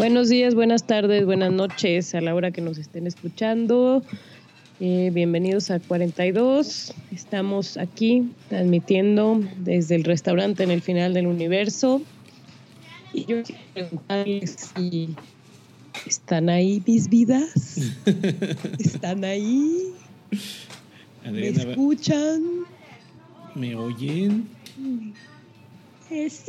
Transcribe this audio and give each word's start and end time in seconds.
Buenos 0.00 0.30
días, 0.30 0.54
buenas 0.54 0.86
tardes, 0.86 1.26
buenas 1.26 1.52
noches 1.52 2.14
a 2.14 2.22
la 2.22 2.34
hora 2.34 2.52
que 2.52 2.62
nos 2.62 2.78
estén 2.78 3.06
escuchando. 3.06 4.02
Eh, 4.80 5.10
bienvenidos 5.12 5.70
a 5.70 5.78
42. 5.78 6.94
Estamos 7.12 7.76
aquí 7.76 8.30
transmitiendo 8.48 9.42
desde 9.58 9.96
el 9.96 10.04
restaurante 10.04 10.62
en 10.62 10.70
el 10.70 10.80
final 10.80 11.12
del 11.12 11.26
universo. 11.26 12.00
Y 13.12 13.26
yo 13.26 13.42
quiero 13.42 13.60
preguntarles 13.74 14.70
si 14.74 15.14
están 16.06 16.48
ahí 16.48 16.82
mis 16.86 17.10
vidas. 17.10 17.92
¿Están 18.78 19.22
ahí? 19.22 19.92
¿Me 21.30 21.48
escuchan? 21.48 22.42
¿Me 23.54 23.76
oyen? 23.76 24.48
Es 26.10 26.46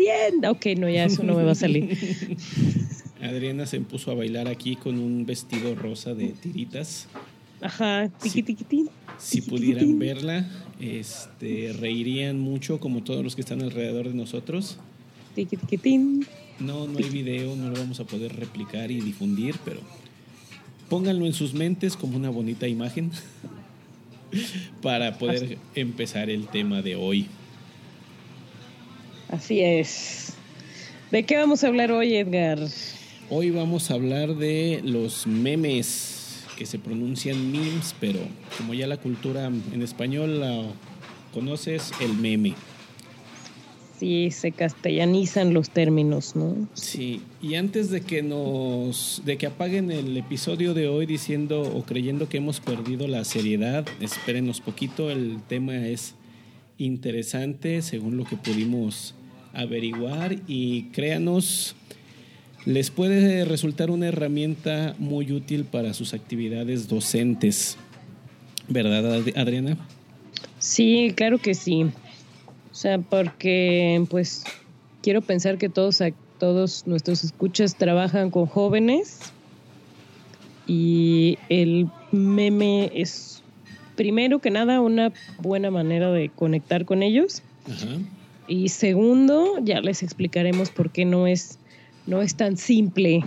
Ok, 0.47 0.67
no, 0.77 0.89
ya 0.89 1.03
eso 1.03 1.21
no 1.21 1.35
me 1.35 1.43
va 1.43 1.51
a 1.51 1.55
salir. 1.55 1.97
Adriana 3.21 3.65
se 3.65 3.79
puso 3.81 4.11
a 4.11 4.15
bailar 4.15 4.47
aquí 4.47 4.75
con 4.75 4.97
un 4.97 5.25
vestido 5.25 5.75
rosa 5.75 6.13
de 6.15 6.29
tiritas. 6.29 7.07
Ajá, 7.61 8.09
tiqui, 8.21 8.41
tiqui, 8.41 8.87
Si 9.19 9.41
pudieran 9.41 9.99
verla, 9.99 10.47
este, 10.79 11.73
reirían 11.79 12.39
mucho 12.39 12.79
como 12.79 13.03
todos 13.03 13.23
los 13.23 13.35
que 13.35 13.41
están 13.41 13.61
alrededor 13.61 14.07
de 14.07 14.15
nosotros. 14.15 14.77
Tiqui, 15.35 15.57
tiqui, 15.57 16.25
No, 16.59 16.87
no 16.87 16.97
hay 16.97 17.09
video, 17.09 17.55
no 17.55 17.69
lo 17.69 17.75
vamos 17.75 17.99
a 17.99 18.05
poder 18.05 18.35
replicar 18.35 18.89
y 18.89 18.99
difundir, 18.99 19.55
pero 19.63 19.79
pónganlo 20.89 21.27
en 21.27 21.33
sus 21.33 21.53
mentes 21.53 21.95
como 21.95 22.17
una 22.17 22.31
bonita 22.31 22.67
imagen 22.67 23.11
para 24.81 25.19
poder 25.19 25.59
empezar 25.75 26.31
el 26.31 26.47
tema 26.47 26.81
de 26.81 26.95
hoy. 26.95 27.27
Así 29.29 29.61
es. 29.61 30.33
¿De 31.11 31.23
qué 31.23 31.37
vamos 31.37 31.63
a 31.63 31.67
hablar 31.67 31.91
hoy, 31.91 32.15
Edgar? 32.15 32.59
Hoy 33.33 33.49
vamos 33.49 33.89
a 33.89 33.93
hablar 33.93 34.35
de 34.35 34.81
los 34.83 35.25
memes 35.25 36.43
que 36.57 36.65
se 36.65 36.79
pronuncian 36.79 37.49
memes, 37.49 37.95
pero 37.97 38.19
como 38.57 38.73
ya 38.73 38.87
la 38.87 38.97
cultura 38.97 39.45
en 39.45 39.81
español 39.81 40.41
la 40.41 40.65
conoces, 41.33 41.93
el 42.01 42.13
meme. 42.13 42.55
Sí, 43.97 44.31
se 44.31 44.51
castellanizan 44.51 45.53
los 45.53 45.69
términos, 45.69 46.35
¿no? 46.35 46.67
Sí, 46.73 47.21
y 47.41 47.55
antes 47.55 47.89
de 47.89 48.01
que 48.01 48.21
nos 48.21 49.21
de 49.23 49.37
que 49.37 49.45
apaguen 49.45 49.91
el 49.91 50.17
episodio 50.17 50.73
de 50.73 50.89
hoy 50.89 51.05
diciendo 51.05 51.61
o 51.61 51.83
creyendo 51.85 52.27
que 52.27 52.35
hemos 52.35 52.59
perdido 52.59 53.07
la 53.07 53.23
seriedad, 53.23 53.87
espérenos 54.01 54.59
poquito, 54.59 55.09
el 55.09 55.41
tema 55.47 55.87
es 55.87 56.15
interesante 56.77 57.81
según 57.81 58.17
lo 58.17 58.25
que 58.25 58.35
pudimos 58.35 59.15
averiguar 59.53 60.35
y 60.49 60.89
créanos 60.91 61.77
les 62.65 62.91
puede 62.91 63.45
resultar 63.45 63.89
una 63.89 64.07
herramienta 64.07 64.95
muy 64.99 65.31
útil 65.31 65.65
para 65.65 65.93
sus 65.93 66.13
actividades 66.13 66.87
docentes. 66.87 67.77
¿Verdad, 68.67 69.23
Adriana? 69.35 69.77
Sí, 70.59 71.13
claro 71.15 71.39
que 71.39 71.53
sí. 71.55 71.83
O 71.83 72.75
sea, 72.75 72.99
porque 72.99 74.05
pues 74.09 74.43
quiero 75.01 75.21
pensar 75.21 75.57
que 75.57 75.69
todos, 75.69 76.01
todos 76.39 76.85
nuestros 76.85 77.23
escuchas 77.23 77.75
trabajan 77.75 78.29
con 78.29 78.45
jóvenes 78.45 79.19
y 80.67 81.37
el 81.49 81.89
meme 82.11 82.91
es 82.93 83.41
primero 83.95 84.39
que 84.39 84.51
nada 84.51 84.79
una 84.81 85.11
buena 85.39 85.71
manera 85.71 86.11
de 86.11 86.29
conectar 86.29 86.85
con 86.85 87.03
ellos. 87.03 87.41
Y 88.47 88.69
segundo, 88.69 89.57
ya 89.63 89.81
les 89.81 90.03
explicaremos 90.03 90.69
por 90.69 90.91
qué 90.91 91.05
no 91.05 91.27
es 91.27 91.59
no 92.07 92.21
es 92.21 92.35
tan 92.35 92.57
simple 92.57 93.23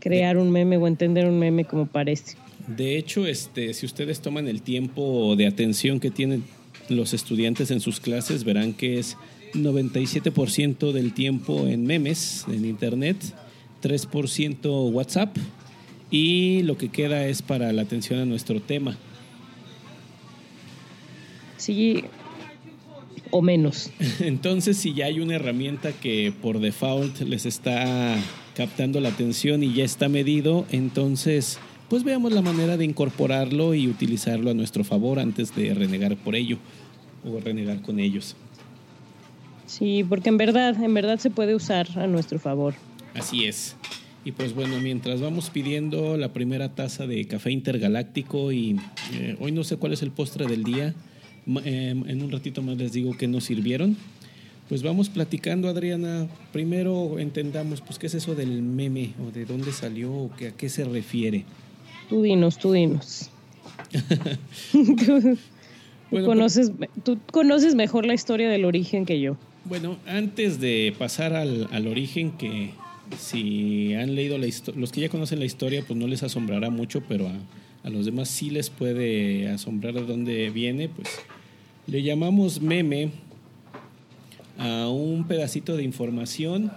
crear 0.00 0.36
un 0.36 0.50
meme 0.50 0.76
o 0.76 0.86
entender 0.86 1.26
un 1.26 1.38
meme 1.38 1.64
como 1.64 1.86
parece. 1.86 2.36
De 2.66 2.96
hecho, 2.96 3.26
este, 3.26 3.74
si 3.74 3.86
ustedes 3.86 4.20
toman 4.20 4.48
el 4.48 4.62
tiempo 4.62 5.34
de 5.36 5.46
atención 5.46 6.00
que 6.00 6.10
tienen 6.10 6.44
los 6.88 7.14
estudiantes 7.14 7.70
en 7.70 7.80
sus 7.80 8.00
clases, 8.00 8.44
verán 8.44 8.72
que 8.72 8.98
es 8.98 9.16
97% 9.54 10.92
del 10.92 11.12
tiempo 11.12 11.66
en 11.66 11.86
memes, 11.86 12.44
en 12.48 12.64
internet, 12.64 13.16
3% 13.82 14.92
WhatsApp 14.92 15.36
y 16.10 16.62
lo 16.62 16.76
que 16.76 16.88
queda 16.88 17.26
es 17.26 17.42
para 17.42 17.72
la 17.72 17.82
atención 17.82 18.20
a 18.20 18.24
nuestro 18.24 18.60
tema. 18.60 18.96
Sí, 21.56 22.04
o 23.34 23.42
menos. 23.42 23.90
Entonces, 24.20 24.76
si 24.76 24.94
ya 24.94 25.06
hay 25.06 25.18
una 25.18 25.34
herramienta 25.34 25.90
que 25.90 26.32
por 26.40 26.60
default 26.60 27.18
les 27.22 27.46
está 27.46 28.16
captando 28.54 29.00
la 29.00 29.08
atención 29.08 29.64
y 29.64 29.74
ya 29.74 29.84
está 29.84 30.08
medido, 30.08 30.64
entonces 30.70 31.58
pues 31.88 32.04
veamos 32.04 32.32
la 32.32 32.42
manera 32.42 32.76
de 32.76 32.84
incorporarlo 32.84 33.74
y 33.74 33.88
utilizarlo 33.88 34.52
a 34.52 34.54
nuestro 34.54 34.84
favor 34.84 35.18
antes 35.18 35.52
de 35.56 35.74
renegar 35.74 36.16
por 36.16 36.36
ello 36.36 36.58
o 37.24 37.40
renegar 37.40 37.82
con 37.82 37.98
ellos. 37.98 38.36
Sí, 39.66 40.04
porque 40.08 40.28
en 40.28 40.36
verdad, 40.36 40.80
en 40.80 40.94
verdad 40.94 41.18
se 41.18 41.30
puede 41.30 41.56
usar 41.56 41.88
a 41.98 42.06
nuestro 42.06 42.38
favor. 42.38 42.74
Así 43.14 43.46
es. 43.46 43.74
Y 44.24 44.30
pues 44.30 44.54
bueno, 44.54 44.78
mientras 44.78 45.20
vamos 45.20 45.50
pidiendo 45.50 46.16
la 46.16 46.32
primera 46.32 46.76
taza 46.76 47.08
de 47.08 47.26
café 47.26 47.50
intergaláctico 47.50 48.52
y 48.52 48.78
eh, 49.12 49.36
hoy 49.40 49.50
no 49.50 49.64
sé 49.64 49.76
cuál 49.76 49.92
es 49.92 50.02
el 50.02 50.12
postre 50.12 50.46
del 50.46 50.62
día, 50.62 50.94
Em, 51.46 52.08
en 52.08 52.22
un 52.22 52.30
ratito 52.30 52.62
más 52.62 52.76
les 52.76 52.92
digo 52.92 53.16
que 53.16 53.28
nos 53.28 53.44
sirvieron. 53.44 53.96
Pues 54.68 54.82
vamos 54.82 55.10
platicando, 55.10 55.68
Adriana. 55.68 56.26
Primero 56.52 57.18
entendamos, 57.18 57.82
pues, 57.82 57.98
qué 57.98 58.06
es 58.06 58.14
eso 58.14 58.34
del 58.34 58.62
meme 58.62 59.12
o 59.26 59.30
de 59.30 59.44
dónde 59.44 59.72
salió 59.72 60.10
o 60.10 60.30
a 60.32 60.56
qué 60.56 60.68
se 60.68 60.84
refiere. 60.84 61.44
Tú 62.08 62.22
dinos, 62.22 62.58
tú 62.58 62.72
dinos. 62.72 63.30
tú, 64.72 65.38
pues 66.10 66.24
conoces, 66.24 66.72
tú 67.02 67.18
conoces 67.30 67.74
mejor 67.74 68.06
la 68.06 68.14
historia 68.14 68.48
del 68.48 68.64
origen 68.64 69.04
que 69.04 69.20
yo. 69.20 69.36
Bueno, 69.66 69.98
antes 70.06 70.60
de 70.60 70.94
pasar 70.98 71.34
al, 71.34 71.68
al 71.70 71.86
origen, 71.86 72.32
que 72.32 72.72
si 73.18 73.94
han 73.94 74.14
leído 74.14 74.38
la 74.38 74.46
historia, 74.46 74.80
los 74.80 74.92
que 74.92 75.00
ya 75.00 75.08
conocen 75.08 75.38
la 75.38 75.44
historia, 75.44 75.82
pues 75.86 75.98
no 75.98 76.06
les 76.06 76.22
asombrará 76.22 76.70
mucho, 76.70 77.02
pero 77.08 77.28
a, 77.28 77.32
a 77.84 77.90
los 77.90 78.06
demás 78.06 78.28
sí 78.28 78.50
les 78.50 78.70
puede 78.70 79.48
asombrar 79.48 79.94
de 79.94 80.02
dónde 80.04 80.50
viene, 80.50 80.88
pues 80.88 81.08
le 81.86 82.02
llamamos 82.02 82.60
meme 82.60 83.10
a 84.58 84.88
un 84.88 85.26
pedacito 85.28 85.76
de 85.76 85.84
información 85.84 86.72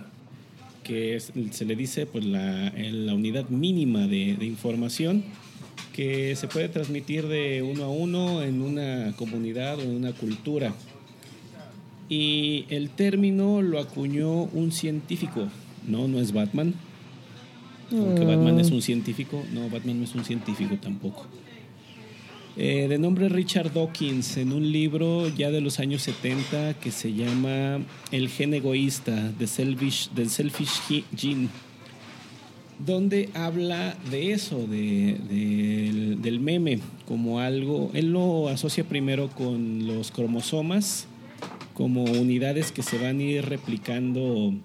que 0.84 1.20
se 1.20 1.66
le 1.66 1.76
dice 1.76 2.06
pues 2.06 2.26
la, 2.26 2.74
unidad 3.14 3.50
mínima 3.50 4.02
de, 4.08 4.36
de, 4.36 4.46
información 4.46 5.24
que 5.94 6.36
se 6.36 6.48
puede 6.48 6.70
transmitir 6.70 7.28
de 7.28 7.62
uno 7.62 7.86
a 7.86 7.90
uno 7.90 8.44
en 8.44 8.62
una 8.62 9.14
comunidad 9.16 9.80
o 9.80 9.82
en 9.82 9.96
una 9.96 10.14
cultura. 10.14 10.74
Y 12.10 12.66
el 12.70 12.90
término 12.90 13.62
lo 13.62 13.80
acuñó 13.80 14.44
un 14.44 14.72
científico, 14.72 15.48
no, 15.88 16.08
no 16.08 16.20
es 16.20 16.32
Batman, 16.32 16.74
aunque 17.92 18.26
Batman 18.26 18.60
es 18.60 18.72
un 18.72 18.82
científico, 18.82 19.44
no, 19.54 19.70
Batman 19.70 20.00
no 20.00 20.04
es 20.06 20.16
un 20.16 20.26
científico 20.26 20.78
tampoco. 20.82 21.26
Eh, 22.60 22.88
de 22.88 22.98
nombre 22.98 23.30
Richard 23.30 23.72
Dawkins, 23.72 24.38
en 24.38 24.52
un 24.52 24.72
libro 24.72 25.30
ya 25.30 25.52
de 25.52 25.62
los 25.62 25.80
años 25.80 26.02
70 26.02 26.74
que 26.80 26.90
se 26.90 27.14
llama 27.14 27.80
El 28.12 28.30
gen 28.30 28.56
egoísta, 28.56 29.32
The 29.38 29.46
Selfish, 29.46 30.10
del 30.16 30.32
Selfish 30.32 30.82
Gene, 31.16 31.50
donde 32.80 33.30
habla 33.36 33.96
de 34.10 34.34
eso, 34.34 34.66
de, 34.66 36.16
del 36.20 36.40
meme, 36.40 36.80
como 37.08 37.40
algo, 37.40 37.92
él 37.94 38.12
lo 38.12 38.48
asocia 38.48 38.84
primero 38.84 39.30
con 39.30 39.86
los 39.86 40.10
cromosomas, 40.10 41.08
como 41.76 42.06
unidades 42.06 42.72
que 42.72 42.82
se 42.82 42.98
van 42.98 43.20
a 43.20 43.24
ir 43.24 43.46
replicando 43.46 44.56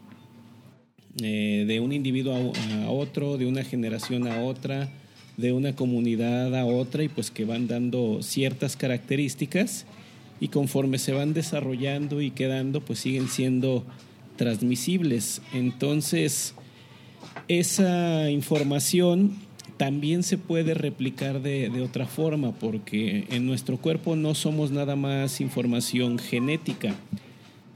eh, 1.20 1.64
de 1.66 1.80
un 1.80 1.92
individuo 1.92 2.52
a, 2.84 2.90
otro, 2.90 3.36
de 3.36 3.46
una 3.46 3.64
generación 3.64 4.26
a 4.26 4.42
otra, 4.42 4.88
de 5.36 5.52
una 5.52 5.74
comunidad 5.74 6.54
a 6.58 6.64
otra 6.64 7.02
y 7.02 7.08
pues 7.08 7.30
que 7.30 7.44
van 7.44 7.66
dando 7.66 8.22
ciertas 8.22 8.76
características 8.76 9.86
y 10.40 10.48
conforme 10.48 10.98
se 10.98 11.12
van 11.12 11.34
desarrollando 11.34 12.20
y 12.20 12.30
quedando 12.30 12.80
pues 12.80 12.98
siguen 12.98 13.28
siendo 13.28 13.84
transmisibles. 14.36 15.42
Entonces, 15.52 16.54
esa 17.48 18.30
información 18.30 19.36
también 19.76 20.22
se 20.22 20.38
puede 20.38 20.74
replicar 20.74 21.42
de, 21.42 21.68
otra 21.82 22.06
forma, 22.06 22.52
porque 22.52 23.26
en 23.30 23.46
nuestro 23.46 23.78
cuerpo 23.78 24.16
no 24.16 24.34
somos 24.34 24.70
nada 24.70 24.96
más 24.96 25.40
información 25.40 26.18
genética. 26.18 26.94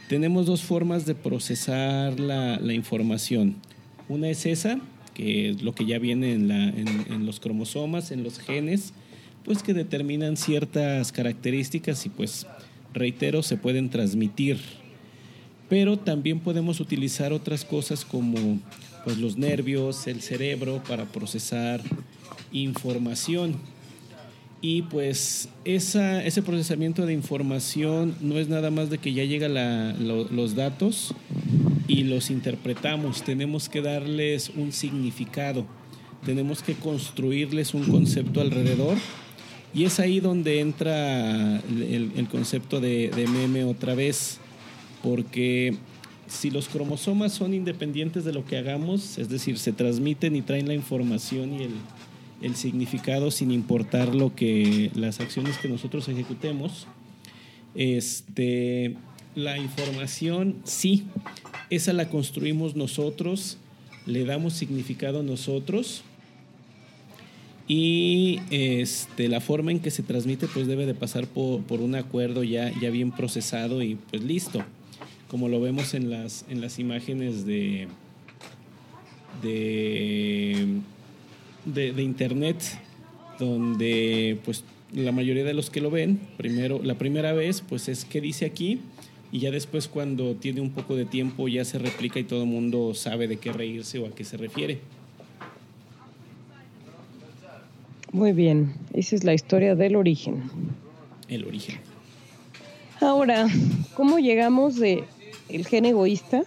Tenemos 0.09 0.47
dos 0.47 0.63
formas 0.63 1.05
de 1.05 1.17
procesar 1.17 2.21
la, 2.21 2.73
información. 2.73 3.57
Una 4.09 4.29
es 4.29 4.47
esa, 4.47 4.79
que 5.15 5.51
es 5.51 5.63
lo 5.63 5.75
que 5.75 5.85
ya 5.85 5.99
viene 5.99 6.33
en, 6.33 6.51
en, 6.51 7.27
los 7.27 7.41
cromosomas, 7.41 8.13
en 8.13 8.23
los 8.23 8.39
genes, 8.39 8.93
pues 9.45 9.65
que 9.65 9.75
determinan 9.75 10.37
ciertas 10.37 11.11
características 11.11 12.07
y 12.07 12.09
pues, 12.09 12.47
reitero, 12.95 13.43
se 13.43 13.57
pueden 13.57 13.91
transmitir. 13.91 14.61
Pero 15.69 15.99
también 15.99 16.39
podemos 16.39 16.79
utilizar 16.79 17.33
otras 17.33 17.65
cosas 17.65 18.05
como 18.05 18.61
pues 19.05 19.19
los 19.19 19.37
nervios, 19.37 20.07
el 20.07 20.23
cerebro 20.23 20.83
para 20.87 21.07
procesar 21.07 21.81
información. 22.53 23.57
Y 24.69 24.83
pues 24.83 25.49
esa, 25.65 26.25
ese 26.25 26.43
procesamiento 26.43 27.07
de 27.07 27.13
información 27.13 28.17
no 28.21 28.37
es 28.37 28.49
nada 28.49 28.73
más 28.73 28.91
de 28.91 28.99
que 28.99 29.13
ya 29.13 29.23
llegan 29.23 29.55
los 30.35 30.57
datos 30.57 31.15
y 31.87 32.03
los 32.03 32.31
interpretamos, 32.31 33.23
tenemos 33.23 33.69
que 33.69 33.81
darles 33.81 34.51
un 34.57 34.73
significado, 34.73 35.65
tenemos 36.25 36.65
que 36.65 36.75
construirles 36.75 37.75
un 37.75 37.85
concepto 37.85 38.41
alrededor. 38.41 38.97
Y 39.73 39.85
es 39.85 40.01
ahí 40.01 40.19
donde 40.19 40.59
entra 40.59 41.59
el, 41.61 42.27
concepto 42.29 42.81
de, 42.81 43.11
de 43.11 43.29
meme 43.29 43.63
otra 43.63 43.95
vez, 43.95 44.41
porque 45.01 45.77
si 46.27 46.51
los 46.51 46.67
cromosomas 46.67 47.33
son 47.33 47.55
independientes 47.55 48.25
de 48.25 48.33
lo 48.33 48.45
que 48.45 48.57
hagamos, 48.57 49.17
es 49.17 49.29
decir, 49.29 49.59
se 49.59 49.71
transmiten 49.71 50.35
y 50.35 50.43
traen 50.43 50.67
la 50.67 50.75
información 50.75 51.55
y 51.55 51.63
el, 51.63 51.71
significado 52.55 53.31
sin 53.31 53.51
importar 53.51 54.15
lo 54.15 54.35
que 54.35 54.91
las 54.95 55.21
acciones 55.21 55.59
que 55.59 55.69
nosotros 55.69 56.09
ejecutemos, 56.09 56.87
este, 57.75 58.95
la 59.35 59.59
información 59.59 60.57
sí, 60.65 61.05
esa 61.71 61.93
la 61.93 62.09
construimos 62.09 62.77
nosotros, 62.77 63.59
le 64.07 64.25
damos 64.25 64.53
significado 64.53 65.23
nosotros 65.23 66.03
y 67.69 68.41
este, 68.51 69.29
la 69.29 69.41
forma 69.41 69.73
en 69.73 69.81
que 69.81 69.91
se 69.91 70.03
transmite 70.03 70.47
pues 70.47 70.67
debe 70.67 70.87
de 70.87 70.95
pasar 70.95 71.27
por, 71.27 71.63
por 71.63 71.81
un 71.81 71.97
acuerdo 71.97 72.45
ya, 72.45 72.73
ya 72.81 72.91
bien 72.91 73.11
procesado 73.11 73.83
y 73.83 73.97
pues 73.97 74.23
listo 74.23 74.65
como 75.29 75.49
lo 75.49 75.61
vemos 75.61 75.95
en 75.95 76.11
las, 76.11 76.45
en 76.49 76.61
las 76.61 76.79
imágenes 76.79 77.47
de, 77.47 77.89
de, 79.43 80.81
de, 81.67 82.03
internet, 82.03 82.57
donde 83.39 84.39
pues 84.45 84.65
la 84.93 85.13
mayoría 85.13 85.45
de 85.45 85.53
los 85.53 85.69
que 85.69 85.81
lo 85.81 85.91
ven, 85.91 86.21
primero, 86.37 86.81
la 86.83 86.95
primera 86.95 87.33
vez, 87.33 87.63
pues 87.69 87.89
es 87.89 88.05
qué 88.05 88.21
dice 88.21 88.47
aquí, 88.47 88.81
y 89.33 89.41
ya 89.41 89.51
después 89.51 89.89
cuando 89.89 90.35
tiene 90.37 90.61
un 90.61 90.71
poco 90.71 90.97
de 90.97 91.05
tiempo 91.05 91.49
ya 91.49 91.65
se 91.65 91.79
replica 91.79 92.19
y 92.19 92.25
todo 92.25 92.43
el 92.43 92.49
mundo 92.49 92.95
sabe 92.95 93.29
de 93.29 93.37
qué 93.37 93.53
reírse 93.53 93.99
o 93.99 94.07
a 94.07 94.11
qué 94.11 94.25
se 94.25 94.37
refiere. 94.37 94.79
Muy 98.13 98.33
bien, 98.33 98.73
esa 98.95 99.17
es 99.17 99.25
la 99.25 99.35
historia 99.35 99.75
del 99.75 99.97
origen. 99.97 100.45
El 101.29 101.45
origen. 101.45 101.81
Ahora, 103.01 103.47
¿cómo 103.95 104.19
llegamos 104.19 104.77
de 104.77 105.05
el 105.49 105.67
gen 105.67 105.85
egoísta, 105.85 106.43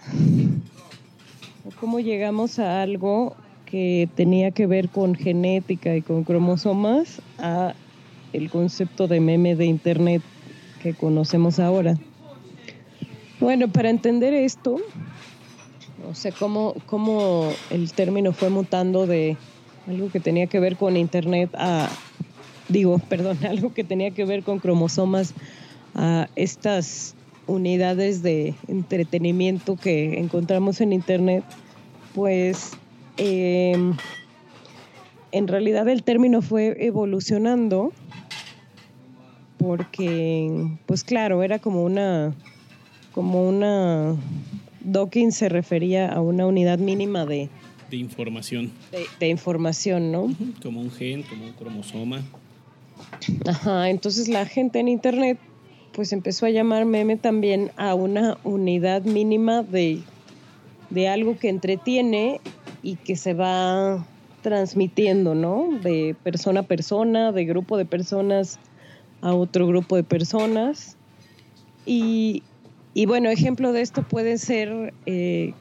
cómo 1.78 2.00
llegamos 2.00 2.58
a 2.58 2.82
algo 2.82 3.36
que 3.70 4.08
tenía 4.14 4.50
que 4.50 4.66
ver 4.66 4.88
con 4.88 5.14
genética 5.14 5.94
y 5.94 6.02
con 6.02 6.24
cromosomas 6.24 7.22
a 7.38 7.74
el 8.32 8.50
concepto 8.50 9.08
de 9.08 9.20
meme 9.20 9.56
de 9.56 9.66
internet 9.66 10.22
que 10.82 10.94
conocemos 10.94 11.58
ahora. 11.58 11.96
Bueno, 13.38 13.68
para 13.68 13.90
entender 13.90 14.34
esto, 14.34 14.76
o 16.08 16.14
sea, 16.14 16.32
cómo, 16.32 16.74
cómo 16.86 17.48
el 17.70 17.92
término 17.92 18.32
fue 18.32 18.50
mutando 18.50 19.06
de 19.06 19.36
algo 19.88 20.10
que 20.10 20.20
tenía 20.20 20.46
que 20.46 20.60
ver 20.60 20.76
con 20.76 20.96
internet 20.96 21.50
a, 21.54 21.88
digo, 22.68 22.98
perdón, 23.08 23.38
algo 23.46 23.72
que 23.72 23.84
tenía 23.84 24.10
que 24.10 24.24
ver 24.24 24.42
con 24.42 24.58
cromosomas 24.58 25.34
a 25.94 26.28
estas 26.36 27.14
unidades 27.46 28.22
de 28.22 28.54
entretenimiento 28.68 29.76
que 29.76 30.18
encontramos 30.20 30.80
en 30.80 30.92
Internet, 30.92 31.44
pues 32.14 32.72
em, 33.20 33.94
en 35.32 35.48
realidad 35.48 35.88
el 35.88 36.02
término 36.02 36.42
fue 36.42 36.76
evolucionando 36.84 37.92
porque, 39.58 40.78
pues 40.86 41.04
claro, 41.04 41.42
era 41.42 41.58
como 41.58 41.84
una, 41.84 42.34
como 43.12 43.48
una, 43.48 44.16
docking 44.80 45.32
se 45.32 45.48
refería 45.48 46.08
a 46.08 46.20
una 46.20 46.46
unidad 46.46 46.78
mínima 46.78 47.26
de... 47.26 47.48
De 47.90 47.96
información. 47.96 48.72
De, 48.90 49.04
de 49.18 49.28
información, 49.28 50.12
¿no? 50.12 50.34
Como 50.62 50.80
un 50.80 50.90
gen, 50.90 51.22
como 51.24 51.44
un 51.44 51.52
cromosoma. 51.52 52.22
Ajá, 53.46 53.90
entonces 53.90 54.28
la 54.28 54.46
gente 54.46 54.78
en 54.78 54.88
Internet 54.88 55.38
pues 55.92 56.12
empezó 56.12 56.46
a 56.46 56.50
llamar 56.50 56.84
meme 56.84 57.16
también 57.16 57.72
a 57.76 57.94
una 57.94 58.38
unidad 58.44 59.02
mínima 59.02 59.62
de, 59.62 60.02
algo 61.08 61.38
que 61.38 61.48
entretiene 61.48 62.40
y 62.82 62.96
que 62.96 63.16
se 63.16 63.34
va 63.34 64.06
transmitiendo, 64.42 65.34
¿no? 65.34 65.68
De 65.82 66.16
persona 66.22 66.60
a 66.60 66.62
persona, 66.62 67.32
de 67.32 67.44
grupo 67.44 67.76
de 67.76 67.84
personas 67.84 68.58
a 69.20 69.34
otro 69.34 69.66
grupo 69.66 69.96
de 69.96 70.04
personas. 70.04 70.96
Y, 71.86 72.42
bueno, 73.06 73.30
ejemplo 73.30 73.72
de 73.72 73.82
esto 73.82 74.02
pueden 74.02 74.38
ser 74.38 74.94
eh, 75.06 75.52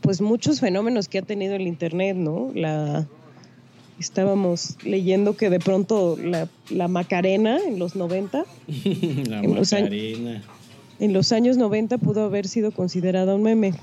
pues 0.00 0.20
muchos 0.20 0.60
fenómenos 0.60 1.08
que 1.08 1.18
ha 1.18 1.22
tenido 1.22 1.54
el 1.54 1.62
Internet, 1.62 2.16
¿no? 2.16 2.50
La, 2.54 3.06
estábamos 3.98 4.76
leyendo 4.84 5.36
que 5.36 5.50
de 5.50 5.60
pronto 5.60 6.16
la, 6.16 6.48
la 6.70 6.88
Macarena 6.88 7.58
en 7.66 7.78
los 7.78 7.94
90. 7.94 8.44
la 9.28 9.40
en 9.40 9.54
Macarena. 9.54 10.32
Los 10.34 10.62
en 11.02 11.12
los 11.12 11.32
años 11.32 11.56
90 11.56 11.98
pudo 11.98 12.22
haber 12.22 12.46
sido 12.46 12.70
considerada 12.70 13.34
un 13.34 13.42
meme. 13.42 13.74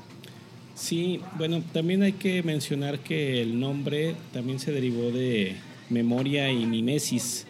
Sí, 0.80 1.20
bueno, 1.38 1.62
también 1.74 2.04
hay 2.04 2.14
que 2.14 2.42
mencionar 2.42 3.00
que 3.00 3.42
el 3.42 3.60
nombre 3.60 4.16
también 4.32 4.60
se 4.60 4.72
derivó 4.72 5.12
de 5.12 5.58
memoria 5.90 6.50
y 6.52 6.66
mimesis. 6.66 7.46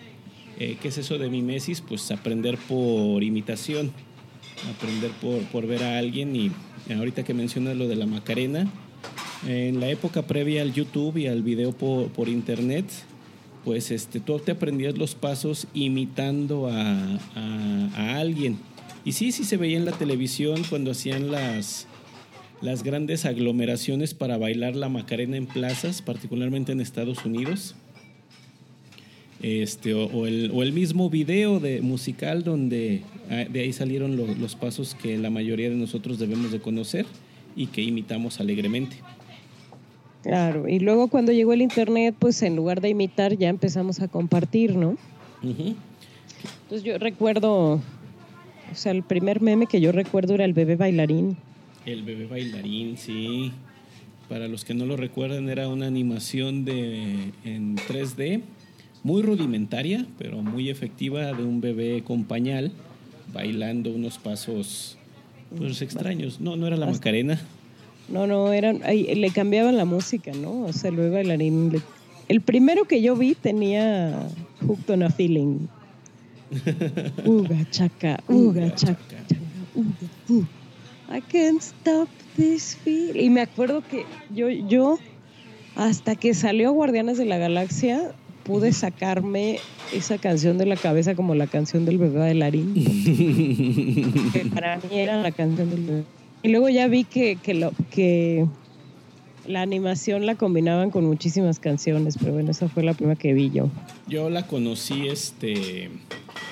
Eh, 0.58 0.78
¿Qué 0.82 0.88
es 0.88 0.98
eso 0.98 1.20
de 1.20 1.30
mimesis? 1.30 1.80
Pues 1.80 2.10
aprender 2.10 2.58
por 2.58 3.24
imitación, 3.24 3.92
aprender 4.76 5.12
por, 5.22 5.44
por 5.44 5.68
ver 5.68 5.84
a 5.84 6.00
alguien 6.00 6.36
y 6.36 6.52
ahorita 6.92 7.24
que 7.24 7.36
mencionas 7.36 7.78
lo 7.78 7.88
de 7.88 7.98
la 7.98 8.08
Macarena, 8.08 8.68
en 9.48 9.80
la 9.80 9.90
época 9.90 10.24
previa 10.24 10.64
al 10.64 10.74
YouTube 10.74 11.18
y 11.18 11.28
al 11.28 11.44
video 11.44 11.72
por, 11.72 12.30
internet, 12.30 12.86
pues 13.64 13.92
este, 13.92 14.20
tú 14.20 14.40
te 14.40 14.54
aprendías 14.54 14.98
los 14.98 15.14
pasos 15.14 15.68
imitando 15.76 16.68
a, 16.68 17.20
alguien. 17.96 18.58
Y 19.06 19.12
sí, 19.12 19.32
sí 19.32 19.44
se 19.44 19.58
veía 19.58 19.78
en 19.78 19.86
la 19.86 19.92
televisión 19.92 20.64
cuando 20.68 20.92
hacían 20.92 21.32
las, 21.32 21.88
las 22.62 22.84
grandes 22.84 23.26
aglomeraciones 23.26 24.14
para 24.14 24.38
bailar 24.38 24.76
la 24.76 24.90
Macarena 24.90 25.38
en 25.38 25.46
plazas, 25.46 26.02
particularmente 26.02 26.72
en 26.72 26.82
Estados 26.82 27.26
Unidos. 27.26 27.76
Este, 29.42 29.94
o, 29.94 30.28
el, 30.28 30.74
mismo 30.74 31.10
video 31.10 31.62
de 31.62 31.82
musical 31.82 32.44
donde 32.44 33.04
ah, 33.30 33.46
de 33.50 33.62
ahí 33.62 33.72
salieron 33.72 34.18
los 34.18 34.56
pasos 34.58 34.96
que 34.96 35.18
la 35.18 35.30
mayoría 35.30 35.70
de 35.70 35.78
nosotros 35.78 36.20
debemos 36.20 36.52
de 36.52 36.60
conocer 36.60 37.06
y 37.56 37.68
que 37.68 37.82
imitamos 37.82 38.42
alegremente. 38.42 38.98
Claro, 40.24 40.68
y 40.68 40.80
luego 40.80 41.08
cuando 41.08 41.32
llegó 41.32 41.54
el 41.54 41.62
internet, 41.62 42.14
pues 42.20 42.42
en 42.42 42.58
lugar 42.58 42.82
de 42.82 42.90
imitar 42.90 43.38
ya 43.38 43.48
empezamos 43.48 44.02
a 44.02 44.10
compartir, 44.10 44.76
¿no? 44.76 44.98
Entonces 45.42 46.84
yo 46.84 46.98
recuerdo, 46.98 47.76
o 47.76 47.82
sea, 48.74 48.92
el 48.92 49.04
primer 49.04 49.42
meme 49.42 49.68
que 49.68 49.80
yo 49.80 49.94
recuerdo 49.94 50.34
era 50.34 50.44
el 50.44 50.54
bebé 50.54 50.76
bailarín. 50.76 51.38
El 51.92 52.04
bebé 52.04 52.28
bailarín, 52.28 52.98
sí. 52.98 53.52
Para 54.28 54.48
los 54.48 54.64
que 54.64 54.76
no 54.76 54.86
lo 54.86 54.96
recuerdan, 54.96 55.50
era 55.50 55.68
una 55.68 55.88
animación 55.88 56.64
de 56.64 57.32
en 57.44 57.78
3D, 57.78 58.42
muy 59.04 59.24
rudimentaria, 59.24 60.06
pero 60.20 60.44
muy 60.44 60.70
efectiva, 60.70 61.34
de 61.34 61.44
un 61.44 61.62
bebé 61.62 62.04
con 62.04 62.26
pañal 62.26 62.72
bailando 63.34 63.92
unos 63.92 64.20
pasos 64.20 64.98
pues 65.58 65.82
extraños. 65.82 66.40
No, 66.40 66.56
no 66.56 66.68
era 66.68 66.78
la 66.78 66.86
Macarena. 66.86 67.42
No, 68.08 68.28
no, 68.28 68.54
eran, 68.54 68.82
le 68.82 69.30
cambiaban 69.32 69.78
la 69.78 69.86
música, 69.86 70.32
¿no? 70.32 70.62
O 70.66 70.74
sea, 70.74 70.92
luego 70.92 71.14
bailarín 71.14 71.72
le 71.72 71.82
el 72.28 72.42
primero 72.42 72.86
que 72.86 73.02
yo 73.02 73.16
vi 73.16 73.34
tenía 73.34 74.30
Hooked 74.62 74.94
on 74.94 75.04
a 75.04 75.10
Feeling. 75.10 75.68
Uga 77.26 77.70
chaca, 77.72 78.20
uga 78.28 78.74
chaca, 78.76 79.18
uga, 79.76 79.90
uh. 80.30 80.59
I 81.12 81.22
can't 81.22 81.62
stop 81.62 82.08
this 82.38 82.76
feel. 82.76 83.18
Y 83.18 83.30
me 83.30 83.42
acuerdo 83.42 83.82
que 83.82 84.06
yo, 84.34 84.50
yo, 84.50 85.00
hasta 85.76 86.16
que 86.16 86.34
salió 86.34 86.72
Guardianes 86.72 87.18
de 87.18 87.26
la 87.26 87.38
Galaxia, 87.38 88.14
pude 88.44 88.74
sacarme 88.74 89.60
esa 89.94 90.18
canción 90.18 90.58
de 90.58 90.66
la 90.66 90.76
cabeza 90.76 91.16
como 91.16 91.36
la 91.36 91.48
canción 91.48 91.86
del 91.86 91.98
bebé 91.98 92.20
bailarín. 92.20 92.74
que 94.34 94.46
para 94.54 94.78
mí 94.78 95.00
era 95.00 95.22
la 95.22 95.32
canción 95.32 95.70
del 95.70 95.84
bebé. 95.84 96.04
Y 96.44 96.50
luego 96.50 96.70
ya 96.70 96.88
vi 96.88 97.04
que, 97.04 97.38
que, 97.38 97.54
lo, 97.54 97.72
que 97.92 98.46
la 99.50 99.64
animación 99.64 100.28
la 100.28 100.36
combinaban 100.36 100.92
con 100.92 101.06
muchísimas 101.06 101.58
canciones, 101.60 102.18
pero 102.20 102.34
bueno, 102.34 102.52
esa 102.52 102.70
fue 102.70 102.84
la 102.84 102.94
primera 102.94 103.18
que 103.18 103.34
vi 103.34 103.50
yo. 103.50 103.70
Yo 104.08 104.30
la 104.30 104.46
conocí 104.46 105.08
este 105.08 105.90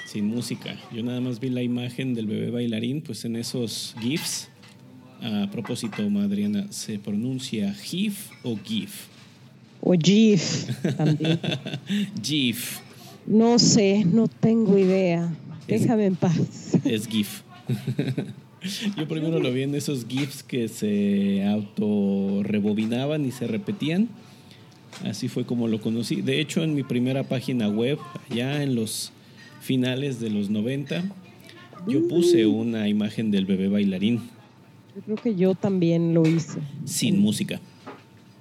sin 0.07 0.25
música. 0.25 0.75
Yo 0.91 1.03
nada 1.03 1.21
más 1.21 1.39
vi 1.39 1.49
la 1.49 1.61
imagen 1.61 2.15
del 2.15 2.25
bebé 2.25 2.49
bailarín, 2.49 3.01
pues 3.01 3.23
en 3.25 3.35
esos 3.35 3.95
GIFs. 4.01 4.49
A 5.21 5.47
propósito, 5.51 6.09
Madriana, 6.09 6.71
¿se 6.71 6.97
pronuncia 6.97 7.71
GIF 7.73 8.31
o 8.43 8.57
GIF? 8.57 9.07
O 9.81 9.93
GIF 9.93 10.67
también. 10.97 11.39
GIF. 12.23 12.79
No 13.27 13.59
sé, 13.59 14.05
no 14.05 14.27
tengo 14.27 14.75
idea. 14.75 15.31
Déjame 15.67 16.07
en 16.07 16.15
paz. 16.15 16.73
Es 16.83 17.07
GIF. 17.07 17.41
Yo 18.97 19.07
primero 19.07 19.39
lo 19.39 19.51
vi 19.51 19.63
en 19.63 19.75
esos 19.75 20.05
GIFs 20.07 20.43
que 20.43 20.67
se 20.67 21.45
auto 21.45 22.41
rebobinaban 22.43 23.25
y 23.25 23.31
se 23.31 23.47
repetían. 23.47 24.09
Así 25.05 25.27
fue 25.27 25.45
como 25.45 25.67
lo 25.67 25.79
conocí. 25.79 26.21
De 26.21 26.39
hecho, 26.39 26.63
en 26.63 26.73
mi 26.73 26.83
primera 26.83 27.23
página 27.23 27.69
web, 27.69 27.99
ya 28.33 28.63
en 28.63 28.75
los 28.75 29.11
finales 29.61 30.19
de 30.19 30.29
los 30.29 30.49
90, 30.49 31.03
yo 31.87 32.07
puse 32.07 32.45
una 32.45 32.87
imagen 32.87 33.31
del 33.31 33.45
bebé 33.45 33.67
bailarín. 33.67 34.21
Yo 34.95 35.01
creo 35.03 35.17
que 35.17 35.35
yo 35.35 35.55
también 35.55 36.13
lo 36.13 36.27
hice. 36.27 36.59
Sin 36.85 37.19
música. 37.19 37.59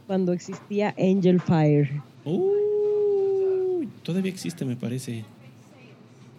Cuando 0.06 0.33
existía 0.33 0.95
Angel 0.99 1.40
Fire. 1.40 2.00
Uh, 2.25 3.85
todavía 4.02 4.33
existe, 4.33 4.64
me 4.64 4.76
parece. 4.76 5.25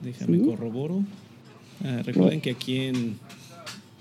Déjame 0.02 0.40
corroboro. 0.42 1.04
Ah, 1.84 2.02
recuerden 2.04 2.42
que 2.42 2.52
aquí 2.52 2.78
en, 2.78 3.20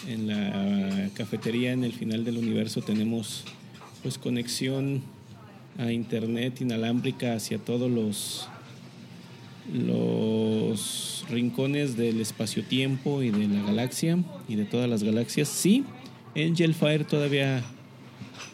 en 0.06 0.28
la 0.28 1.10
cafetería 1.14 1.72
en 1.72 1.84
el 1.84 1.92
final 1.92 2.24
del 2.24 2.38
universo 2.38 2.82
tenemos 2.82 3.44
pues 4.02 4.18
conexión 4.18 5.02
a 5.78 5.92
internet 5.92 6.60
inalámbrica 6.60 7.34
hacia 7.34 7.58
todos 7.58 7.90
los 7.90 8.48
los 9.72 11.24
rincones 11.28 11.96
del 11.96 12.20
espacio-tiempo 12.20 13.22
y 13.22 13.30
de 13.30 13.48
la 13.48 13.62
galaxia 13.62 14.18
y 14.48 14.54
de 14.54 14.64
todas 14.64 14.88
las 14.88 15.02
galaxias. 15.02 15.48
Sí, 15.48 15.84
Angel 16.36 16.74
Fire 16.74 17.04
todavía 17.04 17.64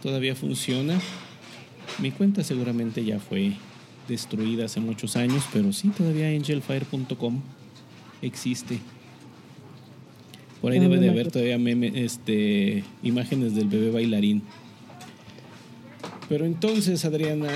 todavía 0.03 0.35
funciona. 0.35 1.01
Mi 1.99 2.11
cuenta 2.11 2.43
seguramente 2.43 3.05
ya 3.05 3.21
fue 3.21 3.53
destruida 4.09 4.65
hace 4.65 4.81
muchos 4.81 5.17
años, 5.17 5.45
pero 5.53 5.73
sí 5.73 5.89
todavía 5.89 6.29
angelfire.com 6.29 7.41
existe. 8.23 8.79
Por 10.63 10.71
ahí 10.71 10.79
debe 10.79 11.01
de 11.01 11.11
haber 11.11 11.33
todavía 11.33 11.59
meme, 11.59 11.91
este, 11.93 12.85
imágenes 13.03 13.57
del 13.57 13.67
bebé 13.67 13.91
bailarín. 13.91 14.43
Pero 16.29 16.47
entonces, 16.47 17.05
Adriana, 17.05 17.49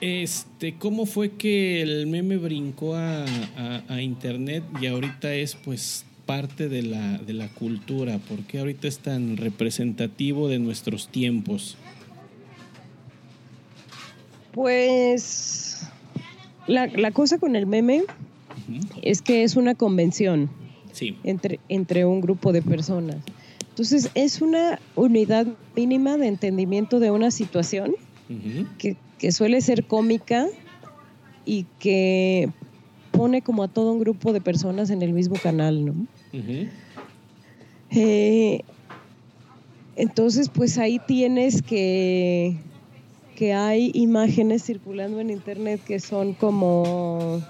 este, 0.00 0.76
¿cómo 0.78 1.04
fue 1.04 1.32
que 1.32 1.82
el 1.82 2.06
meme 2.06 2.38
brincó 2.38 2.94
a, 2.94 3.26
a, 3.58 3.82
a, 3.88 4.00
internet 4.00 4.64
y 4.80 4.86
ahorita 4.86 5.34
es 5.34 5.54
pues 5.54 6.06
parte 6.24 6.70
de 6.70 6.82
la, 6.82 7.18
de 7.18 7.34
la 7.34 7.48
cultura? 7.48 8.16
¿Por 8.16 8.38
qué 8.44 8.60
ahorita 8.60 8.88
es 8.88 9.00
tan 9.00 9.36
representativo 9.36 10.48
de 10.48 10.60
nuestros 10.60 11.08
tiempos? 11.08 11.76
Pues 14.52 15.86
la, 16.66 16.86
la 16.86 17.10
cosa 17.10 17.36
con 17.36 17.54
el 17.54 17.66
meme 17.66 18.00
uh 18.00 18.72
-huh. 18.72 19.00
es 19.02 19.20
que 19.20 19.44
es 19.44 19.56
una 19.56 19.74
convención 19.74 20.48
sí. 20.98 21.16
entre, 21.24 21.60
entre 21.68 22.04
un 22.04 22.20
grupo 22.20 22.52
de 22.52 22.62
personas. 22.62 23.16
Entonces 23.70 24.10
es 24.14 24.42
una 24.42 24.80
unidad 24.96 25.46
mínima 25.76 26.16
de 26.16 26.26
entendimiento 26.26 26.98
de 26.98 27.10
una 27.12 27.30
situación 27.30 27.94
uh 28.28 28.32
-huh. 28.32 28.66
que, 28.76 28.96
que, 29.18 29.30
suele 29.30 29.60
ser 29.60 29.84
cómica 29.84 30.48
y 31.44 31.64
que 31.78 32.50
pone 33.12 33.40
como 33.42 33.62
a 33.62 33.68
todo 33.68 33.92
un 33.92 34.00
grupo 34.00 34.32
de 34.32 34.40
personas 34.40 34.90
en 34.90 35.02
el 35.02 35.12
mismo 35.12 35.36
canal, 35.36 35.84
¿no? 35.84 35.92
Uh 35.92 36.36
-huh. 36.36 36.68
eh, 37.90 38.62
entonces, 39.94 40.48
pues 40.48 40.78
ahí 40.78 41.00
tienes 41.06 41.60
que, 41.60 42.56
que 43.34 43.52
hay 43.52 43.90
imágenes 43.94 44.64
circulando 44.64 45.18
en 45.20 45.30
internet 45.30 45.80
que 45.84 45.98
son 45.98 46.34
como 46.34 47.42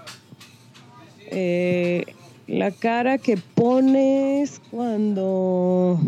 eh, 1.31 2.05
la 2.49 2.71
cara 2.71 3.19
que 3.19 3.37
pones 3.37 4.61
cuando 4.71 6.01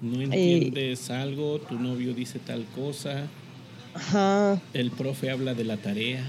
no 0.00 0.20
entiendes 0.20 1.10
eh, 1.10 1.12
algo, 1.12 1.58
tu 1.58 1.78
novio 1.78 2.14
dice 2.14 2.38
tal 2.38 2.64
cosa, 2.74 3.26
ajá. 3.94 4.60
el 4.72 4.92
profe 4.92 5.30
habla 5.30 5.54
de 5.54 5.64
la 5.64 5.76
tarea. 5.76 6.24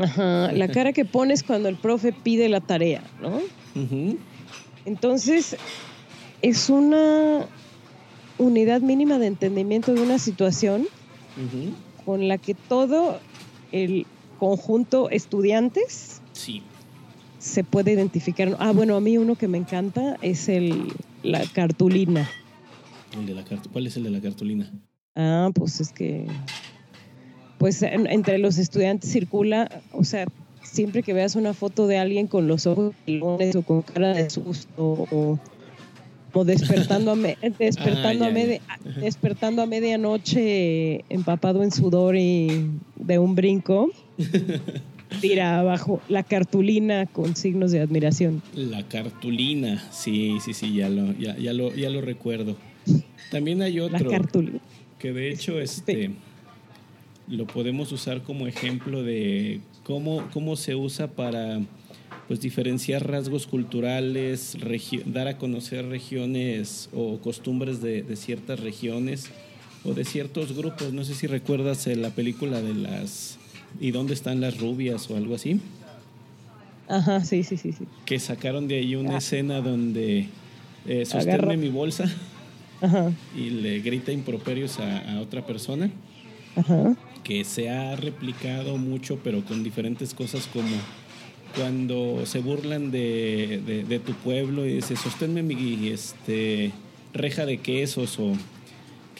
Ajá, 0.00 0.52
la 0.52 0.68
cara 0.68 0.92
que 0.92 1.04
pones 1.04 1.42
cuando 1.42 1.68
el 1.68 1.76
profe 1.76 2.12
pide 2.12 2.48
la 2.48 2.60
tarea, 2.60 3.02
¿no? 3.20 3.38
Uh 3.74 3.88
-huh. 3.90 4.18
Entonces, 4.84 5.56
es 6.42 6.70
una 6.70 7.46
unidad 8.38 8.82
mínima 8.82 9.18
de 9.18 9.26
entendimiento 9.26 9.94
de 9.94 10.00
una 10.02 10.18
situación 10.18 10.82
uh 10.82 11.40
-huh. 11.40 12.04
con 12.04 12.28
la 12.28 12.38
que 12.38 12.54
todo 12.54 13.18
el 13.72 14.06
conjunto 14.38 15.10
estudiantes 15.10 16.20
sí. 16.32 16.62
Se 17.40 17.64
puede 17.64 17.92
identificar. 17.92 18.54
Ah, 18.60 18.72
bueno, 18.72 18.94
a 18.94 19.00
mí 19.00 19.18
uno 19.18 19.34
que 19.34 19.48
me 19.48 19.58
encanta 19.58 20.16
es 20.22 20.48
el 20.48 20.92
la 21.22 21.42
cartulina. 21.46 22.30
El 23.18 23.26
de 23.26 23.34
la 23.34 23.44
¿Cuál 23.72 23.86
es 23.86 23.96
el 23.96 24.04
de 24.04 24.10
la 24.10 24.20
cartulina? 24.20 24.70
Ah, 25.16 25.50
pues 25.52 25.80
es 25.80 25.90
que 25.90 26.26
pues 27.58 27.82
en, 27.82 28.06
entre 28.06 28.38
los 28.38 28.56
estudiantes 28.56 29.10
circula, 29.10 29.82
o 29.92 30.04
sea, 30.04 30.26
siempre 30.62 31.02
que 31.02 31.12
veas 31.12 31.34
una 31.34 31.52
foto 31.52 31.86
de 31.86 31.98
alguien 31.98 32.26
con 32.26 32.46
los 32.46 32.66
ojos 32.66 32.94
pelones 33.04 33.54
o 33.56 33.62
con 33.62 33.82
cara 33.82 34.14
de 34.14 34.30
susto 34.30 34.70
o, 34.78 35.38
o 36.32 36.44
despertando, 36.44 37.10
a, 37.12 37.16
me, 37.16 37.36
despertando, 37.58 38.24
ah, 38.24 38.28
a 38.28 38.30
media, 38.30 38.60
despertando 39.00 39.62
a 39.62 39.66
medianoche 39.66 41.04
empapado 41.08 41.62
en 41.62 41.70
sudor 41.70 42.16
y 42.16 42.70
de 42.96 43.18
un 43.18 43.34
brinco, 43.34 43.90
tira 45.20 45.58
abajo 45.58 46.00
la 46.08 46.22
cartulina 46.22 47.06
con 47.06 47.36
signos 47.36 47.72
de 47.72 47.80
admiración. 47.80 48.42
La 48.54 48.86
cartulina, 48.88 49.82
sí, 49.90 50.38
sí, 50.44 50.54
sí, 50.54 50.74
ya 50.74 50.88
lo, 50.88 51.12
ya, 51.18 51.36
ya 51.36 51.52
lo, 51.52 51.74
ya 51.74 51.90
lo 51.90 52.00
recuerdo. 52.00 52.56
También 53.30 53.62
hay 53.62 53.80
otro. 53.80 53.98
La 53.98 54.04
cartulina. 54.04 54.60
Que 54.98 55.12
de 55.12 55.30
hecho, 55.30 55.60
este... 55.60 56.08
Sí 56.08 56.14
lo 57.30 57.46
podemos 57.46 57.92
usar 57.92 58.22
como 58.22 58.46
ejemplo 58.46 59.02
de 59.02 59.60
cómo, 59.84 60.28
cómo 60.32 60.56
se 60.56 60.74
usa 60.74 61.12
para 61.12 61.60
pues, 62.26 62.40
diferenciar 62.40 63.08
rasgos 63.08 63.46
culturales, 63.46 64.56
dar 65.06 65.28
a 65.28 65.38
conocer 65.38 65.86
regiones 65.86 66.90
o 66.92 67.18
costumbres 67.18 67.80
de, 67.80 68.02
de, 68.02 68.16
ciertas 68.16 68.58
regiones 68.60 69.30
o 69.84 69.94
de 69.94 70.04
ciertos 70.04 70.56
grupos. 70.56 70.92
No 70.92 71.04
sé 71.04 71.14
si 71.14 71.26
recuerdas 71.28 71.86
la 71.86 72.10
película 72.10 72.60
de 72.60 72.74
las... 72.74 73.38
¿Y 73.78 73.90
dónde 73.90 74.14
están 74.14 74.40
las 74.40 74.58
rubias 74.58 75.10
o 75.10 75.16
algo 75.16 75.34
así? 75.34 75.60
Ajá, 76.88 77.24
sí, 77.24 77.44
sí, 77.44 77.56
sí. 77.56 77.72
sí. 77.72 77.84
Que 78.04 78.18
sacaron 78.18 78.66
de 78.66 78.76
ahí 78.76 78.96
una 78.96 79.14
ah. 79.14 79.18
escena 79.18 79.60
donde 79.60 80.28
eh, 80.86 81.04
sosténme 81.06 81.56
mi 81.56 81.68
bolsa 81.68 82.04
Ajá. 82.80 83.12
y 83.36 83.50
le 83.50 83.80
grita 83.80 84.10
improperios 84.10 84.80
a, 84.80 85.16
a 85.16 85.20
otra 85.20 85.46
persona. 85.46 85.90
Ajá 86.56 86.96
que 87.22 87.44
se 87.44 87.70
ha 87.70 87.96
replicado 87.96 88.76
mucho, 88.76 89.18
pero 89.22 89.44
con 89.44 89.62
diferentes 89.62 90.14
cosas 90.14 90.48
como 90.52 90.76
cuando 91.54 92.24
se 92.26 92.40
burlan 92.40 92.90
de, 92.90 93.62
de, 93.66 93.84
de 93.84 93.98
tu 93.98 94.14
pueblo 94.14 94.66
y 94.66 94.74
dice, 94.74 94.96
sosténme 94.96 95.42
mi 95.42 95.88
este, 95.88 96.70
reja 97.12 97.44
de 97.44 97.58
quesos 97.58 98.18
o 98.18 98.32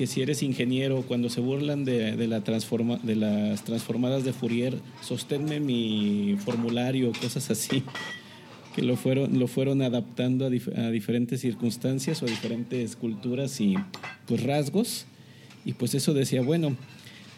que 0.01 0.07
si 0.07 0.23
eres 0.23 0.43
ingeniero, 0.43 1.03
cuando 1.07 1.29
se 1.29 1.43
burlan 1.43 1.85
de, 1.85 2.17
de, 2.17 2.27
la 2.27 2.41
transforma, 2.41 2.99
de 3.03 3.17
las 3.17 3.65
transformadas 3.65 4.25
de 4.25 4.33
Fourier, 4.33 4.79
sosténme 5.03 5.61
mi 5.61 6.39
formulario, 6.43 7.13
cosas 7.21 7.51
así, 7.51 7.83
que 8.75 8.81
lo 8.81 8.97
fueron, 8.97 9.39
lo 9.39 9.47
fueron 9.47 9.83
adaptando 9.83 10.47
a, 10.47 10.49
dif 10.49 10.69
a 10.69 10.89
diferentes 10.89 11.43
circunstancias 11.43 12.23
o 12.23 12.25
a 12.25 12.31
diferentes 12.31 12.97
culturas 12.97 13.61
y 13.61 13.75
pues 14.25 14.43
rasgos. 14.43 15.05
Y 15.67 15.75
pues 15.75 15.93
eso 15.95 16.15
decía, 16.15 16.41
bueno, 16.41 16.79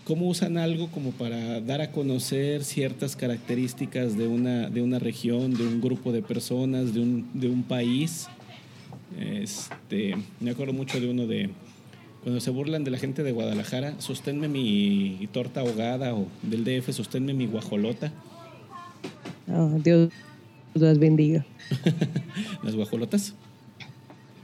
cómo 0.04 0.28
usan 0.28 0.57
algo 0.57 0.87
como 0.92 1.11
para 1.11 1.61
dar 1.61 1.81
a 1.81 1.90
conocer 1.90 2.62
ciertas 2.62 3.16
características 3.16 4.16
de 4.16 4.28
una, 4.28 4.71
de 4.71 4.83
una 4.83 5.00
región, 5.00 5.54
de 5.54 5.66
un 5.66 5.81
grupo 5.81 6.12
de 6.12 6.23
personas, 6.23 6.95
de 6.95 7.00
un, 7.00 7.28
de 7.35 7.49
un 7.49 7.64
país. 7.64 8.28
Este, 9.19 10.14
me 10.38 10.52
acuerdo 10.52 10.73
mucho 10.73 11.00
de 11.00 11.11
uno 11.11 11.26
de 11.26 11.50
cuando 12.23 12.41
se 12.41 12.50
burlan 12.50 12.85
de 12.85 12.91
la 12.91 12.99
gente 12.99 13.23
de 13.23 13.33
Guadalajara, 13.33 14.00
sosténme 14.00 14.49
mi 14.49 15.29
torta 15.33 15.61
ahogada 15.61 16.14
o 16.14 16.29
del 16.43 16.64
DF, 16.64 16.93
sosténme 16.93 17.35
mi 17.35 17.47
guajolota. 17.47 18.12
Ah, 19.49 19.71
Dios 19.83 20.11
las 20.75 20.99
bendiga. 20.99 21.45
Las 22.62 22.75
guajolotas. 22.76 23.35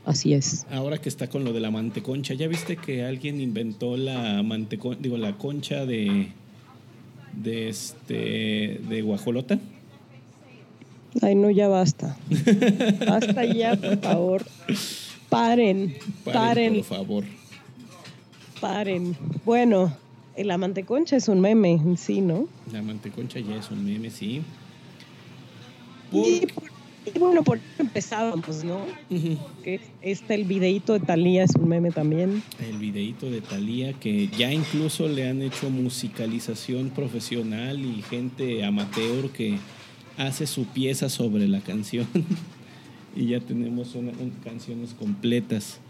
Así 0.04 0.32
es. 0.34 0.66
Ahora 0.70 0.98
que 0.98 1.08
está 1.08 1.28
con 1.28 1.44
lo 1.44 1.52
de 1.52 1.60
la 1.60 1.70
manteconcha, 1.70 2.34
¿ya 2.34 2.48
viste 2.48 2.76
que 2.76 3.04
alguien 3.04 3.40
inventó 3.40 3.96
la 3.96 4.42
manteconcha, 4.42 5.00
digo, 5.00 5.16
la 5.18 5.36
concha 5.36 5.86
de 5.86 6.28
de 7.32 7.68
este 7.68 8.80
de 8.88 9.02
guajolota? 9.02 9.58
Ay, 11.22 11.34
no, 11.34 11.50
ya 11.50 11.68
basta. 11.68 12.16
basta 13.06 13.44
ya, 13.44 13.76
por 13.76 14.00
favor. 14.00 14.46
Paren, 15.28 15.94
paren. 16.24 16.76
Por 16.76 16.84
favor. 16.84 17.24
Paren. 18.60 19.16
Bueno, 19.44 19.92
la 20.36 20.58
manteconcha 20.58 21.16
es 21.16 21.28
un 21.28 21.40
meme 21.40 21.72
en 21.72 21.96
sí, 21.96 22.20
¿no? 22.20 22.48
La 22.72 22.82
manteconcha 22.82 23.40
ya 23.40 23.56
es 23.56 23.70
un 23.70 23.84
meme, 23.84 24.10
sí. 24.10 24.42
Y, 26.12 26.46
y, 27.04 27.18
bueno, 27.18 27.42
por 27.42 27.60
empezábamos, 27.78 28.64
¿no? 28.64 28.80
que 29.62 29.80
este, 30.02 30.34
el 30.34 30.44
videíto 30.44 30.94
de 30.94 31.00
Talía 31.00 31.44
es 31.44 31.54
un 31.54 31.68
meme 31.68 31.90
también. 31.90 32.42
El 32.60 32.78
videíto 32.78 33.30
de 33.30 33.40
Talía 33.40 33.92
que 33.92 34.28
ya 34.28 34.52
incluso 34.52 35.08
le 35.08 35.28
han 35.28 35.42
hecho 35.42 35.70
musicalización 35.70 36.90
profesional 36.90 37.84
y 37.84 38.02
gente 38.02 38.64
amateur 38.64 39.30
que 39.30 39.58
hace 40.16 40.46
su 40.46 40.64
pieza 40.64 41.08
sobre 41.08 41.48
la 41.48 41.60
canción. 41.60 42.06
y 43.16 43.26
ya 43.26 43.40
tenemos 43.40 43.94
una, 43.94 44.12
canciones 44.44 44.94
completas. 44.94 45.80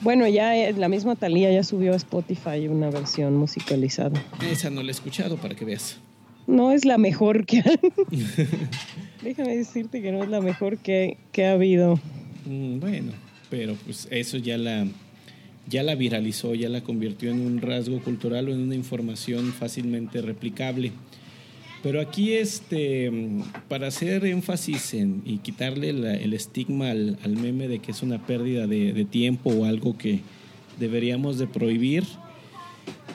Bueno, 0.00 0.28
ya 0.28 0.70
la 0.72 0.88
misma 0.88 1.16
Talía 1.16 1.50
ya 1.50 1.62
subió 1.62 1.92
a 1.92 1.96
Spotify 1.96 2.68
una 2.68 2.90
versión 2.90 3.36
musicalizada. 3.36 4.22
Esa 4.42 4.70
no 4.70 4.82
la 4.82 4.88
he 4.88 4.92
escuchado 4.92 5.36
para 5.36 5.54
que 5.54 5.64
veas. 5.64 5.98
No 6.46 6.70
es 6.70 6.84
la 6.84 6.96
mejor 6.96 7.44
que 7.44 7.62
Déjame 9.22 9.56
decirte 9.56 10.00
que 10.00 10.12
no 10.12 10.22
es 10.22 10.28
la 10.28 10.40
mejor 10.40 10.78
que, 10.78 11.16
que 11.32 11.46
ha 11.46 11.52
habido. 11.52 11.98
Mm, 12.44 12.78
bueno, 12.78 13.12
pero 13.50 13.74
pues 13.84 14.06
eso 14.10 14.36
ya 14.36 14.56
la 14.56 14.86
ya 15.68 15.82
la 15.82 15.94
viralizó, 15.94 16.54
ya 16.54 16.68
la 16.68 16.82
convirtió 16.82 17.30
en 17.30 17.40
un 17.40 17.60
rasgo 17.60 18.00
cultural 18.00 18.48
o 18.48 18.52
en 18.52 18.60
una 18.60 18.74
información 18.74 19.52
fácilmente 19.52 20.22
replicable. 20.22 20.92
Pero 21.86 22.00
aquí, 22.00 22.32
este, 22.32 23.12
para 23.68 23.86
hacer 23.86 24.26
énfasis 24.26 24.92
en, 24.94 25.22
y 25.24 25.38
quitarle 25.38 25.90
el 25.90 26.34
estigma 26.34 26.90
al, 26.90 27.36
meme 27.40 27.68
de 27.68 27.78
que 27.78 27.92
es 27.92 28.02
una 28.02 28.26
pérdida 28.26 28.66
de, 28.66 29.06
tiempo 29.08 29.50
o 29.50 29.66
algo 29.66 29.96
que 29.96 30.18
deberíamos 30.80 31.38
de 31.38 31.46
prohibir, 31.46 32.02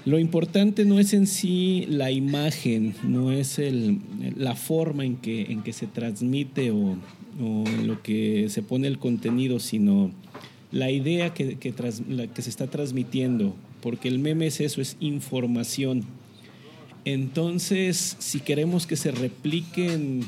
lo 0.06 0.20
importante 0.20 0.86
no 0.86 1.00
es 1.00 1.14
en 1.14 1.28
sí 1.28 1.86
la 1.90 2.12
imagen, 2.12 2.96
no 3.04 3.34
es 3.34 3.60
el, 3.60 4.00
la 4.38 4.56
forma 4.56 5.04
en 5.04 5.18
que, 5.18 5.52
en 5.52 5.64
que 5.64 5.74
se 5.74 5.88
transmite 5.88 6.72
o, 6.72 6.96
en 7.42 7.88
lo 7.88 8.02
que 8.02 8.46
se 8.48 8.62
pone 8.62 8.88
el 8.88 9.00
contenido, 9.00 9.60
sino 9.60 10.12
la 10.72 10.90
idea 10.92 11.34
que, 11.34 11.58
que, 11.58 11.74
tras, 11.74 12.08
la 12.08 12.28
que 12.28 12.42
se 12.42 12.50
está 12.50 12.68
transmitiendo, 12.68 13.54
porque 13.82 14.08
el 14.08 14.20
meme 14.20 14.48
es 14.48 14.62
eso, 14.62 14.80
es 14.80 14.96
información 15.02 16.06
entonces, 17.06 18.16
si 18.20 18.40
queremos 18.40 18.86
que 18.86 18.96
se 18.96 19.12
repliquen 19.12 20.26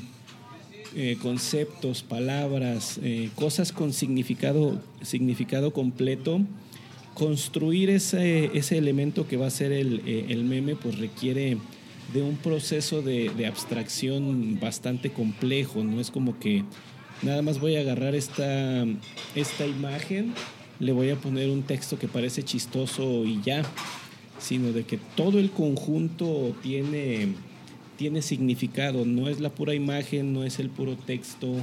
eh, 0.96 1.18
conceptos, 1.22 2.04
palabras, 2.04 3.00
eh, 3.04 3.30
cosas 3.36 3.72
con 3.72 3.94
significado, 3.94 4.80
significado 5.02 5.74
completo, 5.74 6.42
construir 7.14 7.90
ese, 7.90 8.52
ese, 8.58 8.78
elemento 8.78 9.28
que 9.28 9.38
va 9.38 9.48
a 9.48 9.52
ser 9.52 9.72
el, 9.72 10.02
eh, 10.06 10.28
el, 10.30 10.44
meme, 10.44 10.76
pues 10.76 10.98
requiere 11.00 11.58
de 12.14 12.22
un 12.22 12.38
proceso 12.38 13.02
de, 13.02 13.32
de, 13.36 13.46
abstracción 13.48 14.60
bastante 14.60 15.12
complejo. 15.12 15.84
No 15.84 16.00
es 16.00 16.12
como 16.12 16.40
que 16.40 16.64
nada 17.22 17.42
más 17.42 17.60
voy 17.60 17.76
a 17.76 17.80
agarrar 17.80 18.14
esta, 18.14 18.86
esta 19.36 19.66
imagen, 19.66 20.34
le 20.80 20.92
voy 20.92 21.10
a 21.10 21.16
poner 21.16 21.50
un 21.50 21.64
texto 21.64 21.98
que 21.98 22.08
parece 22.08 22.44
chistoso 22.44 23.26
y 23.26 23.42
ya 23.42 23.64
sino 24.44 24.74
de 24.74 24.84
que 24.84 25.00
todo 25.16 25.40
el 25.40 25.52
conjunto 25.52 26.54
tiene, 26.62 27.30
tiene 27.98 28.22
significado, 28.22 29.06
no 29.06 29.30
es 29.30 29.40
la 29.40 29.50
pura 29.50 29.74
imagen, 29.74 30.34
no 30.34 30.44
es 30.44 30.60
el 30.60 30.70
puro 30.70 30.98
texto, 30.98 31.56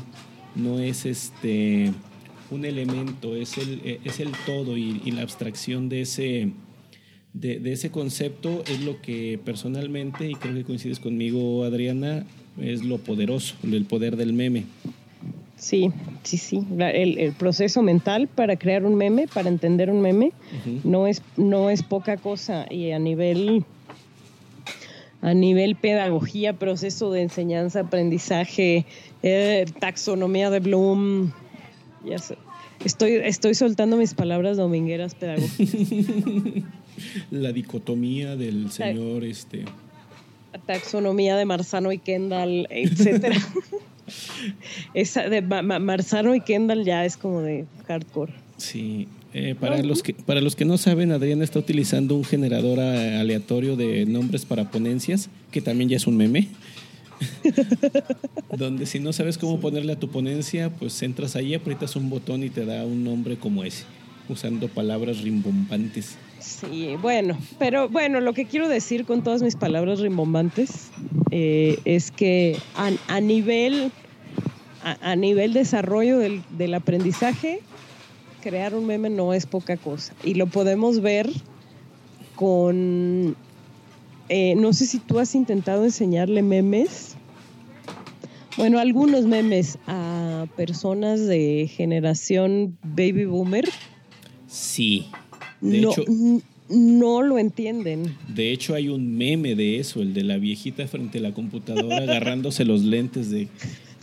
no 0.56 0.78
es 0.78 1.04
este 1.04 1.92
un 2.50 2.64
elemento, 2.64 3.36
es 3.36 3.58
el, 3.58 4.00
es 4.02 4.18
el 4.18 4.30
todo 4.46 4.76
y, 4.76 4.98
la 5.12 5.22
abstracción 5.22 5.88
de 5.88 6.00
ese, 6.00 6.52
de, 7.32 7.60
ese 7.70 7.90
concepto 7.90 8.64
es 8.66 8.80
lo 8.80 9.00
que 9.00 9.38
personalmente, 9.44 10.28
y 10.28 10.34
creo 10.34 10.54
que 10.54 10.64
coincides 10.64 10.98
conmigo 10.98 11.64
Adriana, 11.64 12.26
es 12.58 12.82
lo 12.82 12.98
poderoso, 12.98 13.54
el 13.62 13.84
poder 13.84 14.16
del 14.16 14.32
meme. 14.32 14.64
Sí, 15.60 15.92
sí, 16.22 16.38
sí. 16.38 16.66
El, 16.78 17.18
el, 17.18 17.32
proceso 17.34 17.82
mental 17.82 18.28
para 18.28 18.56
crear 18.56 18.86
un 18.86 18.94
meme, 18.94 19.28
para 19.28 19.50
entender 19.50 19.90
un 19.90 20.00
meme, 20.00 20.28
uh 20.28 20.68
-huh. 20.68 20.80
no, 20.84 21.06
es, 21.06 21.22
no 21.36 21.68
es 21.68 21.82
poca 21.82 22.16
cosa. 22.16 22.64
Y 22.70 22.92
a 22.92 22.98
nivel, 22.98 23.66
a 25.20 25.34
nivel 25.34 25.76
pedagogía, 25.76 26.54
proceso 26.54 27.12
de 27.12 27.20
enseñanza, 27.20 27.80
aprendizaje, 27.80 28.86
eh, 29.22 29.66
taxonomía 29.78 30.48
de 30.48 30.60
Bloom, 30.60 31.32
ya 32.06 32.18
sé. 32.18 32.38
Estoy, 32.82 33.16
estoy 33.22 33.54
soltando 33.54 33.98
mis 33.98 34.14
palabras 34.14 34.56
domingueras 34.56 35.14
pedagógicas. 35.14 36.64
La 37.30 37.52
dicotomía 37.52 38.34
del 38.34 38.70
señor, 38.70 39.24
este. 39.24 39.66
Taxonomía 40.64 41.36
de 41.36 41.44
Marzano 41.44 41.92
y 41.92 41.98
Kendall, 41.98 42.66
etcétera. 42.70 43.36
Esa 44.94 45.28
de 45.28 45.42
Marzano 45.42 46.34
y 46.34 46.40
Kendall 46.40 46.84
ya 46.84 47.04
es 47.04 47.16
como 47.16 47.40
de 47.42 47.66
hardcore. 47.86 48.32
Sí, 48.56 49.08
eh, 49.32 49.54
para, 49.58 49.82
los 49.82 50.02
que, 50.02 50.12
para 50.12 50.40
los 50.40 50.56
que 50.56 50.64
no 50.64 50.76
saben, 50.76 51.12
Adrián 51.12 51.42
está 51.42 51.58
utilizando 51.58 52.16
un 52.16 52.24
generador 52.24 52.80
aleatorio 52.80 53.76
de 53.76 54.04
nombres 54.06 54.44
para 54.44 54.70
ponencias, 54.70 55.30
que 55.50 55.60
también 55.60 55.88
ya 55.88 55.96
es 55.96 56.06
un 56.06 56.16
meme. 56.16 56.48
Donde 58.56 58.86
si 58.86 58.98
no 58.98 59.12
sabes 59.12 59.38
cómo 59.38 59.60
ponerle 59.60 59.92
a 59.92 59.98
tu 59.98 60.08
ponencia, 60.08 60.70
pues 60.70 61.00
entras 61.02 61.36
ahí, 61.36 61.54
aprietas 61.54 61.96
un 61.96 62.10
botón 62.10 62.42
y 62.42 62.50
te 62.50 62.64
da 62.64 62.84
un 62.84 63.04
nombre 63.04 63.36
como 63.36 63.62
ese, 63.62 63.84
usando 64.28 64.68
palabras 64.68 65.20
rimbombantes. 65.20 66.16
Sí, 66.40 66.96
bueno, 67.00 67.36
pero 67.58 67.88
bueno, 67.88 68.20
lo 68.20 68.32
que 68.32 68.46
quiero 68.46 68.68
decir 68.68 69.04
con 69.04 69.22
todas 69.22 69.42
mis 69.42 69.56
palabras 69.56 70.00
rimbombantes 70.00 70.90
eh, 71.30 71.78
es 71.84 72.10
que 72.10 72.56
a, 72.76 72.90
a 73.08 73.20
nivel 73.20 73.92
a, 74.82 75.16
nivel 75.16 75.52
desarrollo 75.52 76.18
del, 76.18 76.42
del, 76.50 76.74
aprendizaje, 76.74 77.60
crear 78.40 78.74
un 78.74 78.86
meme 78.86 79.10
no 79.10 79.34
es 79.34 79.46
poca 79.46 79.76
cosa. 79.76 80.14
Y 80.24 80.34
lo 80.34 80.46
podemos 80.46 81.00
ver 81.00 81.28
con, 82.34 83.36
eh, 84.28 84.54
no 84.56 84.72
sé 84.72 84.86
si 84.86 84.98
tú 84.98 85.18
has 85.18 85.34
intentado 85.34 85.84
enseñarle 85.84 86.42
memes, 86.42 87.16
bueno, 88.56 88.78
algunos 88.78 89.26
memes 89.26 89.78
a 89.86 90.46
personas 90.56 91.26
de 91.26 91.70
generación 91.70 92.76
baby 92.82 93.24
boomer. 93.24 93.68
Sí. 94.46 95.06
De 95.60 95.80
no, 95.80 95.90
hecho, 95.90 96.04
no 96.68 97.22
lo 97.22 97.38
entienden. 97.38 98.16
De 98.28 98.52
hecho, 98.52 98.74
hay 98.74 98.88
un 98.88 99.16
meme 99.16 99.54
de 99.54 99.78
eso, 99.78 100.00
el 100.00 100.14
de 100.14 100.22
la 100.24 100.38
viejita 100.38 100.86
frente 100.86 101.18
a 101.18 101.22
la 101.22 101.32
computadora 101.32 101.96
agarrándose 102.02 102.64
los 102.64 102.82
lentes 102.82 103.30
de 103.30 103.48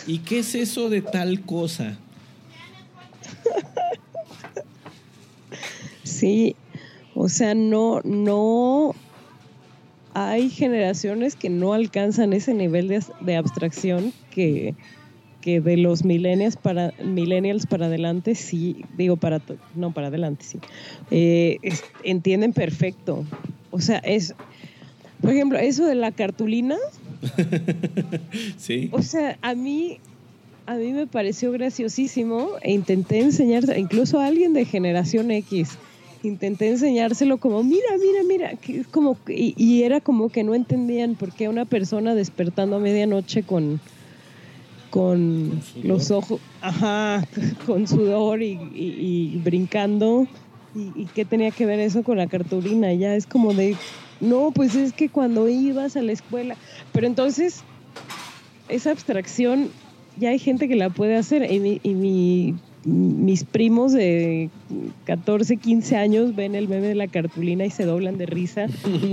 ¿Y 0.06 0.20
qué 0.20 0.40
es 0.40 0.56
eso 0.56 0.90
de 0.90 1.02
tal 1.02 1.42
cosa? 1.42 1.98
Sí, 6.04 6.56
o 7.14 7.28
sea, 7.28 7.54
no, 7.54 8.02
no 8.04 8.96
hay 10.14 10.50
generaciones 10.50 11.36
que 11.36 11.50
no 11.50 11.74
alcanzan 11.74 12.32
ese 12.32 12.54
nivel 12.54 12.88
de, 12.88 13.04
de 13.20 13.36
abstracción 13.36 14.14
que, 14.32 14.76
que, 15.42 15.62
de 15.62 15.78
los 15.78 16.04
millennials 16.04 16.58
para 16.58 16.94
millennials 17.04 17.66
para 17.66 17.88
adelante 17.88 18.36
sí 18.36 18.86
digo 18.98 19.18
para 19.18 19.42
no 19.76 19.92
para 19.92 20.08
adelante 20.08 20.44
sí 20.44 20.60
eh, 21.12 21.58
es, 21.62 21.84
entienden 22.04 22.54
perfecto 22.54 23.26
o 23.72 23.80
sea 23.80 23.98
es 24.00 24.36
por 25.22 25.32
ejemplo 25.32 25.58
eso 25.58 25.86
de 25.86 25.96
la 25.96 26.12
cartulina 26.12 26.78
sí. 28.58 28.90
O 28.92 29.02
sea, 29.02 29.38
a 29.42 29.56
mí, 29.56 30.00
a 30.66 30.76
mí 30.76 30.92
me 30.94 31.08
pareció 31.08 31.52
graciosísimo 31.52 32.50
e 32.62 32.72
intenté 32.74 33.20
enseñar 33.20 33.64
incluso 33.78 34.20
a 34.20 34.28
alguien 34.28 34.54
de 34.54 34.66
generación 34.66 35.32
X 35.32 35.78
intenté 36.24 36.70
enseñárselo 36.70 37.38
como, 37.38 37.64
mira, 37.64 37.88
mira, 38.02 38.24
mira, 38.28 38.56
que 38.58 38.84
como, 38.86 39.18
y, 39.28 39.54
y 39.56 39.84
era 39.84 40.02
como 40.02 40.30
que 40.30 40.44
no 40.44 40.56
entendían 40.56 41.16
por 41.16 41.32
qué 41.32 41.48
una 41.48 41.64
persona 41.64 42.16
despertando 42.16 42.78
a 42.78 42.80
medianoche 42.80 43.44
con, 43.44 43.80
con, 44.90 45.62
los 45.84 46.12
ojos, 46.12 46.40
ajá, 46.62 47.26
con 47.66 47.88
sudor 47.88 48.42
y, 48.42 48.54
y- 48.74 49.32
y 49.34 49.38
brincando, 49.44 50.28
y, 50.76 50.92
y 51.02 51.06
qué 51.14 51.26
tenía 51.26 51.52
que 51.52 51.66
ver 51.66 51.80
eso 51.80 52.04
con 52.04 52.18
la 52.18 52.28
cartulina, 52.28 52.94
ya 52.94 53.16
es 53.16 53.26
como 53.26 53.54
de, 53.54 53.76
no, 54.22 54.52
pues 54.52 54.76
es 54.76 54.94
que 54.94 55.10
cuando 55.10 55.48
ibas 55.50 55.96
a 55.96 56.02
la 56.02 56.12
escuela, 56.12 56.56
pero 56.94 57.08
entonces, 57.08 57.64
esa 58.70 58.92
abstracción, 58.92 59.70
ya 60.20 60.30
hay 60.30 60.40
gente 60.40 60.68
que 60.68 60.76
la 60.76 60.90
puede 60.90 61.16
hacer, 61.16 61.50
y, 61.52 61.60
mi- 61.60 61.80
y 61.84 61.94
mi- 61.94 62.56
mis 62.90 63.44
primos 63.44 63.92
de 63.92 64.50
14, 65.04 65.58
15 65.58 65.98
años 65.98 66.36
ven 66.38 66.56
el 66.56 66.70
meme 66.70 66.88
de 66.88 66.96
la 66.96 67.08
cartulina 67.08 67.66
y 67.66 67.70
se 67.70 67.84
doblan 67.84 68.18
de 68.18 68.26
risa 68.26 68.68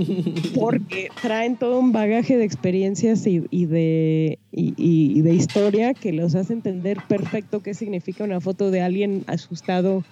porque 0.55 1.09
traen 1.21 1.57
todo 1.57 1.79
un 1.79 1.91
bagaje 1.91 2.37
de 2.37 2.45
experiencias 2.45 3.27
y, 3.27 3.43
y 3.51 3.65
de, 3.65 4.39
y, 4.53 5.19
de 5.21 5.35
historia 5.35 5.93
que 5.93 6.13
los 6.13 6.35
hace 6.35 6.53
entender 6.53 6.99
perfecto 7.09 7.61
qué 7.61 7.73
significa 7.73 8.23
una 8.23 8.39
foto 8.39 8.71
de 8.71 8.79
alguien 8.81 9.23
asustado 9.27 10.05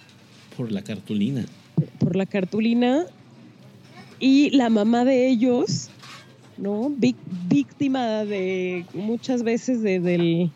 Por 0.57 0.71
la 0.73 0.81
cartulina. 0.81 1.45
por 1.99 2.17
la 2.17 2.25
cartulina 2.25 3.05
y 4.19 4.49
la 4.51 4.69
mamá 4.69 5.05
de 5.05 5.29
ellos, 5.29 5.89
¿no? 6.57 6.91
Víctima 7.49 8.25
de 8.25 8.85
muchas 8.93 9.43
veces 9.43 9.81
de, 9.81 9.99
del- 10.01 10.51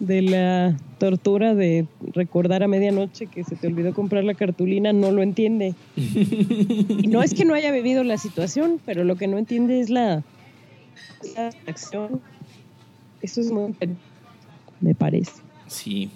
de 0.00 0.22
la 0.22 0.76
tortura 1.02 1.56
de 1.56 1.88
recordar 2.14 2.62
a 2.62 2.68
medianoche 2.68 3.26
que 3.26 3.42
se 3.42 3.56
te 3.56 3.66
olvidó 3.66 3.92
comprar 3.92 4.22
la 4.22 4.34
cartulina, 4.34 4.92
no 4.92 5.10
lo 5.10 5.20
entiende. 5.20 5.74
Y 5.96 7.08
no 7.08 7.24
es 7.24 7.34
que 7.34 7.44
no 7.44 7.54
haya 7.54 7.72
vivido 7.72 8.04
la 8.04 8.18
situación, 8.18 8.80
pero 8.86 9.02
lo 9.02 9.16
que 9.16 9.26
no 9.26 9.36
entiende 9.36 9.80
es 9.80 9.90
la, 9.90 10.22
la 11.34 11.50
acción. 11.66 12.20
Eso 13.20 13.40
es 13.40 13.50
muy 13.50 13.74
me 14.80 14.94
parece. 14.94 15.32
Sí. 15.66 16.08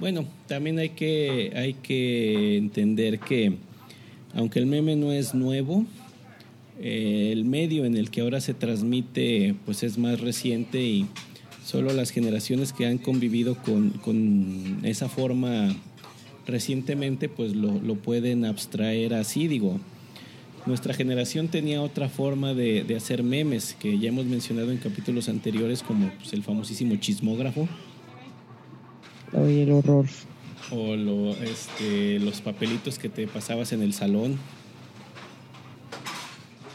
Bueno, 0.00 0.24
también 0.48 0.80
hay 0.80 0.88
que, 0.88 1.52
hay 1.54 1.74
que 1.74 2.56
entender 2.56 3.20
que, 3.20 3.52
aunque 4.34 4.58
el 4.58 4.66
meme 4.66 4.96
no 4.96 5.12
es 5.12 5.32
nuevo, 5.32 5.84
eh, 6.80 7.30
el 7.30 7.44
medio 7.44 7.84
en 7.84 7.96
el 7.96 8.10
que 8.10 8.20
ahora 8.20 8.40
se 8.40 8.52
transmite 8.52 9.54
pues 9.64 9.84
es 9.84 9.96
más 9.96 10.20
reciente 10.20 10.82
y 10.82 11.06
solo 11.64 11.92
las 11.92 12.10
generaciones 12.10 12.72
que 12.72 12.86
han 12.86 12.98
convivido 12.98 13.56
con, 13.56 13.90
con 13.90 14.80
esa 14.84 15.08
forma 15.08 15.74
recientemente 16.46 17.28
pues 17.28 17.56
lo, 17.56 17.80
lo 17.80 17.94
pueden 17.96 18.44
abstraer 18.44 19.14
así, 19.14 19.48
digo. 19.48 19.80
Nuestra 20.66 20.94
generación 20.94 21.48
tenía 21.48 21.82
otra 21.82 22.08
forma 22.08 22.54
de, 22.54 22.84
de 22.84 22.96
hacer 22.96 23.22
memes 23.22 23.76
que 23.78 23.98
ya 23.98 24.08
hemos 24.08 24.24
mencionado 24.24 24.70
en 24.72 24.78
capítulos 24.78 25.28
anteriores 25.28 25.82
como 25.82 26.10
pues, 26.18 26.32
el 26.32 26.42
famosísimo 26.42 26.96
chismógrafo 26.96 27.68
Oye, 29.34 29.64
el 29.64 29.72
horror. 29.72 30.06
o 30.70 30.96
lo, 30.96 31.32
este, 31.36 32.18
los 32.20 32.40
papelitos 32.40 32.98
que 32.98 33.08
te 33.10 33.26
pasabas 33.26 33.72
en 33.72 33.82
el 33.82 33.92
salón. 33.92 34.38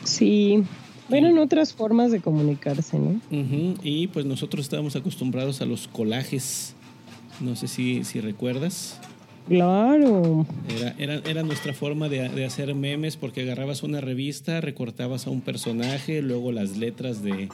Sí, 0.03 0.63
bueno, 1.09 1.27
en 1.29 1.37
otras 1.39 1.73
formas 1.73 2.11
de 2.11 2.19
comunicarse, 2.19 2.97
¿no? 2.99 3.19
Ujú, 3.31 3.75
Y 3.83 4.07
pues 4.07 4.25
nosotros 4.25 4.65
estábamos 4.65 4.95
acostumbrados 4.95 5.61
a 5.61 5.65
los 5.65 5.87
colajes. 5.87 6.75
No 7.39 7.55
sé 7.55 7.67
si, 7.67 8.03
si 8.03 8.19
recuerdas. 8.21 8.99
Claro. 9.47 10.45
Era, 10.77 10.95
era, 10.99 11.15
era 11.29 11.43
nuestra 11.43 11.73
forma 11.73 12.07
de, 12.09 12.29
de 12.29 12.45
hacer 12.45 12.75
memes 12.75 13.17
porque 13.17 13.41
agarrabas 13.41 13.81
una 13.81 13.99
revista, 14.01 14.61
recortabas 14.61 15.25
a 15.25 15.31
un 15.31 15.41
personaje, 15.41 16.21
luego 16.21 16.51
las 16.51 16.77
letras 16.77 17.23
de 17.23 17.49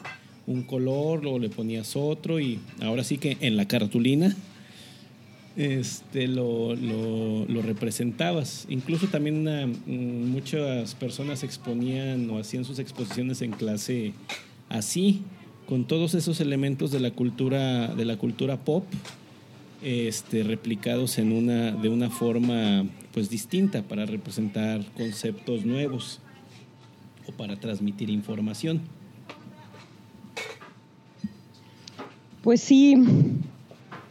un 0.47 0.63
color, 0.63 1.23
luego 1.23 1.39
le 1.39 1.49
ponías 1.49 1.95
otro 1.95 2.39
y 2.39 2.59
ahora 2.81 3.03
sí 3.03 3.17
que 3.17 3.37
en 3.39 3.55
la 3.57 3.67
cartulina 3.67 4.35
este, 5.55 6.27
lo, 6.27 6.75
lo, 6.75 7.61
representabas. 7.61 8.65
Incluso 8.69 9.07
también 9.07 9.43
mm, 9.85 10.31
muchas 10.31 10.95
personas 10.95 11.43
exponían 11.43 12.29
o 12.29 12.39
hacían 12.39 12.65
sus 12.65 12.79
exposiciones 12.79 13.41
en 13.41 13.51
clase 13.51 14.13
así, 14.69 15.21
con 15.67 15.85
todos 15.85 16.13
esos 16.13 16.41
elementos 16.41 16.91
de 16.91 16.99
la 16.99 17.11
cultura, 17.11 17.87
de 17.87 18.05
la 18.05 18.17
cultura 18.17 18.57
pop, 18.57 18.85
este, 19.81 20.43
replicados 20.43 21.17
en 21.17 21.31
una, 21.31 21.71
de 21.71 21.89
una 21.89 22.09
forma 22.09 22.85
pues 23.13 23.29
distinta 23.29 23.81
para 23.81 24.05
representar 24.05 24.83
conceptos 24.93 25.65
nuevos 25.65 26.19
o 27.27 27.31
para 27.31 27.55
transmitir 27.55 28.09
información. 28.09 28.81
Pues 32.43 32.61
sí, 32.61 32.95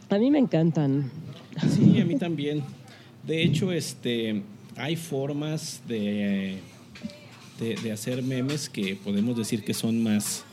a 0.09 0.17
mí 0.17 0.31
me 0.31 0.39
encantan. 0.39 1.11
Sí, 1.61 1.99
a 1.99 2.05
mí 2.05 2.17
también. 2.17 2.63
De 3.25 3.41
hecho, 3.41 3.71
este, 3.71 4.43
hay 4.75 4.95
formas 4.95 5.81
de, 5.87 6.57
de, 7.59 7.91
hacer 7.91 8.21
memes 8.21 8.69
que 8.69 8.95
podemos 8.95 9.37
decir 9.37 9.63
que 9.63 9.73
son 9.73 10.03
más, 10.03 10.43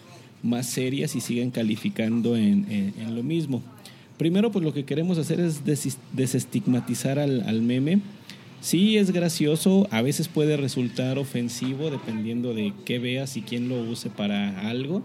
más 0.42 0.66
serias 0.66 1.16
y 1.16 1.20
siguen 1.20 1.50
calificando 1.50 2.36
en, 2.36 2.92
lo 3.14 3.22
mismo. 3.22 3.62
Primero, 4.16 4.52
pues 4.52 4.64
lo 4.64 4.72
que 4.72 4.84
queremos 4.84 5.18
hacer 5.18 5.40
es 5.40 5.62
desestigmatizar 6.12 7.18
al, 7.18 7.42
al 7.42 7.62
meme. 7.62 8.00
Sí, 8.60 8.96
es 8.96 9.10
gracioso, 9.10 9.88
a 9.90 10.02
veces 10.02 10.28
puede 10.28 10.56
resultar 10.56 11.18
ofensivo 11.18 11.90
dependiendo 11.90 12.54
de 12.54 12.72
qué 12.84 13.00
veas 13.00 13.36
y 13.36 13.42
quién 13.42 13.68
lo 13.68 13.82
use 13.82 14.08
para 14.08 14.68
algo, 14.68 15.02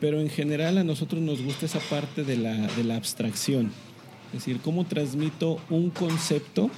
pero 0.00 0.20
en 0.20 0.28
general 0.28 0.76
a 0.76 0.82
nosotros 0.82 1.22
nos 1.22 1.40
gusta 1.40 1.66
esa 1.66 1.78
parte 1.78 2.24
de 2.24 2.36
la, 2.36 2.66
de 2.66 2.82
la 2.82 2.96
abstracción. 2.96 3.70
Es 4.28 4.44
decir, 4.44 4.60
cómo 4.60 4.84
transmito 4.84 5.58
un 5.70 5.90
concepto 5.90 6.70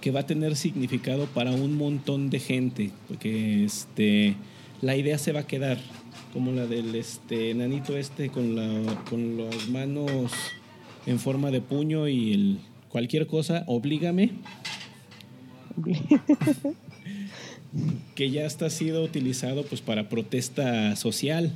que 0.00 0.10
va 0.10 0.20
a 0.20 0.26
tener 0.26 0.56
significado 0.56 1.26
para 1.26 1.52
un 1.52 1.76
montón 1.76 2.28
de 2.28 2.40
gente, 2.40 2.90
porque 3.06 3.64
este, 3.64 4.34
la 4.80 4.96
idea 4.96 5.16
se 5.18 5.32
va 5.32 5.40
a 5.40 5.46
quedar, 5.46 5.78
como 6.32 6.50
la 6.52 6.66
del 6.66 6.94
este, 6.94 7.50
enanito 7.50 7.96
este 7.96 8.30
con, 8.30 8.56
la, 8.56 9.02
con 9.08 9.36
las 9.36 9.68
manos 9.68 10.32
en 11.06 11.18
forma 11.20 11.50
de 11.50 11.60
puño 11.60 12.08
y 12.08 12.32
el, 12.32 12.58
cualquier 12.88 13.26
cosa, 13.26 13.64
oblígame, 13.68 14.30
que 18.14 18.30
ya 18.30 18.44
está 18.44 18.70
sido 18.70 19.04
utilizado 19.04 19.64
pues 19.64 19.80
para 19.80 20.08
protesta 20.08 20.96
social. 20.96 21.52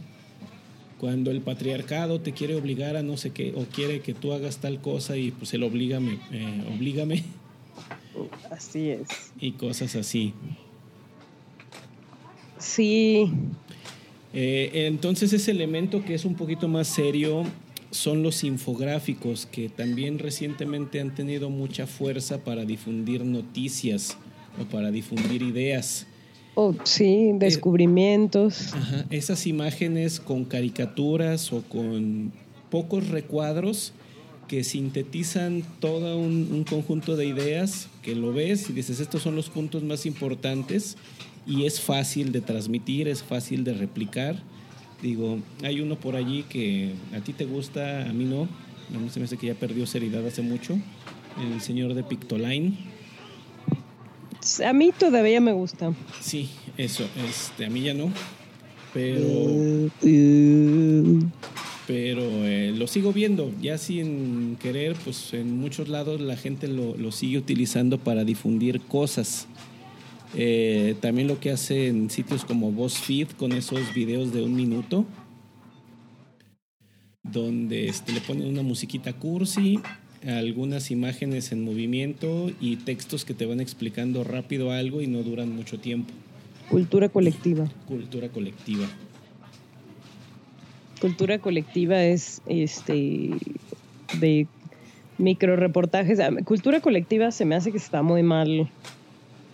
Cuando 0.99 1.31
el 1.31 1.43
patriarcado 1.43 2.21
te 2.21 2.33
quiere 2.33 2.55
obligar 2.55 2.97
a 2.97 3.03
no 3.03 3.17
sé 3.17 3.31
qué, 3.31 3.53
o 3.55 3.65
quiere 3.65 4.01
que 4.01 4.15
tú 4.15 4.33
hagas 4.33 4.59
tal 4.59 4.81
cosa 4.81 5.17
y 5.17 5.31
pues 5.31 5.53
el 5.55 5.63
oblígame, 5.63 6.19
eh, 6.33 6.65
oblígame 6.75 7.23
Así 8.51 8.89
es. 8.91 9.07
y 9.39 9.53
cosas 9.53 9.95
así. 9.97 10.33
Sí, 12.59 13.31
Eh, 14.39 14.87
entonces 14.87 15.33
ese 15.33 15.51
elemento 15.51 16.05
que 16.05 16.13
es 16.15 16.27
un 16.27 16.35
poquito 16.35 16.69
más 16.69 16.89
serio 16.89 17.45
son 17.91 18.23
los 18.23 18.45
infográficos 18.45 19.47
que 19.47 19.71
también 19.71 20.19
recientemente 20.19 21.01
han 21.01 21.15
tenido 21.15 21.49
mucha 21.49 21.87
fuerza 21.87 22.45
para 22.45 22.67
difundir 22.67 23.25
noticias 23.25 24.19
o 24.61 24.65
para 24.65 24.91
difundir 24.91 25.41
ideas. 25.43 26.07
Oh, 26.57 26.75
sí, 26.83 27.31
descubrimientos. 27.35 28.75
Ajá, 28.75 29.07
Esas 29.11 29.47
imágenes 29.47 30.19
con 30.19 30.45
caricaturas 30.45 31.53
o 31.53 31.63
con 31.63 32.33
pocos 32.71 33.09
recuadros 33.09 33.93
que 34.49 34.65
sintetizan 34.65 35.63
todo 35.81 36.19
un, 36.19 36.49
un 36.53 36.65
conjunto 36.65 37.17
de 37.17 37.27
ideas 37.27 37.89
que 38.03 38.15
lo 38.15 38.33
ves 38.33 38.69
y 38.71 38.73
dices 38.73 39.01
estos 39.01 39.23
son 39.23 39.37
los 39.37 39.51
puntos 39.51 39.83
más 39.83 40.07
importantes 40.07 40.97
y 41.47 41.65
es 41.65 41.81
fácil 41.81 42.33
de 42.33 42.41
transmitir, 42.41 43.09
es 43.09 43.23
fácil 43.23 43.63
de 43.65 43.75
replicar. 43.75 44.37
Digo, 45.03 45.39
hay 45.63 45.81
uno 45.81 45.97
por 45.97 46.17
allí 46.17 46.45
que 46.49 46.93
a 47.15 47.21
ti 47.21 47.33
te 47.33 47.45
gusta, 47.45 48.09
a 48.09 48.13
mí 48.13 48.25
no. 48.25 48.49
A 48.95 48.99
mí 48.99 49.09
se 49.11 49.21
me 49.21 49.27
hace 49.27 49.37
que 49.37 49.49
ya 49.49 49.55
perdió 49.55 49.87
seriedad 49.87 50.27
hace 50.27 50.43
mucho. 50.43 50.79
El 51.41 51.61
señor 51.61 51.95
de 51.95 52.03
Pictoline. 52.03 52.77
A 54.65 54.73
mí 54.73 54.93
todavía 54.97 55.41
me 55.41 55.53
gusta. 55.53 55.93
Sí, 56.21 56.51
eso, 56.77 57.05
este, 57.29 57.67
a 57.67 57.71
mí 57.71 57.83
ya 57.83 57.95
no. 57.95 58.13
Pero 58.93 59.91
pero 61.87 62.23
eh, 62.45 62.73
lo 62.77 62.89
sigo 62.89 63.13
viendo, 63.13 63.53
ya 63.61 63.79
sin 63.79 64.57
querer, 64.57 64.97
pues 65.05 65.33
en 65.35 65.57
muchos 65.57 65.89
lados 65.89 66.21
la 66.21 66.37
gente 66.37 66.67
lo, 66.67 66.97
lo 66.97 67.13
sigue 67.13 67.39
utilizando 67.39 67.99
para 67.99 68.25
difundir 68.25 68.81
cosas. 68.81 69.47
Eh, 70.35 70.97
también 71.01 71.29
lo 71.29 71.39
que 71.39 71.51
hace 71.51 71.87
en 71.87 72.11
sitios 72.11 72.45
como 72.45 72.73
BuzzFeed 72.73 73.29
con 73.39 73.53
esos 73.53 73.95
videos 73.95 74.33
de 74.33 74.43
un 74.43 74.55
minuto, 74.55 75.07
donde 77.23 77.89
este, 77.89 78.13
le 78.13 78.21
ponen 78.21 78.49
una 78.49 78.63
musiquita 78.63 79.13
cursi, 79.13 79.79
algunas 80.27 80.91
imágenes 80.91 81.53
en 81.53 81.63
movimiento 81.63 82.51
y 82.61 82.77
textos 82.77 83.25
que 83.25 83.35
te 83.35 83.47
van 83.47 83.61
explicando 83.61 84.25
rápido 84.25 84.73
algo 84.73 85.01
y 85.01 85.07
no 85.07 85.23
duran 85.23 85.55
mucho 85.55 85.79
tiempo. 85.79 86.13
Cultura 86.69 87.09
colectiva. 87.09 87.69
Cultura 87.87 88.29
colectiva. 88.29 88.87
Cultura 91.01 91.39
colectiva 91.39 92.03
es 92.03 92.43
este 92.47 93.31
de 94.19 94.47
micro 95.19 95.57
reportajes. 95.57 96.19
Ah, 96.21 96.31
Cultura 96.45 96.81
colectiva 96.81 97.31
se 97.31 97.45
me 97.45 97.55
hace 97.55 97.71
que 97.71 97.79
está 97.79 98.03
muy 98.03 98.23
mal. 98.23 98.69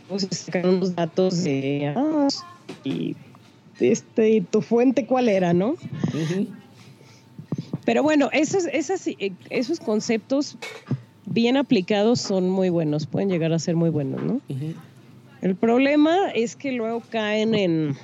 O 0.09 0.19
sea, 0.19 0.31
sacan 0.31 0.69
unos 0.69 0.95
datos 0.95 1.45
de 1.45 1.93
ah, 1.95 2.29
y 2.85 3.17
este 3.81 4.45
tu 4.51 4.63
fuente 4.63 5.07
cuál 5.07 5.29
era, 5.29 5.53
¿no? 5.53 5.71
Ujú. 5.71 6.47
Pero 7.85 8.03
bueno, 8.03 8.29
esos, 8.33 8.67
esas, 8.73 9.07
eh, 9.07 9.33
esos 9.51 9.81
conceptos 9.81 10.57
bien 11.27 11.57
aplicados 11.57 12.21
son 12.21 12.51
muy 12.51 12.69
buenos, 12.69 13.07
pueden 13.07 13.29
llegar 13.29 13.53
a 13.53 13.59
ser 13.59 13.77
muy 13.77 13.91
buenos, 13.91 14.23
¿no? 14.23 14.41
El 15.41 15.57
problema 15.57 16.31
es 16.31 16.55
que 16.55 16.73
luego 16.73 17.03
caen 17.11 17.55
en, 17.55 17.97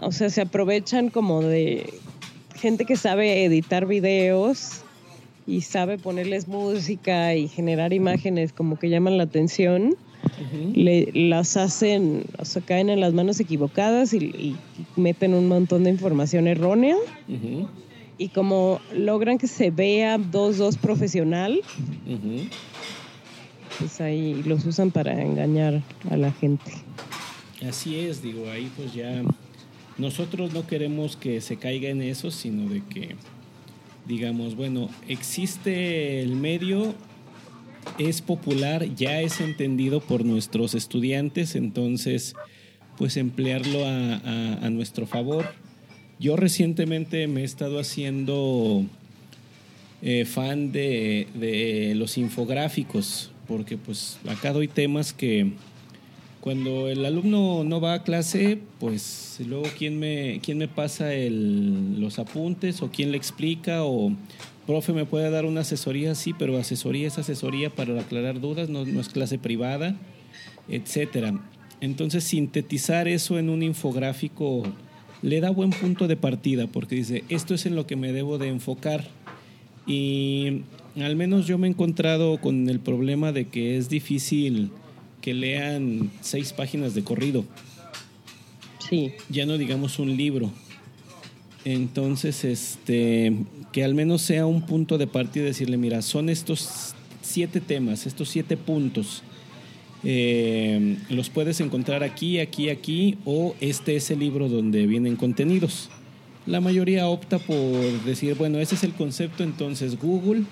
o 0.00 0.12
sea, 0.12 0.30
se 0.30 0.40
aprovechan 0.40 1.10
como 1.10 1.42
de 1.42 1.92
gente 2.54 2.84
que 2.84 2.96
sabe 2.96 3.44
editar 3.44 3.86
videos 3.86 4.82
y 5.46 5.62
sabe 5.62 5.98
ponerles 5.98 6.48
música 6.48 7.34
y 7.34 7.48
generar 7.48 7.92
imágenes 7.92 8.52
como 8.52 8.78
que 8.78 8.88
llaman 8.88 9.18
la 9.18 9.24
atención, 9.24 9.96
Ujú. 10.42 10.72
le, 10.74 11.10
las 11.14 11.56
hacen, 11.56 12.24
o 12.38 12.44
sea, 12.44 12.62
caen 12.62 12.88
en 12.90 13.00
las 13.00 13.12
manos 13.14 13.38
equivocadas 13.40 14.12
y, 14.12 14.18
y 14.18 14.56
meten 14.96 15.34
un 15.34 15.48
montón 15.48 15.84
de 15.84 15.90
información 15.90 16.46
errónea. 16.48 16.96
Ujú. 17.28 17.68
Y 18.18 18.28
como 18.28 18.80
logran 18.94 19.38
que 19.38 19.46
se 19.48 19.70
vea 19.70 20.18
2-2 20.18 20.76
profesional, 20.78 21.60
Ujú. 22.06 22.46
pues 23.78 24.00
ahí 24.00 24.42
los 24.44 24.64
usan 24.66 24.90
para 24.90 25.20
engañar 25.22 25.82
a 26.10 26.16
la 26.16 26.30
gente. 26.32 26.70
Así 27.66 27.96
es, 27.96 28.22
digo, 28.22 28.50
ahí 28.50 28.70
pues 28.76 28.92
ya 28.92 29.22
nosotros 29.98 30.52
no 30.52 30.66
queremos 30.66 31.16
que 31.16 31.40
se 31.40 31.56
caiga 31.56 31.88
en 31.88 32.02
eso, 32.02 32.30
sino 32.30 32.68
de 32.68 32.82
que 32.84 33.14
digamos, 34.06 34.56
bueno, 34.56 34.88
existe 35.08 36.22
el 36.22 36.34
medio, 36.34 36.94
es 37.98 38.20
popular, 38.22 38.94
ya 38.94 39.20
es 39.20 39.40
entendido 39.40 40.00
por 40.00 40.24
nuestros 40.24 40.74
estudiantes, 40.74 41.54
entonces 41.54 42.34
pues 42.96 43.16
emplearlo 43.16 43.86
a, 43.86 44.68
nuestro 44.70 45.06
favor. 45.06 45.46
Yo 46.18 46.36
recientemente 46.36 47.26
me 47.26 47.40
he 47.40 47.44
estado 47.44 47.80
haciendo 47.80 48.84
eh, 50.02 50.24
fan 50.24 50.72
de, 50.72 51.26
de 51.34 51.94
los 51.96 52.16
infográficos, 52.18 53.30
porque 53.48 53.76
pues 53.76 54.18
acá 54.28 54.52
doy 54.52 54.68
temas 54.68 55.12
que 55.12 55.52
cuando 56.40 56.88
el 56.88 57.04
alumno 57.04 57.62
no 57.64 57.80
va 57.80 57.94
a 57.94 58.02
clase, 58.02 58.58
pues 58.80 59.38
luego 59.46 59.64
quién 59.78 59.98
me, 59.98 60.40
quién 60.42 60.58
me 60.58 60.66
pasa 60.68 61.14
el- 61.14 62.00
los 62.00 62.18
apuntes 62.18 62.82
o 62.82 62.90
quién 62.90 63.12
le 63.12 63.16
explica 63.16 63.84
o 63.84 64.12
profe 64.66 64.92
me 64.92 65.04
puede 65.04 65.30
dar 65.30 65.44
una 65.44 65.62
asesoría, 65.62 66.14
sí, 66.14 66.34
pero 66.38 66.58
asesoría 66.58 67.08
es 67.08 67.18
asesoría 67.18 67.70
para 67.70 68.00
aclarar 68.00 68.40
dudas, 68.40 68.68
no, 68.68 68.84
no 68.84 69.00
es 69.00 69.08
clase 69.08 69.38
privada, 69.38 69.96
etcétera. 70.68 71.40
Entonces 71.80 72.24
sintetizar 72.24 73.08
eso 73.08 73.38
en 73.38 73.50
un 73.50 73.62
infográfico 73.62 74.62
le 75.22 75.40
da 75.40 75.50
buen 75.50 75.70
punto 75.70 76.08
de 76.08 76.16
partida 76.16 76.66
porque 76.66 76.96
dice, 76.96 77.24
esto 77.28 77.54
es 77.54 77.66
en 77.66 77.74
lo 77.74 77.86
que 77.86 77.96
me 77.96 78.12
debo 78.12 78.38
de 78.38 78.48
enfocar. 78.48 79.08
Y 79.86 80.62
al 80.96 81.16
menos 81.16 81.46
yo 81.46 81.58
me 81.58 81.66
he 81.66 81.70
encontrado 81.70 82.40
con 82.40 82.68
el 82.68 82.78
problema 82.78 83.32
de 83.32 83.48
que 83.48 83.76
es 83.76 83.88
difícil 83.88 84.70
que 85.20 85.34
lean 85.34 86.10
seis 86.20 86.52
páginas 86.52 86.94
de 86.94 87.02
corrido, 87.04 87.44
Sí, 88.88 89.12
ya 89.30 89.46
no 89.46 89.56
digamos 89.56 89.98
un 89.98 90.16
libro. 90.16 90.50
Entonces, 91.64 92.44
este, 92.44 93.32
que 93.72 93.84
al 93.84 93.94
menos 93.94 94.22
sea 94.22 94.46
un 94.46 94.62
punto 94.62 94.98
de 94.98 95.06
partida 95.06 95.44
y 95.44 95.46
decirle, 95.46 95.76
mira, 95.78 96.02
son 96.02 96.28
estos 96.28 96.94
siete 97.22 97.60
temas, 97.60 98.06
estos 98.06 98.28
siete 98.28 98.56
puntos. 98.56 99.22
Eh, 100.04 100.96
los 101.10 101.30
puedes 101.30 101.60
encontrar 101.60 102.02
aquí, 102.02 102.38
aquí, 102.40 102.68
aquí, 102.68 103.16
o 103.24 103.54
este 103.60 103.96
es 103.96 104.10
el 104.10 104.18
libro 104.18 104.48
donde 104.48 104.86
vienen 104.86 105.16
contenidos. 105.16 105.88
La 106.44 106.60
mayoría 106.60 107.06
opta 107.06 107.38
por 107.38 107.56
decir, 108.04 108.34
bueno, 108.34 108.58
ese 108.58 108.74
es 108.74 108.82
el 108.82 108.92
concepto, 108.92 109.44
entonces 109.44 109.98
Google, 110.00 110.42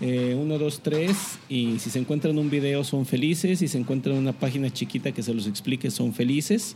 eh, 0.00 0.36
uno, 0.38 0.58
dos, 0.58 0.80
tres, 0.82 1.38
y 1.48 1.78
si 1.78 1.90
se 1.90 2.00
encuentran 2.00 2.38
un 2.38 2.50
video 2.50 2.82
son 2.82 3.06
felices, 3.06 3.60
si 3.60 3.68
se 3.68 3.78
encuentran 3.78 4.16
una 4.16 4.32
página 4.32 4.68
chiquita 4.72 5.12
que 5.12 5.22
se 5.22 5.32
los 5.32 5.46
explique 5.46 5.90
son 5.92 6.12
felices, 6.12 6.74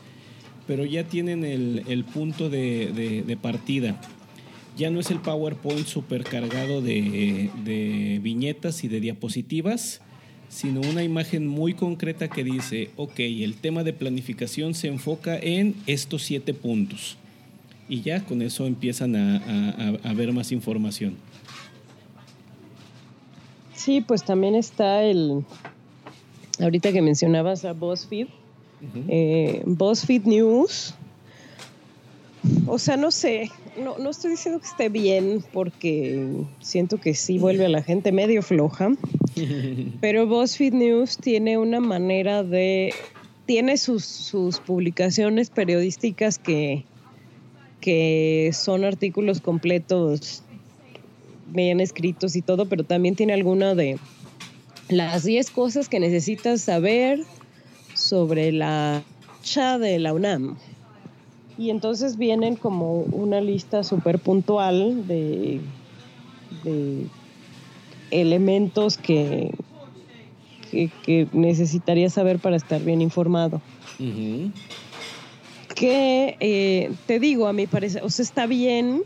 pero 0.69 0.85
ya 0.85 1.03
tienen 1.05 1.45
el, 1.45 1.83
el 1.89 2.05
punto 2.05 2.49
de- 2.49 3.25
de 3.27 3.37
partida. 3.37 4.01
Ya 4.77 4.91
no 4.91 5.01
es 5.01 5.11
el 5.11 5.19
PowerPoint 5.21 5.87
supercargado 5.87 6.81
de, 6.81 7.51
de 7.65 8.19
viñetas 8.23 8.85
y 8.85 8.89
de 8.89 9.01
diapositivas, 9.01 10.01
sino 10.49 10.81
una 10.81 11.03
imagen 11.03 11.47
muy 11.47 11.75
concreta 11.75 12.29
que 12.29 12.43
dice, 12.45 12.91
ok, 12.97 13.19
el 13.19 13.55
tema 13.55 13.85
de 13.85 13.93
planificación 13.93 14.75
se 14.75 14.89
enfoca 14.89 15.39
en 15.39 15.75
estos 15.87 16.23
siete 16.23 16.55
puntos. 16.55 17.17
Y 17.89 18.01
ya 18.01 18.25
con 18.25 18.41
eso 18.41 18.67
empiezan 18.67 19.15
a, 19.17 19.37
a- 19.39 19.89
a- 20.07 20.11
a 20.11 20.15
ver 20.15 20.33
más 20.33 20.53
información. 20.53 21.17
sí, 23.75 24.01
pues 24.01 24.23
también 24.25 24.55
está 24.55 25.03
el, 25.03 25.45
ahorita 26.61 26.93
que 26.93 27.03
mencionabas 27.03 27.65
a 27.65 27.73
BuzzFeed, 27.73 28.29
eh, 29.09 29.63
BuzzFeed 29.67 30.23
News. 30.25 30.95
O 32.67 32.79
sea, 32.79 32.97
no 32.97 33.11
sé, 33.11 33.51
no, 33.77 33.99
no 33.99 34.11
estoy 34.11 34.33
diciendo 34.33 34.61
que 34.61 34.67
esté 34.67 34.89
bien 34.89 35.45
porque 35.53 36.45
siento 36.61 36.99
que 36.99 37.15
sí 37.15 37.39
vuelve 37.39 37.67
a 37.67 37.69
la 37.69 37.83
gente 37.83 38.13
medio 38.13 38.43
floja, 38.43 38.91
pero 40.01 40.27
BuzzFeed 40.27 40.75
News 40.75 41.17
tiene 41.17 41.59
una 41.59 41.81
manera 41.81 42.43
de, 42.43 42.95
tiene 43.47 43.77
sus, 43.77 44.05
sus 44.05 44.61
publicaciones 44.61 45.51
periodísticas 45.51 46.39
que, 46.39 46.85
que 47.81 48.51
son 48.53 48.85
artículos 48.85 49.41
completos, 49.41 50.43
bien 51.49 51.81
escritos 51.81 52.37
y 52.37 52.43
todo, 52.43 52.67
pero 52.67 52.85
también 52.85 53.17
tiene 53.17 53.33
alguna 53.33 53.75
de 53.75 53.99
las 54.89 55.25
10 55.25 55.51
cosas 55.51 55.89
que 55.89 56.01
necesitas 56.01 56.63
saber 56.63 57.21
sobre 57.95 58.53
la 58.53 59.03
cha 59.43 59.79
de 59.79 59.99
la 59.99 60.13
UNAM. 60.13 60.57
Y 61.63 61.71
entonces 61.71 62.17
vienen 62.19 62.57
como 62.57 63.03
una 63.13 63.41
lista 63.41 63.85
súper 63.85 64.19
puntual 64.19 65.07
de, 65.07 65.61
de 66.65 67.07
elementos 68.11 68.97
que, 68.99 69.55
que, 70.73 70.91
que 71.07 71.29
necesitarías 71.33 72.15
saber 72.15 72.41
para 72.41 72.57
estar 72.57 72.83
bien 72.83 73.01
informado. 73.01 73.61
Que 75.77 76.37
eh, 76.41 76.91
te 77.07 77.21
digo, 77.21 77.47
a 77.47 77.53
mi 77.53 77.69
parecer, 77.69 78.03
o 78.03 78.11
sea, 78.11 78.25
está 78.25 78.47
bien, 78.49 79.03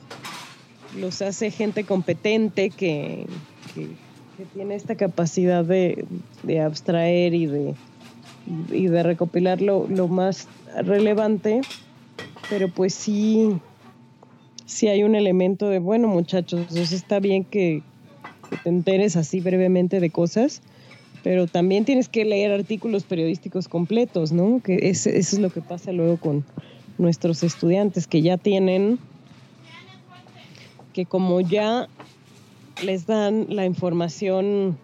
los 0.99 1.21
hace 1.21 1.51
gente 1.51 1.85
competente 1.85 2.71
que, 2.71 3.27
que- 3.75 3.89
que 4.39 4.45
tiene 4.55 4.77
esta 4.77 4.95
capacidad 4.95 5.63
de, 5.63 6.07
de 6.43 6.61
abstraer 6.61 7.35
y 7.35 7.45
de, 7.47 7.75
y 8.71 8.87
de 8.87 9.03
recopilar 9.03 9.61
lo, 9.61 9.87
lo 9.89 10.09
más 10.09 10.49
relevante, 10.83 11.61
pero 12.49 12.69
pues 12.69 12.95
sí, 12.95 13.61
sí 14.65 14.89
hay 14.89 15.03
un 15.03 15.15
elemento 15.15 15.69
de, 15.69 15.79
bueno 15.79 16.09
muchachos, 16.09 16.67
sea, 16.71 16.83
está 16.97 17.21
bien 17.21 17.45
que, 17.45 17.83
que 18.51 18.57
te 18.57 18.69
enteres 18.69 19.17
así 19.17 19.41
brevemente 19.41 20.01
de 20.01 20.11
cosas, 20.11 20.63
pero 21.23 21.47
también 21.47 21.85
tienes 21.85 22.09
que 22.09 22.25
leer 22.25 22.53
artículos 22.53 23.05
periodísticos 23.05 23.69
completos, 23.69 24.33
¿no? 24.33 24.61
Que 24.63 24.79
es- 24.91 25.07
eso 25.07 25.37
es 25.37 25.39
lo 25.41 25.51
que 25.51 25.61
pasa 25.63 25.93
luego 25.93 26.19
con 26.19 26.45
nuestros 26.99 27.43
estudiantes, 27.43 28.07
que 28.07 28.23
ya 28.23 28.37
tienen, 28.39 28.99
que 30.93 31.07
como 31.07 31.41
ya 31.41 31.89
les 32.83 33.07
dan 33.07 33.47
la 33.49 33.67
información 33.67 34.79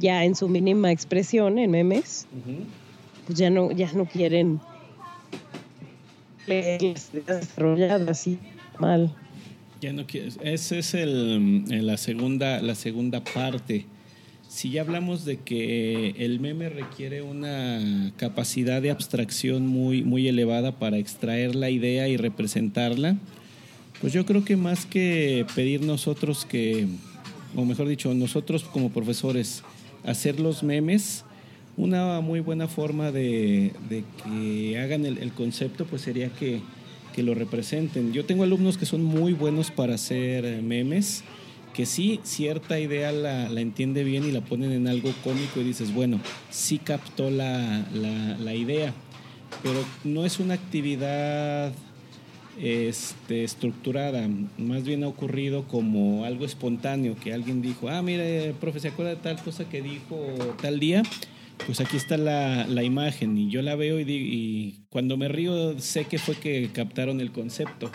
ya 0.00 0.24
en 0.24 0.34
su 0.34 0.48
mínima 0.48 0.90
expresión, 0.92 1.58
en 1.58 1.70
memes, 1.70 2.26
pues 3.26 3.38
ya 3.38 3.50
no, 3.50 3.70
ya 3.72 3.92
no 3.92 4.06
quieren 4.06 4.60
las 6.48 6.82
ideas 6.82 7.10
desarrolladas 7.12 8.08
así 8.08 8.38
mal. 8.78 9.14
Ya 9.80 9.92
no 9.92 10.06
quieres. 10.06 10.38
Esa 10.42 10.76
es 10.76 10.94
el, 10.94 11.64
eh, 11.70 11.82
la, 11.82 11.96
segunda, 11.96 12.60
la 12.60 12.74
segunda 12.74 13.22
parte. 13.22 13.86
Si 14.48 14.70
ya 14.70 14.80
hablamos 14.80 15.24
de 15.24 15.36
que 15.36 16.14
el 16.18 16.40
meme 16.40 16.68
requiere 16.68 17.22
una 17.22 18.12
capacidad 18.16 18.82
de 18.82 18.90
abstracción 18.90 19.66
muy, 19.66 20.02
muy 20.02 20.26
elevada 20.26 20.78
para 20.78 20.96
extraer 20.96 21.54
la 21.54 21.70
idea 21.70 22.08
y 22.08 22.16
representarla, 22.16 23.18
pues 24.00 24.12
yo 24.12 24.24
creo 24.24 24.44
que 24.44 24.56
más 24.56 24.86
que 24.86 25.44
pedir 25.54 25.82
nosotros 25.82 26.44
que, 26.44 26.86
o 27.54 27.64
mejor 27.64 27.88
dicho, 27.88 28.12
nosotros 28.14 28.64
como 28.64 28.90
profesores, 28.90 29.62
hacer 30.04 30.40
los 30.40 30.62
memes, 30.62 31.24
una 31.78 32.20
muy 32.20 32.40
buena 32.40 32.68
forma 32.68 33.10
de, 33.10 33.72
que 34.22 34.78
hagan 34.78 35.06
el, 35.06 35.32
concepto, 35.32 35.86
pues 35.86 36.02
sería 36.02 36.28
que, 36.28 36.60
lo 37.18 37.34
representen. 37.34 38.12
Yo 38.12 38.24
tengo 38.24 38.44
alumnos 38.44 38.78
que 38.78 38.86
son 38.86 39.02
muy 39.02 39.32
buenos 39.32 39.72
para 39.72 39.96
hacer 39.96 40.62
memes, 40.62 41.24
que 41.74 41.84
sí, 41.84 42.20
cierta 42.22 42.78
idea 42.78 43.10
la, 43.10 43.60
entiende 43.60 44.04
bien 44.04 44.24
y 44.24 44.30
la 44.30 44.40
ponen 44.40 44.70
en 44.70 44.86
algo 44.86 45.10
cómico 45.24 45.60
y 45.60 45.64
dices, 45.64 45.92
bueno, 45.92 46.20
sí 46.50 46.78
captó 46.78 47.28
la 47.30 48.54
idea, 48.54 48.92
pero 49.64 49.84
no 50.04 50.24
es 50.24 50.38
una 50.38 50.54
actividad 50.54 51.72
este, 52.60 53.44
estructurada, 53.44 54.28
más 54.58 54.82
bien 54.82 55.04
ha 55.04 55.08
ocurrido 55.08 55.64
como 55.68 56.24
algo 56.24 56.44
espontáneo, 56.44 57.14
que 57.16 57.32
alguien 57.32 57.62
dijo, 57.62 57.88
ah, 57.88 58.02
mire, 58.02 58.52
profe, 58.60 58.80
¿se 58.80 58.88
acuerda 58.88 59.10
de 59.14 59.20
tal 59.20 59.40
cosa 59.42 59.68
que 59.68 59.80
dijo 59.80 60.16
tal 60.60 60.80
día? 60.80 61.02
Pues 61.66 61.80
aquí 61.80 61.96
está 61.96 62.16
la, 62.16 62.66
la 62.66 62.82
imagen 62.82 63.36
y 63.36 63.50
yo 63.50 63.62
la 63.62 63.76
veo 63.76 64.00
y, 64.00 64.04
y, 64.10 64.80
cuando 64.90 65.16
me 65.16 65.28
río 65.28 65.78
sé 65.78 66.04
que 66.06 66.18
fue 66.18 66.34
que 66.36 66.70
captaron 66.72 67.20
el 67.20 67.30
concepto, 67.30 67.90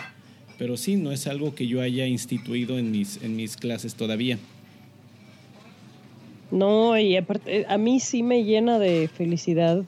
pero 0.57 0.77
sí, 0.77 0.95
no 0.95 1.11
es 1.11 1.27
algo 1.27 1.55
que 1.55 1.67
yo 1.67 1.81
haya 1.81 2.05
instituido 2.05 2.77
en 2.77 2.91
mis, 2.91 3.21
en 3.23 3.35
mis 3.35 3.57
clases 3.57 3.95
todavía. 3.95 4.37
No, 6.51 6.99
y 6.99 7.17
aparte, 7.17 7.65
a 7.67 7.77
mí 7.79 7.99
sí 7.99 8.21
me 8.21 8.43
llena 8.43 8.77
de 8.77 9.07
felicidad 9.07 9.83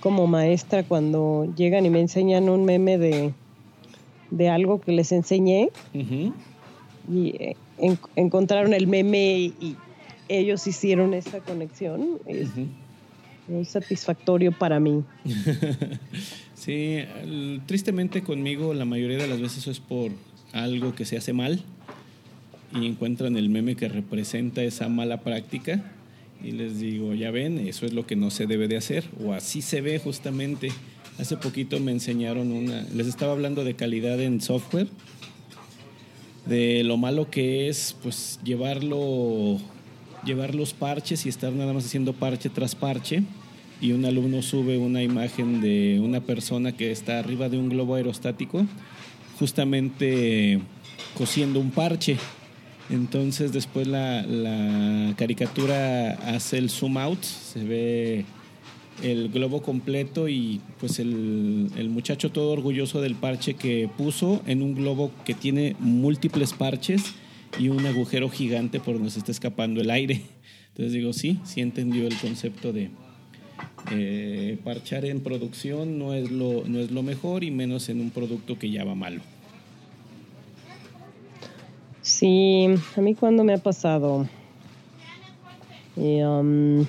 como 0.00 0.26
maestra 0.26 0.82
cuando 0.82 1.52
llegan 1.56 1.84
y 1.86 1.90
me 1.90 2.00
enseñan 2.00 2.48
un 2.48 2.64
meme 2.64 2.98
de, 2.98 3.32
de 4.30 4.48
algo 4.48 4.80
que 4.80 4.92
les 4.92 5.12
enseñé 5.12 5.70
y 7.10 7.28
eh, 7.38 7.56
encontraron 8.16 8.74
el 8.74 8.86
meme 8.86 9.52
y, 9.60 9.76
ellos 10.38 10.66
hicieron 10.66 11.14
esa 11.14 11.40
conexión. 11.40 12.18
Es 12.26 12.48
muy 13.48 13.64
satisfactorio 13.64 14.52
para 14.52 14.80
mí. 14.80 15.04
sí, 16.54 16.98
tristemente 17.66 18.22
conmigo 18.22 18.74
la 18.74 18.84
mayoría 18.84 19.18
de 19.18 19.26
las 19.26 19.40
veces 19.40 19.58
eso 19.58 19.70
es 19.70 19.80
por 19.80 20.12
algo 20.52 20.94
que 20.94 21.04
se 21.04 21.16
hace 21.16 21.32
mal 21.32 21.62
y 22.74 22.86
encuentran 22.86 23.36
el 23.36 23.48
meme 23.48 23.76
que 23.76 23.88
representa 23.88 24.62
esa 24.62 24.88
mala 24.88 25.20
práctica 25.20 25.92
y 26.42 26.52
les 26.52 26.80
digo, 26.80 27.14
ya 27.14 27.30
ven, 27.30 27.58
eso 27.58 27.86
es 27.86 27.92
lo 27.92 28.06
que 28.06 28.16
no 28.16 28.30
se 28.30 28.46
debe 28.46 28.68
de 28.68 28.76
hacer 28.76 29.04
o 29.24 29.32
así 29.32 29.62
se 29.62 29.80
ve 29.80 29.98
justamente. 29.98 30.72
Hace 31.18 31.36
poquito 31.36 31.78
me 31.78 31.92
enseñaron 31.92 32.50
una, 32.50 32.82
les 32.94 33.06
estaba 33.06 33.32
hablando 33.32 33.64
de 33.64 33.74
calidad 33.74 34.20
en 34.20 34.40
software, 34.40 34.88
de 36.46 36.82
lo 36.84 36.96
malo 36.96 37.30
que 37.30 37.68
es 37.68 37.94
pues 38.02 38.40
llevarlo, 38.42 39.60
llevar 40.24 40.54
los 40.54 40.72
parches 40.72 41.26
y 41.26 41.28
estar 41.28 41.52
nada 41.52 41.72
más 41.72 41.86
haciendo 41.86 42.12
parche 42.12 42.48
tras 42.48 42.74
parche. 42.74 43.22
Y 43.80 43.92
un 43.92 44.04
alumno 44.04 44.42
sube 44.42 44.78
una 44.78 45.02
imagen 45.02 45.60
de 45.60 46.00
una 46.00 46.20
persona 46.20 46.72
que 46.72 46.92
está 46.92 47.18
arriba 47.18 47.48
de 47.48 47.58
un 47.58 47.68
globo 47.68 47.96
aerostático, 47.96 48.64
justamente 49.38 50.60
cosiendo 51.16 51.58
un 51.58 51.70
parche. 51.70 52.16
Entonces 52.90 53.52
después 53.52 53.88
la, 53.88 54.22
la 54.22 55.14
caricatura 55.16 56.12
hace 56.34 56.58
el 56.58 56.70
zoom 56.70 56.98
out, 56.98 57.22
se 57.22 57.64
ve 57.64 58.24
el 59.02 59.30
globo 59.30 59.62
completo 59.62 60.28
y 60.28 60.60
pues 60.80 60.98
el, 60.98 61.70
muchacho 61.90 62.30
todo 62.30 62.52
orgulloso 62.52 63.00
del 63.00 63.14
parche 63.14 63.54
que 63.54 63.88
puso 63.96 64.42
en 64.46 64.62
un 64.62 64.74
globo 64.74 65.10
que 65.24 65.34
tiene 65.34 65.76
múltiples 65.78 66.52
parches 66.52 67.14
y 67.58 67.68
un 67.68 67.84
agujero 67.86 68.28
gigante 68.28 68.80
por 68.80 68.94
donde 68.94 69.10
se 69.10 69.18
está 69.18 69.32
escapando 69.32 69.80
el 69.80 69.90
aire. 69.90 70.22
Entonces 70.68 70.92
digo, 70.92 71.12
sí, 71.12 71.38
sí 71.44 71.60
entendió 71.60 72.06
el 72.06 72.16
concepto 72.16 72.72
de 72.72 72.90
parchar 74.64 75.04
en 75.04 75.20
producción 75.20 75.98
no 75.98 76.14
es, 76.14 76.30
lo, 76.30 76.64
no 76.66 76.78
es 76.78 76.90
lo 76.90 77.02
mejor 77.02 77.44
y 77.44 77.50
menos 77.50 77.88
en 77.88 78.00
un 78.00 78.10
producto 78.10 78.58
que 78.58 78.70
ya 78.70 78.84
va 78.84 78.94
malo. 78.94 79.20
Sí, 82.00 82.66
a 82.96 83.00
mí 83.00 83.14
cuando 83.14 83.44
me 83.44 83.54
ha 83.54 83.58
pasado... 83.58 84.28
Um, 85.94 86.86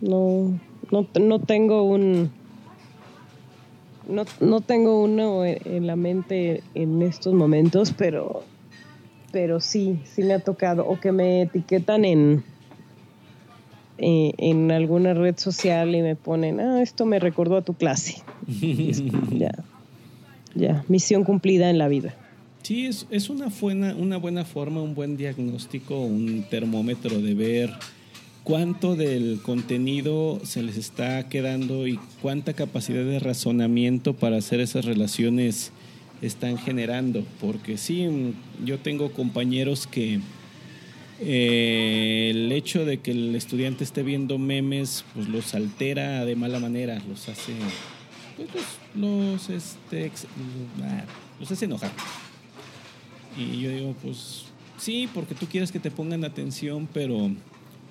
no, 0.00 0.60
no, 0.90 1.08
no 1.18 1.38
tengo 1.40 1.82
un... 1.82 2.30
No, 4.08 4.24
no 4.40 4.60
tengo 4.60 5.02
uno 5.02 5.44
en 5.44 5.86
la 5.86 5.96
mente 5.96 6.62
en 6.74 7.02
estos 7.02 7.32
momentos, 7.34 7.94
pero, 7.96 8.44
pero 9.32 9.60
sí, 9.60 10.00
sí 10.04 10.22
me 10.22 10.34
ha 10.34 10.38
tocado. 10.38 10.86
O 10.86 11.00
que 11.00 11.10
me 11.10 11.42
etiquetan 11.42 12.04
en, 12.04 12.44
eh, 13.98 14.32
en 14.38 14.70
alguna 14.70 15.14
red 15.14 15.36
social 15.38 15.94
y 15.94 16.02
me 16.02 16.14
ponen, 16.14 16.60
ah, 16.60 16.82
esto 16.82 17.06
me 17.06 17.18
recordó 17.18 17.56
a 17.56 17.62
tu 17.62 17.74
clase. 17.74 18.22
ya, 19.32 19.52
ya, 20.54 20.84
misión 20.88 21.24
cumplida 21.24 21.70
en 21.70 21.78
la 21.78 21.88
vida. 21.88 22.14
Sí, 22.62 22.86
es, 22.86 23.06
es 23.10 23.28
una, 23.28 23.48
buena, 23.60 23.94
una 23.96 24.18
buena 24.18 24.44
forma, 24.44 24.82
un 24.82 24.94
buen 24.94 25.16
diagnóstico, 25.16 25.98
un 25.98 26.44
termómetro 26.48 27.20
de 27.20 27.34
ver 27.34 27.70
cuánto 28.44 28.96
del 28.96 29.40
contenido 29.42 30.40
se 30.44 30.62
les 30.62 30.76
está 30.76 31.28
quedando 31.28 31.86
y 31.86 31.98
cuánta 32.20 32.52
capacidad 32.54 33.04
de 33.04 33.18
razonamiento 33.18 34.14
para 34.14 34.36
hacer 34.36 34.60
esas 34.60 34.84
relaciones 34.84 35.72
están 36.22 36.56
generando. 36.56 37.24
Porque 37.40 37.76
sí, 37.76 38.34
yo 38.64 38.78
tengo 38.78 39.12
compañeros 39.12 39.86
que 39.86 40.20
eh, 41.20 42.30
el 42.30 42.50
hecho 42.50 42.84
de 42.84 42.98
que 43.00 43.10
el 43.10 43.34
estudiante 43.36 43.84
esté 43.84 44.02
viendo 44.02 44.38
memes, 44.38 45.04
pues 45.14 45.28
los 45.28 45.54
altera 45.54 46.24
de 46.24 46.34
mala 46.34 46.58
manera, 46.58 47.00
los 47.08 47.28
hace, 47.28 47.52
pues 48.36 48.64
los, 48.94 49.50
este, 49.50 50.10
ah, 50.82 51.04
los 51.38 51.50
hace 51.50 51.66
enojar. 51.66 51.92
Y 53.36 53.60
yo 53.60 53.70
digo, 53.70 53.94
pues 54.02 54.46
sí, 54.78 55.08
porque 55.14 55.34
tú 55.34 55.46
quieres 55.46 55.70
que 55.70 55.78
te 55.78 55.90
pongan 55.90 56.24
atención, 56.24 56.88
pero 56.92 57.30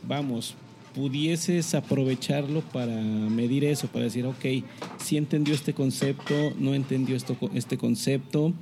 vamos, 0.04 0.56
pudieses 0.94 1.74
aprovecharlo 1.74 2.62
para 2.62 2.96
medir 2.96 3.64
eso, 3.64 3.88
para 3.88 4.06
decir, 4.06 4.26
ok, 4.26 4.46
si 4.98 5.18
entendió 5.18 5.54
este 5.54 5.74
concepto, 5.74 6.34
no 6.58 6.74
entendió 6.74 7.16
esto, 7.16 7.38
este 7.54 7.78
concepto, 7.78 8.54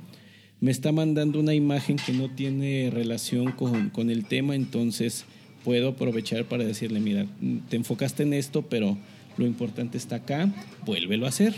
me 0.60 0.70
está 0.70 0.92
mandando 0.92 1.40
una 1.40 1.54
imagen 1.54 1.96
que 1.96 2.12
no 2.12 2.30
tiene 2.30 2.90
relación 2.92 3.52
con, 3.52 3.90
con 3.90 4.10
el 4.10 4.26
tema, 4.26 4.54
entonces 4.54 5.24
puedo 5.64 5.88
aprovechar 5.90 6.44
para 6.44 6.64
decirle, 6.64 7.00
mira, 7.00 7.26
te 7.68 7.76
enfocaste 7.76 8.22
en 8.22 8.34
esto, 8.34 8.62
pero 8.62 8.96
lo 9.36 9.46
importante 9.46 9.98
está 9.98 10.16
acá, 10.16 10.52
vuélvelo 10.84 11.26
a 11.26 11.30
hacer. 11.30 11.54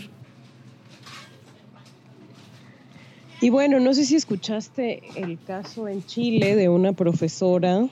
Y 3.41 3.49
bueno, 3.49 3.81
no 3.81 3.93
sé 3.93 4.05
si 4.05 4.15
escuchaste 4.15 5.03
el 5.17 5.37
caso 5.37 5.89
en 5.89 6.05
Chile 6.05 6.55
de 6.55 6.69
una 6.69 6.93
profesora 6.93 7.89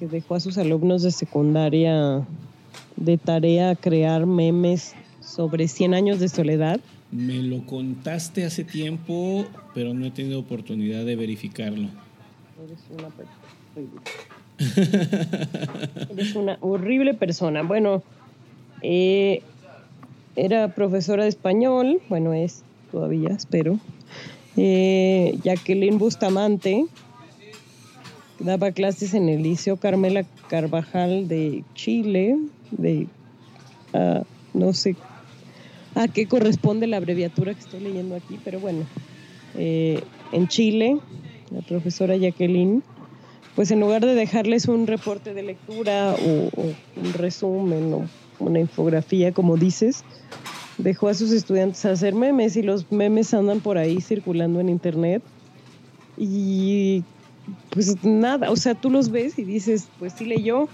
que 0.00 0.06
dejó 0.06 0.34
a 0.34 0.40
sus 0.40 0.56
alumnos 0.56 1.02
de 1.02 1.10
secundaria 1.10 2.26
de 2.96 3.18
tarea 3.18 3.76
crear 3.76 4.24
memes 4.24 4.94
sobre 5.20 5.68
100 5.68 5.92
años 5.92 6.20
de 6.20 6.30
soledad? 6.30 6.80
Me 7.12 7.42
lo 7.42 7.66
contaste 7.66 8.46
hace 8.46 8.64
tiempo, 8.64 9.44
pero 9.74 9.92
no 9.92 10.06
he 10.06 10.10
tenido 10.10 10.40
oportunidad 10.40 11.04
de 11.04 11.16
verificarlo. 11.16 11.88
Eres 16.16 16.34
una, 16.34 16.56
horrible 16.62 17.12
persona. 17.12 17.62
Bueno, 17.62 18.02
eh, 18.80 19.42
era 20.34 20.74
profesora 20.74 21.24
de 21.24 21.28
español, 21.28 22.00
bueno, 22.08 22.32
es 22.32 22.62
todavía, 22.90 23.28
espero. 23.28 23.78
Eh, 24.56 25.38
Jacqueline 25.44 25.98
Bustamante, 25.98 26.86
daba 28.40 28.72
clases 28.72 29.14
en 29.14 29.28
el 29.28 29.42
Liceo 29.42 29.76
Carmela 29.76 30.24
Carvajal 30.48 31.28
de 31.28 31.62
Chile, 31.74 32.36
de 32.70 33.06
ah, 33.94 34.22
no 34.52 34.72
sé 34.72 34.96
a 35.94 36.08
qué 36.08 36.26
corresponde 36.26 36.86
la 36.86 36.96
abreviatura 36.96 37.54
que 37.54 37.60
estoy 37.60 37.80
leyendo 37.80 38.14
aquí, 38.16 38.38
pero 38.44 38.60
bueno, 38.60 38.84
eh, 39.56 40.02
en 40.32 40.48
Chile, 40.48 40.98
la 41.50 41.60
profesora 41.62 42.16
Jacqueline, 42.16 42.82
pues 43.56 43.70
en 43.70 43.80
lugar 43.80 44.04
de 44.04 44.14
dejarles 44.14 44.68
un 44.68 44.86
reporte 44.86 45.34
de 45.34 45.42
lectura 45.42 46.14
o, 46.14 46.66
un 46.96 47.12
resumen 47.14 47.92
o 47.92 48.04
una 48.38 48.60
infografía, 48.60 49.32
como 49.32 49.56
dices, 49.56 50.04
dejó 50.78 51.08
a 51.08 51.14
sus 51.14 51.32
estudiantes 51.32 51.84
hacer 51.84 52.14
memes 52.14 52.56
y 52.56 52.62
los 52.62 52.90
memes 52.90 53.34
andan 53.34 53.60
por 53.60 53.76
ahí 53.76 54.00
circulando 54.00 54.60
en 54.60 54.68
internet. 54.68 55.22
Y 56.16 57.02
pues 57.70 58.04
nada, 58.04 58.50
o 58.50 58.56
sea, 58.56 58.74
tú 58.74 58.90
los 58.90 59.10
ves 59.10 59.38
y 59.38 59.44
dices, 59.44 59.88
pues 59.98 60.12
sí 60.14 60.24
leyó. 60.24 60.68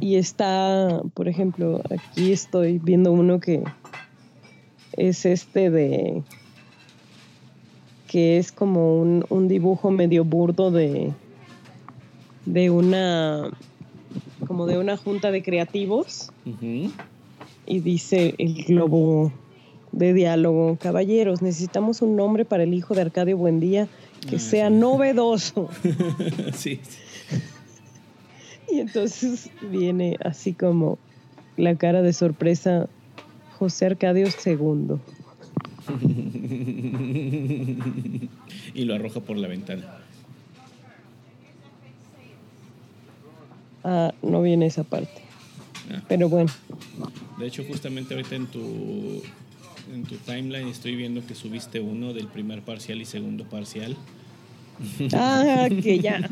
Y 0.00 0.16
está, 0.16 1.02
por 1.14 1.28
ejemplo, 1.28 1.82
aquí 1.90 2.32
estoy 2.32 2.78
viendo 2.78 3.12
uno 3.12 3.38
que 3.40 3.62
es 4.92 5.26
este 5.26 5.70
de 5.70 6.22
que 8.08 8.38
es 8.38 8.50
como 8.50 8.96
un, 9.00 9.24
un 9.28 9.46
dibujo 9.46 9.90
medio 9.90 10.24
burdo 10.24 10.70
de, 10.70 11.12
de 12.44 12.70
una 12.70 13.50
como 14.46 14.66
de 14.66 14.78
una 14.78 14.96
junta 14.96 15.30
de 15.30 15.42
creativos. 15.42 16.32
Y 17.66 17.80
dice 17.80 18.34
el 18.38 18.64
globo 18.64 19.32
de 19.92 20.14
diálogo, 20.14 20.76
caballeros, 20.80 21.42
necesitamos 21.42 22.00
un 22.02 22.16
nombre 22.16 22.44
para 22.44 22.62
el 22.62 22.74
hijo 22.74 22.94
de 22.94 23.02
Arcadio 23.02 23.36
Buendía 23.36 23.88
que 24.28 24.36
Ah, 24.36 24.40
sea 24.40 24.68
sí. 24.68 24.74
novedoso. 24.74 25.68
sí. 26.54 26.80
Y 28.70 28.78
entonces 28.80 29.50
viene 29.70 30.16
así 30.24 30.52
como 30.52 30.98
la 31.56 31.74
cara 31.76 32.02
de 32.02 32.12
sorpresa 32.12 32.88
José 33.58 33.86
Arcadio 33.86 34.28
II. 34.44 34.96
y 38.74 38.84
lo 38.84 38.94
arroja 38.94 39.20
por 39.20 39.36
la 39.36 39.48
ventana. 39.48 39.96
Ah, 43.82 44.12
no 44.22 44.42
viene 44.42 44.66
esa 44.66 44.84
parte. 44.84 45.22
Ah. 45.90 46.02
Pero 46.08 46.28
bueno, 46.28 46.50
De 47.38 47.46
hecho, 47.46 47.64
justamente 47.66 48.14
ahorita 48.14 48.36
en 48.36 48.46
tu, 48.46 49.22
en 49.92 50.04
tu 50.04 50.16
timeline 50.16 50.68
estoy 50.68 50.94
viendo 50.96 51.24
que 51.26 51.34
subiste 51.34 51.80
uno 51.80 52.12
del 52.12 52.26
primer 52.28 52.62
parcial 52.62 53.00
y 53.00 53.04
segundo 53.04 53.44
parcial. 53.44 53.96
ah, 55.14 55.68
que 55.82 55.98
ya. 55.98 56.28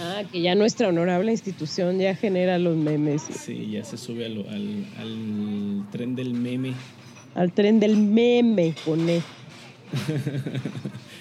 Ah, 0.00 0.22
que 0.30 0.40
ya 0.40 0.54
nuestra 0.54 0.88
honorable 0.88 1.30
institución 1.32 1.98
ya 1.98 2.14
genera 2.16 2.58
los 2.58 2.76
memes. 2.76 3.22
Sí, 3.22 3.68
ya 3.72 3.84
se 3.84 3.98
sube 3.98 4.24
al, 4.26 4.38
al, 4.48 4.86
al 4.98 5.86
tren 5.92 6.14
del 6.16 6.32
meme. 6.32 6.72
Al 7.34 7.52
tren 7.52 7.78
del 7.80 7.96
meme, 7.96 8.74
pone. 8.84 9.20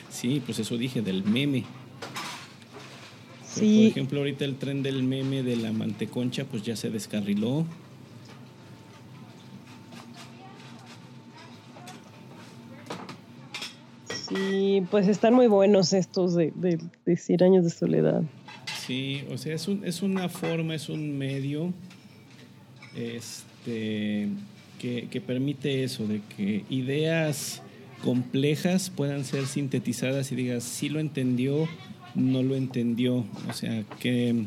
Sí, 0.10 0.42
pues 0.46 0.60
eso 0.60 0.78
dije, 0.78 1.02
del 1.02 1.24
meme. 1.24 1.62
Por 1.62 3.48
Sí, 3.48 3.88
ejemplo, 3.88 4.20
ahorita 4.20 4.46
el 4.46 4.56
tren 4.56 4.84
del 4.84 5.04
meme 5.04 5.42
de 5.44 5.56
la 5.56 5.72
manteconcha, 5.72 6.46
pues 6.46 6.64
ya 6.64 6.76
se 6.76 6.90
descarriló. 6.90 7.66
Sí, 14.34 14.84
pues 14.90 15.08
están 15.08 15.34
muy 15.34 15.48
buenos 15.48 15.94
estos 15.94 16.36
de, 16.36 16.52
de, 16.56 16.80
de 17.06 17.18
100 17.18 17.44
años 17.44 17.64
de 17.64 17.70
soledad. 17.70 18.24
Sí, 18.86 19.24
o 19.32 19.38
sea, 19.38 19.56
es, 19.56 19.68
un, 19.68 19.86
es 19.86 20.02
una 20.02 20.30
forma, 20.30 20.76
es 20.76 20.90
un 20.90 21.18
medio 21.18 21.74
este, 22.96 24.28
que, 24.80 25.08
que 25.10 25.22
permite 25.22 25.84
eso, 25.84 26.08
de 26.08 26.22
que 26.36 26.66
ideas 26.70 27.62
complejas 28.04 28.90
puedan 28.90 29.26
ser 29.26 29.46
sintetizadas 29.46 30.32
y 30.32 30.36
digas, 30.36 30.64
sí 30.64 30.90
lo 30.90 31.00
entendió, 31.00 31.68
no 32.16 32.44
lo 32.44 32.56
entendió. 32.56 33.26
O 33.50 33.54
sea, 33.54 33.84
que 34.00 34.46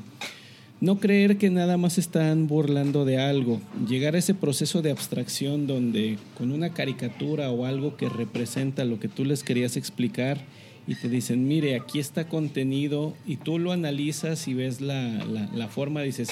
no 0.85 0.99
creer 0.99 1.39
que 1.39 1.49
nada 1.49 1.79
más 1.79 1.97
están 1.97 2.47
burlando 2.47 3.07
de 3.07 3.19
algo, 3.19 3.61
llegar 3.89 4.15
a 4.15 4.19
ese 4.19 4.35
proceso 4.35 4.83
de 4.83 4.91
abstracción 4.91 5.67
donde 5.67 6.19
con 6.37 6.53
una 6.53 6.75
caricatura 6.75 7.51
o 7.51 7.65
algo 7.65 7.97
que 7.97 8.09
representa 8.11 8.85
lo 8.85 9.01
que 9.01 9.09
tú 9.09 9.25
les 9.25 9.43
querías 9.43 9.79
explicar 9.79 10.43
y 10.87 10.97
te 10.97 11.09
dicen, 11.09 11.49
mire, 11.49 11.77
aquí 11.77 11.99
está 11.99 12.29
contenido 12.29 13.15
y 13.27 13.37
tú 13.37 13.59
lo 13.59 13.73
analizas 13.73 14.47
y 14.47 14.53
ves 14.53 14.83
la, 14.83 15.25
la, 15.55 15.69
forma, 15.69 16.03
dices, 16.03 16.29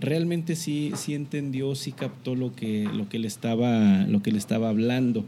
realmente 0.00 0.56
sí, 0.56 0.90
sí 0.96 1.14
entendió, 1.14 1.76
sí 1.76 1.92
captó 1.92 2.34
lo 2.34 2.56
que, 2.56 2.88
lo 2.92 3.08
que 3.08 3.20
le 3.20 3.28
estaba, 3.28 4.04
lo 4.08 4.20
que 4.20 4.32
le 4.32 4.38
estaba 4.38 4.68
hablando. 4.68 5.24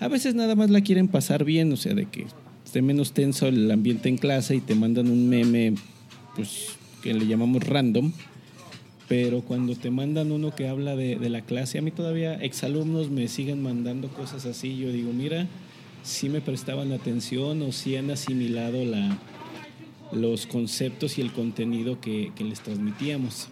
A 0.00 0.08
veces 0.08 0.34
nada 0.34 0.54
más 0.54 0.70
la 0.70 0.80
quieren 0.80 1.08
pasar 1.08 1.44
bien, 1.44 1.70
o 1.72 1.76
sea, 1.76 1.92
de 1.92 2.06
que 2.06 2.24
esté 2.64 2.80
menos 2.80 3.12
tenso 3.12 3.46
el 3.46 3.70
ambiente 3.70 4.08
en 4.08 4.16
clase 4.16 4.56
y 4.56 4.60
te 4.60 4.74
mandan 4.74 5.10
un 5.10 5.28
meme, 5.28 5.74
pues 6.34 6.75
que 7.06 7.14
le 7.14 7.26
llamamos 7.28 7.62
random, 7.62 8.10
pero 9.08 9.40
cuando 9.42 9.76
te 9.76 9.90
mandan 9.90 10.32
uno 10.32 10.50
que 10.56 10.66
habla 10.66 10.96
de, 10.96 11.14
de 11.14 11.28
la 11.28 11.40
clase, 11.40 11.78
a 11.78 11.82
mí 11.82 11.92
todavía 11.92 12.34
exalumnos 12.34 13.10
me 13.10 13.28
siguen 13.28 13.62
mandando 13.62 14.08
cosas 14.08 14.44
así, 14.44 14.76
yo 14.76 14.90
digo, 14.90 15.12
mira, 15.12 15.46
si 16.02 16.28
me 16.28 16.40
prestaban 16.40 16.90
atención 16.90 17.62
o 17.62 17.70
si 17.70 17.94
han 17.94 18.10
asimilado 18.10 18.84
la, 18.84 19.16
los 20.10 20.46
conceptos 20.46 21.16
y 21.18 21.20
el 21.20 21.30
contenido 21.30 22.00
que, 22.00 22.32
que 22.34 22.42
les 22.42 22.58
transmitíamos. 22.58 23.46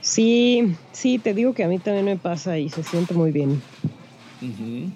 Sí, 0.00 0.62
sí, 0.92 1.18
te 1.18 1.34
digo 1.34 1.52
que 1.52 1.64
a 1.64 1.68
mí 1.68 1.78
también 1.78 2.06
me 2.06 2.16
pasa 2.16 2.58
y 2.58 2.70
se 2.70 2.82
siente 2.82 3.12
muy 3.12 3.32
bien. 3.32 3.60
Ujú. 4.40 4.90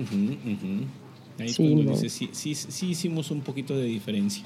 Ujú, 0.00 0.32
ujú. 0.52 1.03
Ahí 1.38 1.48
Sí, 1.48 1.62
cuando 1.64 1.82
no. 1.84 1.90
dices, 1.92 2.12
sí, 2.12 2.28
sí, 2.32 2.54
sí 2.54 2.90
hicimos 2.90 3.30
un 3.30 3.40
poquito 3.40 3.76
de 3.76 3.84
diferencia. 3.84 4.44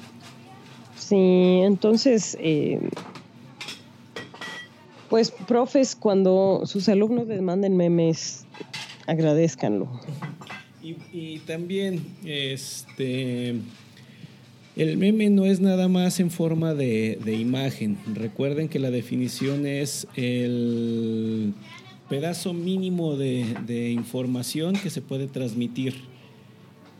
Sí, 0.96 1.16
entonces, 1.16 2.36
eh, 2.40 2.80
pues, 5.08 5.30
profes, 5.30 5.96
cuando 5.96 6.62
sus 6.66 6.88
alumnos 6.88 7.26
les 7.28 7.40
manden 7.40 7.76
memes, 7.76 8.46
agradezcanlo. 9.06 9.88
Y, 10.80 10.96
y 11.12 11.38
también, 11.40 12.00
este, 12.24 13.56
el 14.76 14.96
meme 14.96 15.28
no 15.28 15.44
es 15.44 15.60
nada 15.60 15.86
más 15.88 16.18
en 16.20 16.30
forma 16.30 16.72
de, 16.72 17.18
de 17.22 17.34
imagen. 17.34 17.98
Recuerden 18.14 18.68
que 18.68 18.78
la 18.78 18.90
definición 18.90 19.66
es 19.66 20.06
el 20.14 21.52
pedazo 22.08 22.54
mínimo 22.54 23.16
de, 23.16 23.54
de 23.66 23.90
información 23.90 24.76
que 24.76 24.88
se 24.88 25.02
puede 25.02 25.26
transmitir. 25.26 25.94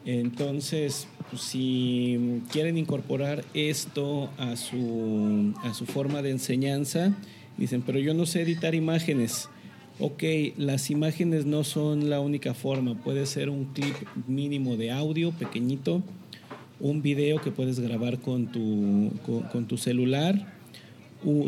Entonces, 0.05 1.09
pues, 1.31 1.43
si 1.43 2.43
quieren 2.51 2.79
incorporar 2.79 3.45
esto 3.55 4.31
a 4.39 4.57
su, 4.57 5.55
a 5.63 5.75
su 5.75 5.87
forma 5.87 6.23
de 6.23 6.31
enseñanza, 6.31 7.15
dicen, 7.57 7.83
pero 7.83 7.99
yo 7.99 8.15
no 8.15 8.27
sé 8.27 8.43
editar 8.43 8.75
imágenes. 8.75 9.49
Ok, 10.01 10.23
las 10.57 10.91
imágenes 10.91 11.45
no 11.45 11.65
son 11.65 12.09
la 12.09 12.21
única 12.21 12.55
forma. 12.55 12.95
Puede 12.95 13.27
ser 13.27 13.51
un 13.51 13.67
clip 13.67 13.97
mínimo 14.29 14.77
de 14.77 14.93
audio 14.93 15.33
pequeñito, 15.33 16.03
un 16.81 17.03
video 17.03 17.41
que 17.41 17.51
puedes 17.51 17.81
grabar 17.81 18.21
con 18.21 18.47
tu, 18.53 19.11
con, 19.27 19.43
con 19.43 19.67
tu 19.67 19.77
celular, 19.77 20.57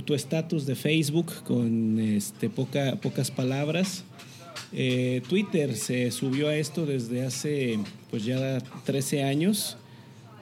tu 0.05 0.15
estatus 0.15 0.67
de 0.67 0.75
Facebook 0.75 1.33
con 1.45 1.99
este, 2.01 2.51
poca, 2.51 2.97
pocas 2.97 3.31
palabras. 3.31 4.05
Eh, 4.73 5.21
Twitter 5.29 5.75
se 5.77 6.11
subió 6.13 6.49
a 6.49 6.55
esto 6.57 6.87
desde 6.87 7.25
hace 7.27 7.79
pues 8.11 8.25
ya 8.25 8.61
13 8.85 9.25
años, 9.25 9.77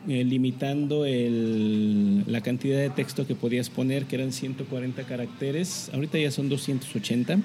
eh, 0.06 0.22
limitando 0.24 1.04
el- 1.06 2.24
la 2.30 2.40
cantidad 2.42 2.78
de 2.78 2.90
texto 2.90 3.26
que 3.26 3.34
podías 3.34 3.70
poner, 3.70 4.04
que 4.04 4.16
eran 4.16 4.32
140 4.32 5.04
caracteres. 5.04 5.90
Ahorita 5.94 6.18
ya 6.18 6.30
son 6.30 6.48
280 6.48 7.38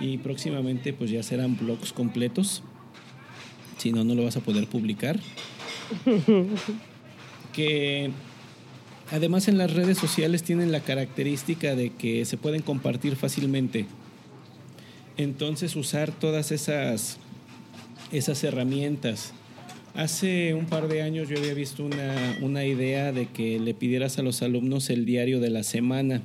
y 0.00 0.18
próximamente 0.18 0.92
pues 0.92 1.10
ya 1.10 1.22
serán 1.22 1.56
blogs 1.56 1.92
completos. 1.92 2.62
Si 3.78 3.92
no, 3.92 4.02
no 4.04 4.14
lo 4.14 4.24
vas 4.24 4.36
a 4.36 4.40
poder 4.40 4.66
publicar. 4.66 5.18
que 7.52 8.10
además 9.12 9.48
en 9.48 9.58
las 9.58 9.72
redes 9.72 9.98
sociales 9.98 10.42
tienen 10.42 10.72
la 10.72 10.80
característica 10.80 11.74
de 11.76 11.90
que 11.90 12.24
se 12.24 12.36
pueden 12.36 12.62
compartir 12.62 13.16
fácilmente. 13.16 13.86
Entonces 15.16 15.76
usar 15.76 16.10
todas 16.10 16.50
esas, 16.50 17.18
esas 18.10 18.42
herramientas. 18.42 19.32
Hace 19.94 20.54
un 20.54 20.66
par 20.66 20.88
de 20.88 21.02
años 21.02 21.28
yo 21.28 21.38
había 21.38 21.54
visto 21.54 21.84
una, 21.84 22.36
una 22.42 22.64
idea 22.64 23.12
de 23.12 23.26
que 23.26 23.60
le 23.60 23.74
pidieras 23.74 24.18
a 24.18 24.22
los 24.22 24.42
alumnos 24.42 24.90
el 24.90 25.04
diario 25.04 25.38
de 25.38 25.50
la 25.50 25.62
semana. 25.62 26.20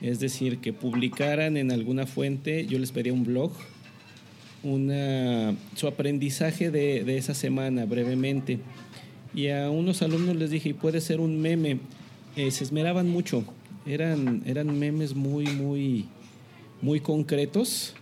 Es 0.00 0.18
decir, 0.18 0.58
que 0.58 0.72
publicaran 0.72 1.56
en 1.56 1.70
alguna 1.70 2.06
fuente, 2.06 2.66
yo 2.66 2.80
les 2.80 2.90
pedía 2.90 3.12
un 3.12 3.22
blog, 3.22 3.52
una, 4.64 5.54
su 5.76 5.86
aprendizaje 5.86 6.72
de, 6.72 7.04
de 7.04 7.16
esa 7.16 7.34
semana 7.34 7.84
brevemente. 7.84 8.58
Y 9.34 9.48
a 9.48 9.70
unos 9.70 10.02
alumnos 10.02 10.34
les 10.34 10.50
dije, 10.50 10.74
puede 10.74 11.00
ser 11.00 11.20
un 11.20 11.40
meme. 11.40 11.78
Eh, 12.34 12.50
se 12.50 12.64
esmeraban 12.64 13.08
mucho. 13.08 13.44
Eran, 13.86 14.42
eran 14.46 14.76
memes 14.76 15.14
muy, 15.14 15.46
muy, 15.46 16.06
muy 16.82 16.98
concretos 16.98 17.94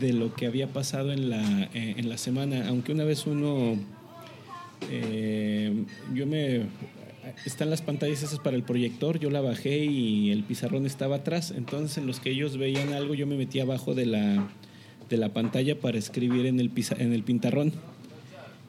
de 0.00 0.12
lo 0.12 0.34
que 0.34 0.46
había 0.46 0.72
pasado 0.72 1.12
en 1.12 1.30
la, 1.30 1.64
eh, 1.74 1.94
en 1.96 2.08
la 2.08 2.18
semana. 2.18 2.68
Aunque 2.68 2.92
una 2.92 3.04
vez 3.04 3.26
uno, 3.26 3.76
eh, 4.90 5.84
yo 6.14 6.26
me, 6.26 6.62
están 7.44 7.70
las 7.70 7.82
pantallas 7.82 8.22
esas 8.22 8.38
para 8.38 8.56
el 8.56 8.62
proyector, 8.62 9.18
yo 9.18 9.30
la 9.30 9.40
bajé 9.40 9.84
y 9.84 10.30
el 10.30 10.42
pizarrón 10.44 10.86
estaba 10.86 11.16
atrás. 11.16 11.52
Entonces 11.56 11.98
en 11.98 12.06
los 12.06 12.20
que 12.20 12.30
ellos 12.30 12.56
veían 12.56 12.92
algo, 12.92 13.14
yo 13.14 13.26
me 13.26 13.36
metí 13.36 13.60
abajo 13.60 13.94
de 13.94 14.06
la, 14.06 14.48
de 15.10 15.16
la 15.16 15.28
pantalla 15.30 15.78
para 15.78 15.98
escribir 15.98 16.46
en 16.46 16.58
el, 16.60 16.70
piza- 16.70 16.96
en 16.98 17.12
el 17.12 17.22
pintarrón. 17.22 17.72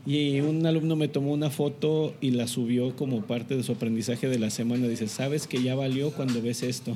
Y 0.05 0.41
un 0.41 0.65
alumno 0.65 0.97
me 0.97 1.07
tomó 1.07 1.31
una 1.31 1.49
foto 1.49 2.13
y 2.19 2.31
la 2.31 2.47
subió 2.47 2.93
como 2.97 3.21
parte 3.23 3.55
de 3.55 3.63
su 3.63 3.71
aprendizaje 3.71 4.27
de 4.27 4.37
la 4.37 4.49
semana. 4.49 4.85
Dice, 4.89 5.07
sabes 5.07 5.47
que 5.47 5.63
ya 5.63 5.75
valió 5.75 6.11
cuando 6.11 6.41
ves 6.41 6.61
esto. 6.63 6.93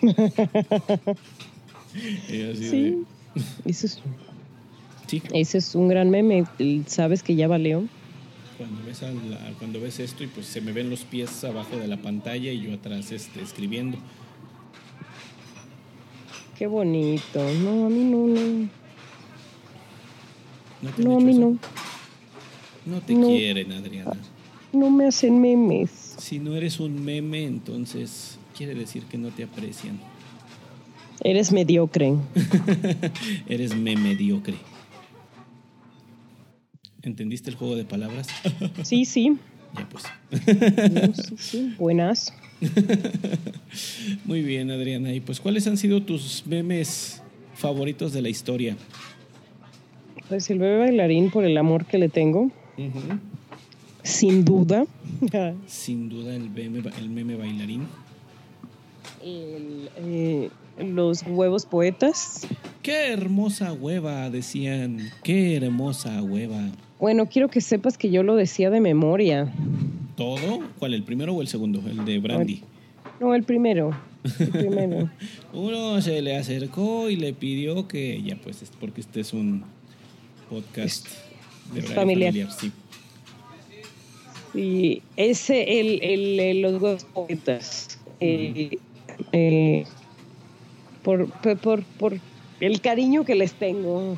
Sí. 1.94 2.30
de, 2.36 3.04
Ese 3.64 3.86
es, 3.86 4.00
Sí, 5.06 5.22
ese 5.32 5.58
es 5.58 5.74
un 5.74 5.88
gran 5.88 6.10
meme. 6.10 6.44
¿Sabes 6.86 7.22
que 7.22 7.34
ya 7.36 7.46
valió? 7.48 7.84
cuando 8.56 8.84
ves, 8.86 9.02
a- 9.02 9.12
cuando 9.58 9.80
ves 9.80 9.98
esto 9.98 10.22
y 10.22 10.28
pues 10.28 10.46
se 10.46 10.60
me 10.60 10.70
ven 10.72 10.88
los 10.88 11.00
pies 11.04 11.42
abajo 11.42 11.76
de 11.76 11.88
la 11.88 11.96
pantalla 11.96 12.52
y 12.52 12.62
yo 12.62 12.72
atrás 12.74 13.10
este, 13.10 13.42
escribiendo. 13.42 13.98
Qué 16.56 16.66
bonito. 16.68 17.40
No, 17.62 17.86
a 17.86 17.90
mí 17.90 18.04
no, 18.04 18.26
no. 18.28 18.68
¿No 20.82 20.90
te 20.90 21.02
No, 21.02 21.16
a 21.16 21.20
mí 21.20 21.30
eso? 21.32 21.40
no. 21.40 21.58
No 22.86 23.00
te 23.00 23.14
No. 23.14 23.26
quieren, 23.26 23.72
Adriana. 23.72 24.12
No 24.72 24.90
me 24.90 25.06
hacen 25.06 25.40
memes. 25.40 25.90
Si 26.18 26.38
no 26.38 26.54
eres 26.54 26.78
un 26.80 27.04
meme, 27.04 27.44
entonces 27.44 28.38
quiere 28.56 28.74
decir 28.74 29.04
que 29.04 29.18
no 29.18 29.28
te 29.30 29.42
aprecian. 29.44 29.98
Eres 31.24 31.52
mediocre. 31.52 32.14
Eres 33.48 33.74
me 33.74 33.96
mediocre. 33.96 34.56
¿Entendiste 37.02 37.48
el 37.48 37.56
juego 37.56 37.76
de 37.76 37.84
palabras? 37.84 38.28
Sí, 38.82 39.06
sí. 39.06 39.36
ya 39.74 39.88
pues. 39.88 40.04
No, 40.92 41.14
sí, 41.14 41.34
sí. 41.38 41.74
Buenas. 41.78 42.34
Muy 44.26 44.42
bien, 44.42 44.70
Adriana. 44.70 45.14
Y 45.14 45.20
pues, 45.20 45.40
¿cuáles 45.40 45.66
han 45.66 45.78
sido 45.78 46.02
tus 46.02 46.46
memes 46.46 47.22
favoritos 47.54 48.12
de 48.12 48.20
la 48.20 48.28
historia? 48.28 48.76
Pues 50.28 50.50
el 50.50 50.58
bebé 50.58 50.78
bailarín 50.78 51.30
por 51.30 51.44
el 51.46 51.56
amor 51.56 51.86
que 51.86 51.96
le 51.98 52.10
tengo. 52.10 52.50
Sin 54.02 54.44
duda. 54.44 54.86
Sin 55.66 56.10
duda 56.10 56.36
el 56.36 56.50
meme, 56.50 56.82
el 56.98 57.08
meme 57.08 57.36
bailarín. 57.36 57.86
El, 59.22 59.88
eh, 59.96 60.50
los 60.78 61.22
huevos 61.26 61.66
poetas. 61.66 62.46
¡Qué 62.82 63.08
hermosa 63.12 63.72
hueva! 63.72 64.28
Decían. 64.30 65.10
¡Qué 65.22 65.56
hermosa 65.56 66.22
hueva! 66.22 66.70
Bueno, 66.98 67.26
quiero 67.26 67.48
que 67.48 67.60
sepas 67.60 67.98
que 67.98 68.10
yo 68.10 68.22
lo 68.22 68.34
decía 68.36 68.70
de 68.70 68.80
memoria. 68.80 69.52
¿Todo? 70.16 70.60
¿Cuál? 70.78 70.94
¿El 70.94 71.02
primero 71.02 71.34
o 71.34 71.42
el 71.42 71.48
segundo? 71.48 71.82
El 71.88 72.04
de 72.04 72.18
Brandy. 72.18 72.62
No, 73.20 73.34
el 73.34 73.42
primero. 73.44 73.90
El 74.38 74.48
primero. 74.48 75.10
Uno 75.52 76.00
se 76.00 76.22
le 76.22 76.36
acercó 76.36 77.10
y 77.10 77.16
le 77.16 77.32
pidió 77.32 77.86
que, 77.88 78.22
ya 78.22 78.36
pues, 78.36 78.62
es 78.62 78.70
porque 78.80 79.00
este 79.00 79.20
es 79.20 79.32
un 79.32 79.64
podcast 80.50 81.06
de 81.72 81.80
horario 81.80 81.94
familiar. 81.94 82.34
sí. 82.52 82.72
Y 84.54 85.02
ese, 85.16 85.80
el, 85.80 86.00
el, 86.02 86.40
el- 86.40 86.62
los 86.62 86.80
huevos 86.80 87.04
poetas. 87.04 87.98
eh, 88.20 88.78
eh, 89.32 89.84
por, 91.04 91.28
por, 91.60 91.84
por, 91.84 92.18
el 92.60 92.80
cariño 92.80 93.24
que 93.24 93.36
les 93.36 93.52
tengo. 93.52 94.16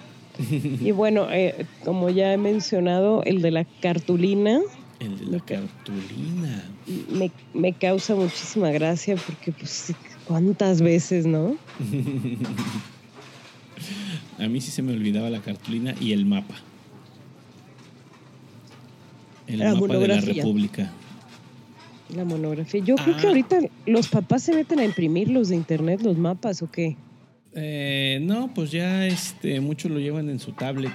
Y 0.61 0.93
bueno, 0.93 1.29
eh, 1.31 1.67
como 1.85 2.11
ya 2.11 2.33
he 2.33 2.39
mencionado, 2.39 3.23
el 3.25 3.41
de 3.43 3.51
la 3.51 3.65
cartulina 3.81 4.61
El 5.01 5.19
de 5.19 5.27
la 5.27 5.41
cartulina. 5.41 6.63
me, 7.11 7.31
me 7.55 7.73
causa 7.73 8.15
muchísima 8.15 8.71
gracia 8.71 9.17
porque, 9.17 9.53
pues, 9.53 9.95
¿cuántas 10.27 10.81
veces, 10.81 11.27
no? 11.27 11.57
A 14.39 14.49
mí 14.49 14.61
sí 14.61 14.71
se 14.71 14.83
me 14.83 14.93
olvidaba 14.93 15.31
la 15.31 15.41
cartulina 15.41 15.95
y 16.01 16.13
el 16.13 16.27
mapa. 16.27 16.55
El 19.47 19.61
La 19.61 19.75
mapa 19.75 19.97
de 19.97 20.09
la. 20.09 20.21
República. 20.21 20.93
La 22.15 22.25
monografía. 22.25 22.81
Yo 22.85 22.95
creo 22.97 23.17
que 23.17 23.27
Ah. 23.27 23.29
ahorita 23.31 23.59
los 23.87 24.09
papás 24.09 24.43
se 24.45 24.55
meten 24.55 24.79
a 24.79 24.85
imprimir 24.85 25.29
los 25.29 25.49
de 25.49 25.57
internet, 25.57 26.01
los 26.03 26.17
mapas 26.17 26.63
o 26.63 26.71
qué. 26.71 26.97
Eh, 27.55 28.19
no, 28.23 28.53
pues 28.55 28.71
ya 28.71 29.07
este, 29.07 29.61
muchos 29.61 29.91
lo 29.91 29.99
llevan 29.99 30.29
en 30.29 30.39
su 30.39 30.53
tablet. 30.53 30.93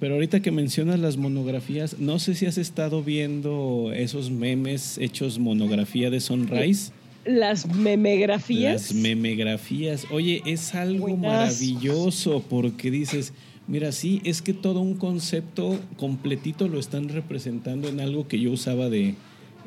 Pero 0.00 0.14
ahorita 0.14 0.40
que 0.40 0.50
mencionas 0.50 0.98
las 0.98 1.16
monografías, 1.16 1.98
no 2.00 2.18
sé 2.18 2.34
si 2.34 2.44
has 2.46 2.58
estado 2.58 3.02
viendo 3.02 3.92
esos 3.94 4.30
memes 4.30 4.98
hechos 4.98 5.38
monografía 5.38 6.10
de 6.10 6.20
Sunrise. 6.20 6.90
Las 7.24 7.66
memegrafías. 7.74 8.90
Las 8.90 8.94
memegrafías. 8.94 10.06
Oye, 10.10 10.42
es 10.44 10.74
algo 10.74 11.06
Buenas. 11.08 11.22
maravilloso 11.62 12.42
porque 12.50 12.90
dices, 12.90 13.32
mira, 13.66 13.92
sí, 13.92 14.20
es 14.24 14.42
que 14.42 14.52
todo 14.52 14.80
un 14.80 14.94
concepto 14.96 15.78
completito 15.96 16.68
lo 16.68 16.78
están 16.78 17.08
representando 17.08 17.88
en 17.88 18.00
algo 18.00 18.28
que 18.28 18.38
yo 18.38 18.50
usaba 18.50 18.90
de 18.90 19.14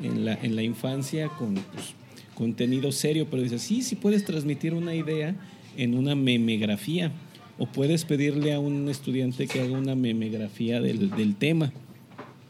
en 0.02 0.24
la, 0.24 0.34
en 0.34 0.56
la 0.56 0.62
infancia 0.62 1.28
con 1.28 1.54
pues, 1.54 1.94
contenido 2.34 2.92
serio, 2.92 3.26
pero 3.30 3.42
dices, 3.42 3.62
sí, 3.62 3.82
sí 3.82 3.96
puedes 3.96 4.24
transmitir 4.24 4.74
una 4.74 4.94
idea 4.94 5.34
en 5.76 5.94
una 5.94 6.14
memegrafía 6.14 7.12
o 7.58 7.66
puedes 7.66 8.04
pedirle 8.04 8.52
a 8.52 8.60
un 8.60 8.88
estudiante 8.88 9.46
que 9.46 9.60
haga 9.60 9.76
una 9.76 9.94
memegrafía 9.94 10.80
del, 10.80 11.10
del 11.10 11.34
tema. 11.34 11.72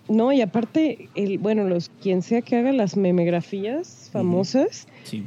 No, 0.08 0.32
y 0.32 0.40
aparte, 0.40 1.08
el, 1.14 1.38
bueno, 1.38 1.64
los 1.64 1.90
quien 2.02 2.22
sea 2.22 2.40
que 2.42 2.56
haga 2.56 2.72
las 2.72 2.96
memegrafías 2.96 4.08
famosas, 4.12 4.86
Sí. 5.04 5.24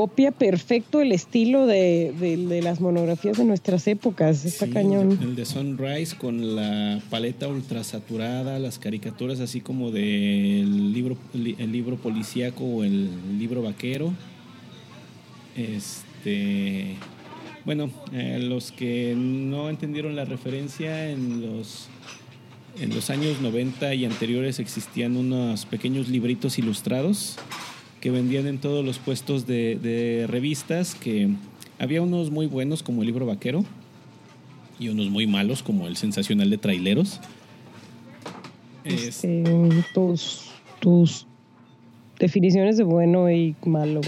Copia 0.00 0.32
perfecto 0.32 1.02
el 1.02 1.12
estilo 1.12 1.66
de, 1.66 2.14
de- 2.18 2.38
de 2.38 2.62
las 2.62 2.80
monografías 2.80 3.36
de 3.36 3.44
nuestras 3.44 3.86
épocas. 3.86 4.46
Está 4.46 4.64
Sí, 4.64 4.72
cañón. 4.72 5.18
El 5.20 5.36
de 5.36 5.44
Sunrise 5.44 6.16
con 6.16 6.56
la 6.56 7.02
paleta 7.10 7.48
ultrasaturada, 7.48 8.58
las 8.58 8.78
caricaturas 8.78 9.40
así 9.40 9.60
como 9.60 9.90
del 9.90 10.94
libro, 10.94 11.18
li- 11.34 11.54
el 11.58 11.70
libro 11.70 11.96
policíaco 11.96 12.64
o 12.64 12.82
el 12.82 13.10
libro 13.38 13.60
vaquero. 13.60 14.14
Este. 15.54 16.96
Bueno, 17.66 17.90
eh, 18.14 18.38
los 18.40 18.72
que 18.72 19.14
no 19.14 19.68
entendieron 19.68 20.16
la 20.16 20.24
referencia, 20.24 21.10
en 21.10 21.42
los, 21.42 21.88
en 22.80 22.94
los 22.94 23.10
años 23.10 23.42
90 23.42 23.94
y 23.96 24.06
anteriores 24.06 24.60
existían 24.60 25.18
unos 25.18 25.66
pequeños 25.66 26.08
libritos 26.08 26.58
ilustrados 26.58 27.36
que 28.00 28.10
vendían 28.10 28.46
en 28.46 28.58
todos 28.58 28.84
los 28.84 28.98
puestos 28.98 29.46
de, 29.46 29.76
de 29.76 30.26
revistas, 30.26 30.94
que 30.94 31.28
había 31.78 32.00
unos 32.02 32.30
muy 32.30 32.46
buenos 32.46 32.82
como 32.82 33.02
el 33.02 33.06
libro 33.06 33.26
vaquero 33.26 33.64
y 34.78 34.88
unos 34.88 35.10
muy 35.10 35.26
malos 35.26 35.62
como 35.62 35.86
el 35.86 35.96
sensacional 35.96 36.48
de 36.50 36.58
traileros. 36.58 37.20
Es- 38.84 39.24
Este, 39.24 39.44
tus, 39.92 40.46
tus 40.80 41.26
definiciones 42.18 42.76
de 42.76 42.84
bueno 42.84 43.30
y 43.30 43.54
malo 43.66 44.00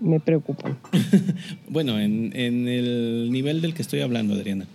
me 0.00 0.20
preocupan. 0.20 0.76
bueno, 1.68 1.98
en, 1.98 2.32
en 2.36 2.68
el 2.68 3.28
nivel 3.30 3.62
del 3.62 3.72
que 3.74 3.82
estoy 3.82 4.00
hablando, 4.00 4.34
Adriana. 4.34 4.66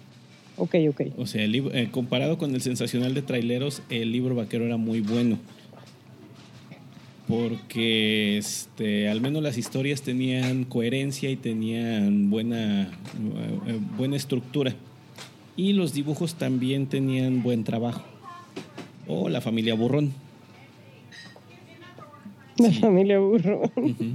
Ok, 0.58 0.76
ok. 0.90 1.02
O 1.18 1.28
sea, 1.28 1.44
el 1.44 1.54
eh, 1.56 1.90
comparado 1.92 2.38
con 2.38 2.56
el 2.56 2.62
sensacional 2.62 3.14
de 3.14 3.22
traileros, 3.22 3.82
el 3.90 4.12
libro 4.12 4.34
vaquero 4.36 4.66
era 4.66 4.78
muy 4.78 5.00
bueno. 5.02 5.38
Porque 7.30 8.40
este, 8.40 9.08
al 9.08 9.22
menos 9.22 9.44
las 9.44 9.58
historias 9.60 10.02
tenían 10.02 10.64
coherencia 10.66 11.30
y 11.30 11.36
tenían 11.36 12.32
buena, 12.32 12.82
eh, 12.86 12.88
eh, 13.68 13.80
buena 13.96 14.16
estructura. 14.16 14.74
Y 15.56 15.74
los 15.74 15.94
dibujos 15.94 16.34
también 16.36 16.88
tenían 16.88 17.44
buen 17.44 17.64
trabajo. 17.64 18.02
O 19.08 19.30
la 19.30 19.42
familia 19.42 19.76
burrón. 19.76 20.12
La 22.58 22.72
Sí. 22.74 22.80
familia 22.80 23.20
burro. 23.20 23.62
Ujú. 23.76 24.06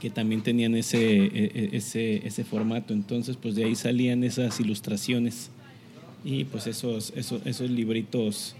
que 0.00 0.10
también 0.10 0.42
tenían 0.42 0.74
ese, 0.74 0.98
e- 1.24 1.30
e- 1.54 1.70
ese, 1.72 2.26
ese 2.26 2.44
formato. 2.44 2.92
Entonces, 2.92 3.38
pues 3.40 3.54
de 3.54 3.64
ahí 3.64 3.74
salían 3.74 4.22
esas 4.22 4.60
ilustraciones. 4.60 5.50
Y 6.22 6.44
pues 6.44 6.66
esos, 6.66 7.10
esos, 7.16 7.40
esos 7.46 7.70
libritos, 7.70 8.54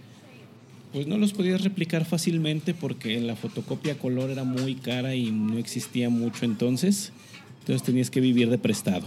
pues 0.94 1.06
no 1.08 1.18
los 1.18 1.32
podías 1.32 1.60
replicar 1.62 2.04
fácilmente 2.04 2.72
porque 2.72 3.20
la 3.20 3.34
fotocopia 3.34 3.94
a 3.94 3.96
color 3.96 4.30
era 4.30 4.44
muy 4.44 4.76
cara 4.76 5.16
y 5.16 5.32
no 5.32 5.58
existía 5.58 6.08
mucho 6.08 6.44
entonces. 6.44 7.10
Entonces 7.58 7.82
tenías 7.82 8.10
que 8.10 8.20
vivir 8.20 8.48
de 8.48 8.58
prestado. 8.58 9.04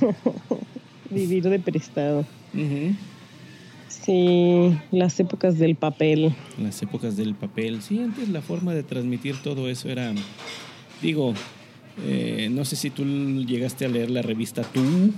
Vivir 1.10 1.44
de 1.44 1.58
prestado. 1.58 2.24
Sí, 3.88 4.74
las 4.90 5.20
épocas 5.20 5.58
del 5.58 5.76
papel. 5.76 6.34
Las 6.58 6.80
épocas 6.80 7.18
del 7.18 7.34
papel. 7.34 7.82
Sí, 7.82 8.00
antes 8.00 8.30
la 8.30 8.40
forma 8.40 8.72
de 8.72 8.82
transmitir 8.82 9.36
todo 9.42 9.68
eso 9.68 9.90
era, 9.90 10.14
digo, 11.02 11.34
eh, 12.06 12.48
no 12.50 12.64
sé 12.64 12.74
si 12.76 12.88
tú 12.88 13.04
llegaste 13.44 13.84
a 13.84 13.88
leer 13.88 14.10
la 14.10 14.22
revista 14.22 14.62
Tú. 14.62 15.12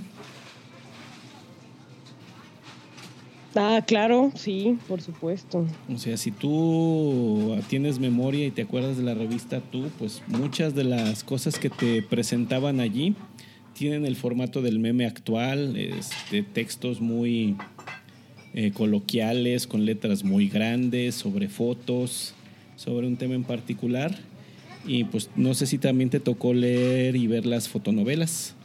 Ah, 3.55 3.83
claro, 3.85 4.31
sí, 4.35 4.77
por 4.87 5.01
supuesto. 5.01 5.65
O 5.93 5.97
sea, 5.97 6.17
si 6.17 6.31
tú 6.31 7.57
tienes 7.67 7.99
memoria 7.99 8.45
y 8.45 8.51
te 8.51 8.61
acuerdas 8.61 8.97
de 8.97 9.03
la 9.03 9.15
revista 9.15 9.59
Tú, 9.71 9.89
pues 9.97 10.21
muchas 10.27 10.75
de 10.75 10.83
las 10.83 11.23
cosas 11.23 11.57
que 11.57 11.69
te 11.69 12.01
presentaban 12.03 12.79
allí 12.79 13.15
tienen 13.73 14.05
el 14.05 14.15
formato 14.15 14.61
del 14.61 14.79
meme 14.79 15.05
actual, 15.05 15.77
este, 15.77 16.43
textos 16.43 17.01
muy 17.01 17.55
eh, 18.53 18.71
coloquiales, 18.71 19.67
con 19.67 19.85
letras 19.85 20.23
muy 20.23 20.49
grandes, 20.49 21.15
sobre 21.15 21.47
fotos, 21.47 22.33
sobre 22.75 23.07
un 23.07 23.17
tema 23.17 23.35
en 23.35 23.43
particular. 23.43 24.17
Y 24.85 25.05
pues 25.05 25.29
no 25.35 25.53
sé 25.53 25.65
si 25.65 25.77
también 25.77 26.09
te 26.09 26.19
tocó 26.19 26.53
leer 26.53 27.15
y 27.15 27.27
ver 27.27 27.45
las 27.45 27.67
fotonovelas. 27.69 28.55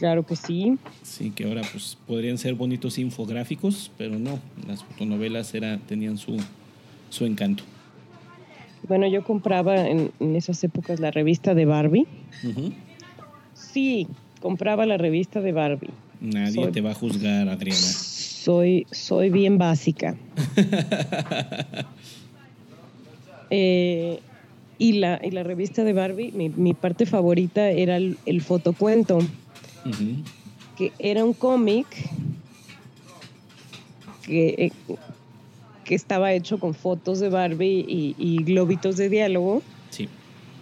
Claro 0.00 0.24
que 0.24 0.34
sí. 0.34 0.78
Sí, 1.02 1.30
que 1.30 1.44
ahora 1.44 1.60
pues 1.70 1.98
podrían 2.06 2.38
ser 2.38 2.54
bonitos 2.54 2.96
infográficos, 2.98 3.90
pero 3.98 4.18
no, 4.18 4.38
las 4.66 4.82
fotonovelas 4.82 5.52
era, 5.54 5.76
tenían 5.76 6.16
su, 6.16 6.38
su 7.10 7.26
encanto. 7.26 7.64
Bueno, 8.88 9.06
yo 9.06 9.22
compraba 9.22 9.86
en, 9.86 10.10
en 10.18 10.36
esas 10.36 10.64
épocas 10.64 11.00
la 11.00 11.10
revista 11.10 11.54
de 11.54 11.66
Barbie. 11.66 12.06
Sí, 13.52 14.06
compraba 14.40 14.86
la 14.86 14.96
revista 14.96 15.42
de 15.42 15.52
Barbie. 15.52 15.90
Nadie 16.22 16.54
Soy- 16.54 16.72
te 16.72 16.80
va 16.80 16.92
a 16.92 16.94
juzgar, 16.94 17.50
Adriana. 17.50 17.78
Soy, 17.78 18.86
soy 18.90 19.28
bien 19.28 19.58
básica. 19.58 20.16
Eh, 23.50 24.20
y, 24.78 24.92
la, 24.92 25.20
y 25.22 25.32
la 25.32 25.42
revista 25.42 25.82
de 25.84 25.92
Barbie, 25.92 26.30
mi, 26.32 26.48
mi 26.50 26.72
parte 26.72 27.04
favorita 27.04 27.68
era 27.70 27.96
el, 27.96 28.16
el 28.26 28.40
fotocuento, 28.42 29.18
Que 30.76 30.92
era 30.98 31.24
un 31.24 31.32
cómic 31.32 31.86
que, 34.24 34.48
eh, 34.58 34.72
que 35.84 35.94
estaba 35.94 36.32
hecho 36.32 36.58
con 36.58 36.74
fotos 36.74 37.20
de 37.20 37.28
Barbie 37.28 37.84
y, 37.88 38.14
y 38.18 38.42
globitos 38.44 38.96
de 38.96 39.08
diálogo, 39.08 39.62
Sí. 39.90 40.08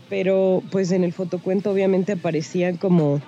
pero 0.08 0.62
pues 0.70 0.90
en 0.90 1.04
el 1.04 1.12
fotocuento 1.12 1.70
obviamente 1.70 2.12
aparecían 2.12 2.76
como 2.78 3.20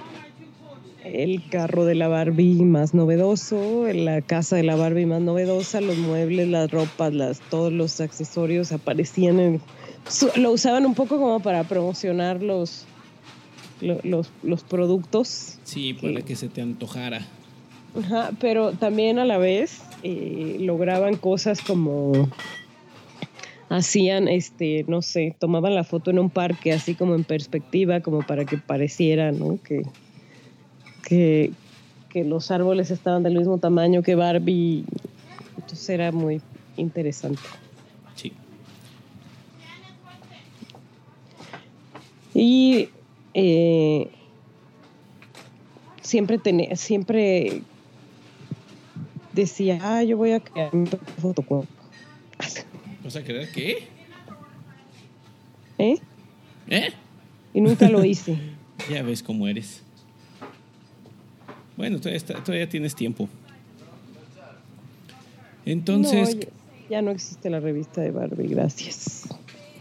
el 1.05 1.43
carro 1.51 1.85
de 1.85 1.95
la 1.95 2.09
Barbie 2.09 2.63
más 2.63 2.95
novedoso, 2.95 3.87
la 3.93 4.21
casa 4.23 4.57
de 4.57 4.63
la 4.63 4.77
Barbie 4.77 5.07
más 5.07 5.21
novedosa, 5.21 5.81
los 5.81 5.97
muebles, 5.97 6.49
las 6.49 6.71
ropas, 6.71 7.13
las, 7.15 7.41
todos 7.51 7.73
los 7.73 8.01
accesorios 8.01 8.71
aparecían 8.73 9.41
en... 9.41 9.61
su- 10.09 10.31
Lo 10.37 10.53
usaban 10.53 10.87
un 10.87 10.95
poco 10.95 11.19
como 11.19 11.41
para 11.41 11.65
promocionar 11.65 12.43
los, 12.43 12.85
lo- 13.81 14.01
los, 14.05 14.31
los 14.43 14.63
productos, 14.65 15.59
Sí, 15.65 15.95
para 15.95 16.23
que 16.23 16.37
se 16.37 16.49
te 16.49 16.61
antojara. 16.63 17.27
Ajá, 17.99 18.31
pero 18.41 18.73
también 18.73 19.19
a 19.19 19.25
la 19.25 19.39
vez 19.39 19.81
eh, 20.03 20.57
lograban 20.61 21.17
cosas 21.17 21.61
como 21.61 22.29
hacían, 23.69 24.29
este, 24.29 24.85
no 24.89 25.01
sé, 25.03 25.35
tomaban 25.39 25.75
la 25.75 25.85
foto 25.85 26.11
en 26.11 26.19
un 26.19 26.31
parque 26.31 26.73
así 26.73 26.95
como 26.95 27.15
en 27.15 27.25
perspectiva, 27.25 28.01
como 28.01 28.23
para 28.23 28.45
que 28.45 28.59
pareciera, 28.59 29.31
¿no? 29.33 29.59
Que, 29.63 29.83
que, 31.05 31.53
que 32.09 32.25
los 32.25 32.51
árboles 32.51 32.91
estaban 32.91 33.23
del 33.23 33.37
mismo 33.37 33.59
tamaño 33.59 34.03
que 34.03 34.15
Barbie. 34.17 34.85
Entonces 35.57 35.89
era 35.89 36.11
muy 36.11 36.41
interesante. 36.77 37.43
Sí. 38.17 38.33
Y 42.35 42.89
eh, 43.35 44.11
siempre 46.03 46.39
tenía, 46.39 46.77
siempre 46.77 47.63
decía, 49.33 49.79
ah, 49.83 50.03
yo 50.03 50.17
voy 50.17 50.33
a 50.33 50.41
crear 50.41 50.75
mi. 50.75 50.89
¿Vas 53.05 53.17
a 53.17 53.23
creer 53.25 53.51
qué? 53.53 53.89
¿Eh? 55.79 55.99
¿Eh? 56.69 56.91
Y 57.55 57.61
nunca 57.61 57.89
lo 57.89 58.05
hice. 58.05 58.37
Ya 58.91 59.03
ves 59.03 59.23
cómo 59.23 59.49
eres. 59.49 59.83
Bueno, 61.77 61.99
todavía, 61.99 62.19
está- 62.19 62.43
todavía 62.45 62.69
tienes 62.69 62.95
tiempo. 62.95 63.29
Entonces, 65.65 66.37
No, 66.37 66.43
ya 66.91 67.03
no 67.03 67.11
existe 67.11 67.51
la 67.51 67.61
revista 67.61 68.01
de 68.01 68.11
Barbie, 68.11 68.49
gracias. 68.49 69.29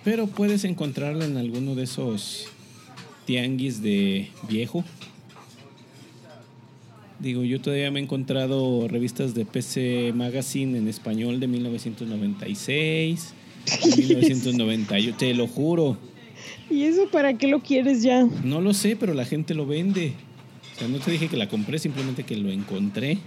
pero 0.03 0.27
puedes 0.27 0.63
encontrarla 0.65 1.25
en 1.25 1.37
alguno 1.37 1.75
de 1.75 1.83
esos 1.83 2.47
tianguis 3.29 3.83
de 3.83 4.27
viejo. 4.49 4.83
Digo, 7.19 7.43
yo 7.43 7.61
todavía 7.61 7.91
me 7.91 7.99
he 7.99 8.03
encontrado 8.03 8.87
revistas 8.87 9.35
de 9.35 9.45
PC 9.45 10.13
Magazine 10.15 10.75
en 10.75 10.87
español 10.87 11.39
de 11.39 11.45
1996, 11.45 13.33
de 13.83 14.01
1998, 14.01 15.15
te 15.15 15.35
lo 15.35 15.45
juro. 15.45 15.95
¿Y 16.71 16.85
eso 16.85 17.07
para 17.11 17.35
qué 17.35 17.45
lo 17.45 17.59
quieres 17.59 18.01
ya? 18.01 18.27
No 18.43 18.61
lo 18.61 18.73
sé, 18.73 18.95
pero 18.95 19.13
la 19.13 19.25
gente 19.25 19.53
lo 19.53 19.67
vende. 19.67 20.13
O 20.73 20.79
sea, 20.79 20.87
no 20.87 20.97
te 20.97 21.11
dije 21.11 21.27
que 21.27 21.37
la 21.37 21.47
compré, 21.47 21.77
simplemente 21.77 22.23
que 22.23 22.35
lo 22.35 22.49
encontré. 22.49 23.19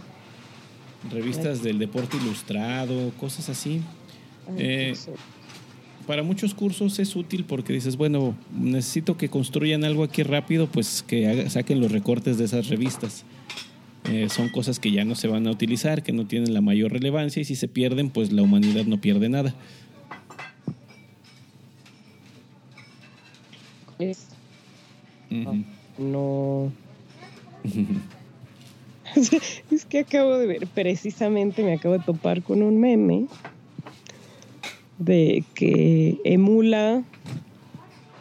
Revistas 1.12 1.62
del 1.62 1.78
deporte 1.78 2.16
ilustrado, 2.16 3.12
cosas 3.20 3.48
así. 3.48 3.82
Ay, 4.48 4.56
Eh. 4.58 4.94
Para 6.06 6.22
muchos 6.22 6.52
cursos 6.54 6.98
es 6.98 7.14
útil 7.14 7.44
porque 7.44 7.72
dices, 7.72 7.96
bueno, 7.96 8.34
necesito 8.58 9.16
que 9.16 9.28
construyan 9.28 9.84
algo 9.84 10.02
aquí 10.02 10.22
rápido, 10.22 10.66
pues 10.66 11.04
que 11.06 11.28
haga- 11.28 11.48
saquen 11.48 11.80
los 11.80 11.92
recortes 11.92 12.38
de 12.38 12.44
esas 12.44 12.68
revistas. 12.68 13.24
Eh, 14.10 14.28
son 14.28 14.48
cosas 14.48 14.80
que 14.80 14.90
ya 14.90 15.04
no 15.04 15.14
se 15.14 15.28
van 15.28 15.46
a 15.46 15.52
utilizar, 15.52 16.02
que 16.02 16.12
no 16.12 16.26
tienen 16.26 16.52
la 16.54 16.60
mayor 16.60 16.90
relevancia 16.92 17.40
y 17.40 17.44
si 17.44 17.54
se 17.54 17.68
pierden, 17.68 18.10
pues 18.10 18.32
la 18.32 18.42
humanidad 18.42 18.84
no 18.84 19.00
pierde 19.00 19.28
nada. 19.28 19.54
Es- 24.00 24.26
no. 25.98 26.72
es 29.70 29.84
que 29.84 30.00
acabo 30.00 30.36
de 30.38 30.46
ver, 30.46 30.66
precisamente 30.66 31.62
me 31.62 31.74
acabo 31.74 31.98
de 31.98 32.04
topar 32.04 32.42
con 32.42 32.62
un 32.62 32.80
meme 32.80 33.26
de 34.98 35.44
que 35.54 36.18
emula 36.24 37.02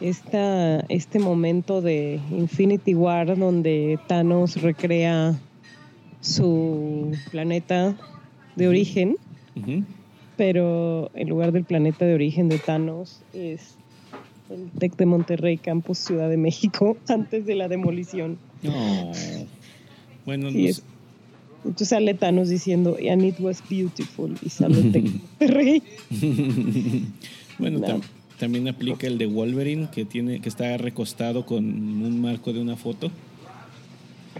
esta, 0.00 0.80
este 0.88 1.18
momento 1.18 1.80
de 1.80 2.18
Infinity 2.30 2.94
War 2.94 3.36
donde 3.38 3.98
Thanos 4.08 4.60
recrea 4.60 5.38
su 6.20 7.12
planeta 7.30 7.96
de 8.56 8.68
origen, 8.68 9.16
pero 10.36 11.10
en 11.14 11.28
lugar 11.28 11.52
del 11.52 11.64
planeta 11.64 12.04
de 12.04 12.14
origen 12.14 12.48
de 12.48 12.58
Thanos 12.58 13.20
es 13.32 13.76
el 14.50 14.70
TEC 14.78 14.96
de 14.96 15.06
Monterrey, 15.06 15.56
Campus 15.56 15.98
Ciudad 15.98 16.28
de 16.28 16.36
México, 16.36 16.96
antes 17.08 17.46
de 17.46 17.54
la 17.54 17.68
demolición. 17.68 18.38
No. 18.62 18.72
Bueno, 20.26 20.50
Sí, 20.50 20.62
no 20.62 20.68
es- 20.68 20.76
sé. 20.76 20.82
Entonces 21.64 21.88
sale 21.88 22.14
Thanos 22.14 22.48
diciendo, 22.48 22.96
and 23.10 23.24
it 23.24 23.38
was 23.38 23.62
beautiful, 23.68 24.34
y 24.42 24.48
sale 24.48 24.82
Monterrey. 24.82 25.82
bueno, 27.58 27.78
No. 27.78 27.86
tam- 27.86 28.02
también 28.38 28.66
aplica 28.66 29.06
el 29.06 29.18
de 29.18 29.26
Wolverine, 29.26 29.88
que 29.92 30.04
tiene, 30.04 30.40
que 30.40 30.48
está 30.48 30.76
recostado 30.76 31.46
con 31.46 31.64
un 31.64 32.20
marco 32.20 32.52
de 32.52 32.60
una 32.60 32.76
foto. 32.76 33.10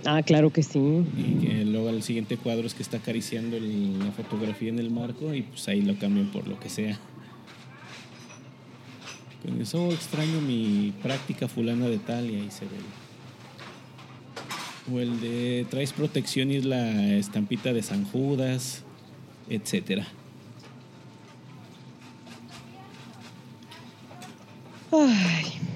Ah, 0.04 0.22
claro 0.24 0.50
que 0.52 0.64
sí. 0.64 0.80
Y 0.80 1.64
luego 1.64 1.90
el 1.90 2.02
siguiente 2.02 2.36
cuadro 2.36 2.66
es 2.66 2.74
que 2.74 2.82
está 2.82 2.96
acariciando 2.96 3.56
el- 3.56 4.00
la 4.00 4.10
fotografía 4.10 4.70
en 4.70 4.80
el 4.80 4.90
marco 4.90 5.32
y 5.32 5.42
pues 5.42 5.68
ahí 5.68 5.82
lo 5.82 5.96
cambian 5.96 6.26
por 6.32 6.48
lo 6.48 6.58
que 6.58 6.68
sea. 6.68 6.98
Con 9.46 9.60
eso 9.60 9.84
"Oh, 9.86 9.92
extraño 9.92 10.40
mi 10.40 10.92
práctica 11.02 11.46
fulana 11.46 11.86
de 11.88 11.98
tal 11.98 12.28
y 12.30 12.34
ahí 12.36 12.48
se 12.50 12.64
ve. 12.64 12.70
O 14.90 14.98
el 14.98 15.20
de 15.20 15.66
traes 15.70 15.92
protección 15.92 16.50
y 16.50 16.56
es 16.56 16.64
la 16.64 17.14
estampita 17.14 17.72
de 17.72 17.82
San 17.82 18.04
Judas, 18.04 18.84
etcétera. 19.48 20.06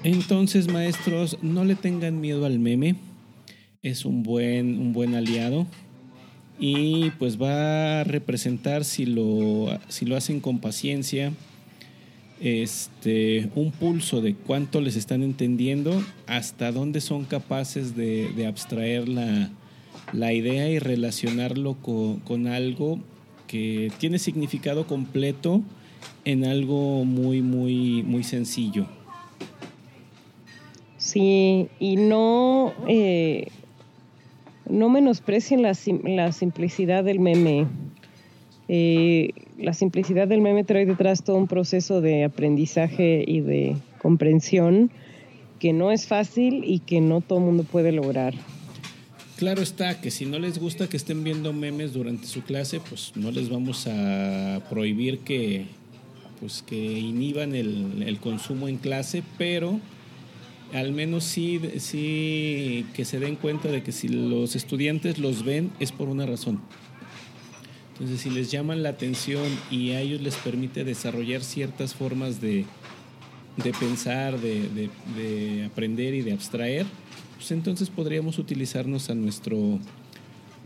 Entonces, 0.03 0.71
maestros, 0.71 1.39
no 1.43 1.65
le 1.65 1.75
tengan 1.75 2.21
miedo 2.21 2.47
al 2.47 2.59
meme. 2.59 2.97
Es 3.83 4.05
un 4.05 4.23
buen, 4.23 4.79
un 4.79 4.93
buen 4.93 5.15
aliado. 5.15 5.67
Y 6.59 7.11
pues 7.19 7.41
va 7.41 8.01
a 8.01 8.05
representar, 8.05 8.85
si 8.85 9.05
lo, 9.05 9.79
si 9.89 10.05
lo 10.07 10.17
hacen 10.17 10.41
con 10.41 10.61
paciencia, 10.61 11.33
este, 12.41 13.51
un 13.55 13.73
pulso 13.73 14.21
de 14.21 14.35
cuánto 14.35 14.81
les 14.81 14.97
están 14.97 15.23
entendiendo, 15.23 16.03
hasta 16.27 16.73
dónde 16.73 17.01
son 17.01 17.25
capaces 17.25 17.97
de, 17.97 18.31
de 18.37 18.47
abstraer 18.47 19.09
la, 19.09 19.51
la 20.13 20.33
idea 20.33 20.69
y 20.69 20.79
relacionarlo 20.79 21.75
con, 21.75 22.21
con 22.21 22.47
algo 22.47 23.01
que 23.47 23.91
tiene 23.99 24.19
significado 24.19 24.87
completo 24.87 25.63
en 26.25 26.45
algo 26.45 27.05
muy, 27.05 27.43
muy, 27.43 28.03
muy 28.03 28.25
sencillo. 28.25 28.87
sí, 30.97 31.69
y 31.79 31.97
no, 31.97 32.73
eh, 32.89 33.47
no 34.69 34.89
menosprecien 34.89 35.63
la, 35.63 35.73
la 36.05 36.33
simplicidad 36.33 37.05
del 37.05 37.21
meme. 37.21 37.67
Eh, 38.69 39.31
la 39.59 39.73
simplicidad 39.73 40.27
del 40.27 40.41
meme 40.41 40.65
trae 40.65 40.87
detrás 40.87 41.23
todo 41.23 41.37
un 41.37 41.47
proceso 41.47 42.01
de 42.01 42.25
aprendizaje 42.25 43.25
y 43.27 43.41
de 43.41 43.77
comprensión 43.99 44.91
que 45.61 45.73
no 45.73 45.93
es 45.93 46.07
fácil 46.07 46.63
y 46.65 46.81
que 46.81 47.01
no 47.01 47.21
todo 47.21 47.39
el 47.39 47.45
mundo 47.45 47.65
puede 47.65 47.93
lograr. 47.93 48.35
Claro 49.37 49.63
está 49.63 50.01
que 50.01 50.11
si 50.11 50.25
no 50.25 50.39
les 50.39 50.59
gusta 50.59 50.89
que 50.89 50.97
estén 50.97 51.23
viendo 51.23 51.53
memes 51.53 51.93
durante 51.93 52.27
su 52.27 52.43
clase, 52.43 52.81
pues 52.81 53.13
no 53.17 53.31
les 53.31 53.51
vamos 53.51 53.87
a 53.87 54.63
prohibir 54.71 55.19
que, 55.21 55.67
pues 56.41 56.63
que 56.63 56.77
inhiban 56.77 57.55
el, 57.55 58.03
el 58.07 58.19
consumo 58.19 58.67
en 58.67 58.79
clase, 58.79 59.23
pero 59.37 59.79
al 60.73 60.93
menos 60.93 61.25
sí, 61.25 61.61
sí 61.79 62.87
que 62.95 63.05
se 63.05 63.21
den 63.21 63.37
cuenta 63.37 63.69
de 63.69 63.83
que 63.83 63.93
si 63.93 64.09
los 64.09 64.57
estudiantes 64.57 65.19
los 65.19 65.45
ven 65.45 65.71
es 65.81 65.93
por 65.93 66.09
una 66.09 66.27
razón. 66.27 66.61
Entonces, 67.99 68.21
si 68.21 68.31
les 68.31 68.51
llaman 68.51 68.83
la 68.83 68.91
atención 68.91 69.45
y 69.71 69.93
a 69.93 70.01
ellos 70.03 70.21
les 70.21 70.35
permite 70.37 70.85
desarrollar 70.85 71.43
ciertas 71.43 71.95
formas 71.95 72.41
de, 72.43 72.67
de 73.57 73.73
pensar, 73.73 74.39
de, 74.39 74.69
de- 74.69 74.91
de 75.17 75.65
aprender 75.65 76.13
y 76.15 76.21
de 76.21 76.33
abstraer, 76.33 76.85
pues 77.37 77.51
entonces 77.53 77.89
podríamos 77.89 78.39
utilizarnos 78.39 79.09
a 79.09 79.15
nuestro, 79.15 79.79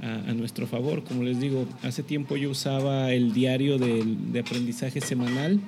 a, 0.02 0.30
a 0.30 0.34
nuestro 0.34 0.66
favor. 0.66 1.04
Como 1.04 1.22
les 1.22 1.38
digo, 1.40 1.66
hace 1.84 2.02
tiempo 2.02 2.36
yo 2.36 2.50
usaba 2.50 3.12
el 3.12 3.32
diario 3.32 3.78
del- 3.78 4.32
de 4.32 4.40
aprendizaje 4.40 5.00
semanal 5.00 5.60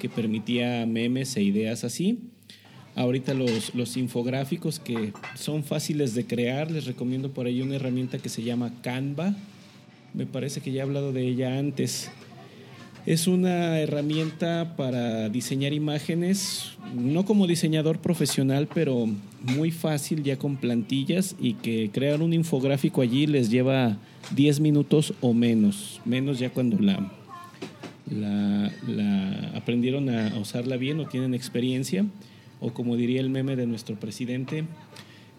que 0.00 0.08
permitía 0.08 0.86
memes 0.86 1.36
e 1.36 1.42
ideas 1.42 1.82
así. 1.82 2.20
Ahorita 2.94 3.34
los, 3.34 3.74
los 3.74 3.96
infográficos 3.96 4.78
que 4.78 5.12
son 5.34 5.64
fáciles 5.64 6.14
de 6.14 6.26
crear, 6.26 6.70
les 6.70 6.84
recomiendo 6.84 7.32
por 7.32 7.46
ahí 7.46 7.60
una 7.60 7.74
herramienta 7.74 8.18
que 8.18 8.28
se 8.28 8.44
llama 8.44 8.72
Canva. 8.82 9.34
Me 10.14 10.26
parece 10.26 10.60
que 10.60 10.72
ya 10.72 10.80
he 10.80 10.82
hablado 10.82 11.12
de 11.12 11.26
ella 11.26 11.58
antes. 11.58 12.10
Es 13.06 13.26
una 13.26 13.78
herramienta 13.80 14.74
para 14.76 15.28
diseñar 15.30 15.72
imágenes, 15.72 16.72
no 16.94 17.24
como 17.24 17.46
diseñador 17.46 18.00
profesional, 18.00 18.68
pero 18.72 19.06
muy 19.40 19.70
fácil 19.70 20.22
ya 20.22 20.36
con 20.36 20.56
plantillas 20.56 21.34
y 21.40 21.54
que 21.54 21.90
crear 21.90 22.20
un 22.20 22.34
infográfico 22.34 23.00
allí 23.00 23.26
les 23.26 23.50
lleva 23.50 23.96
10 24.34 24.60
minutos 24.60 25.14
o 25.20 25.32
menos, 25.32 26.00
menos 26.04 26.38
ya 26.38 26.50
cuando 26.50 26.78
la, 26.80 27.10
aprendieron 29.54 30.10
a 30.10 30.36
usarla 30.38 30.76
bien 30.76 31.00
o 31.00 31.06
tienen 31.06 31.34
experiencia, 31.34 32.04
o 32.60 32.74
como 32.74 32.96
diría 32.96 33.20
el 33.20 33.30
meme 33.30 33.56
de 33.56 33.66
nuestro 33.66 33.96
presidente, 33.96 34.64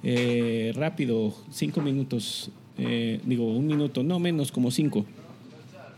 eh, 0.01 0.72
rápido, 0.76 1.36
cinco 1.51 1.82
minutos, 1.82 2.51
eh, 2.80 3.20
digo 3.26 3.46
un 3.46 3.68
minuto, 3.68 4.04
no 4.04 4.20
menos, 4.20 4.52
como 4.52 4.72
cinco. 4.72 5.06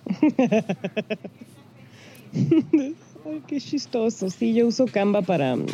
Ay, 2.34 3.42
qué 3.48 3.60
chistoso. 3.60 4.30
Sí, 4.30 4.54
yo 4.54 4.68
uso 4.68 4.86
Canva 4.86 5.22
para 5.22 5.56
mm, 5.56 5.66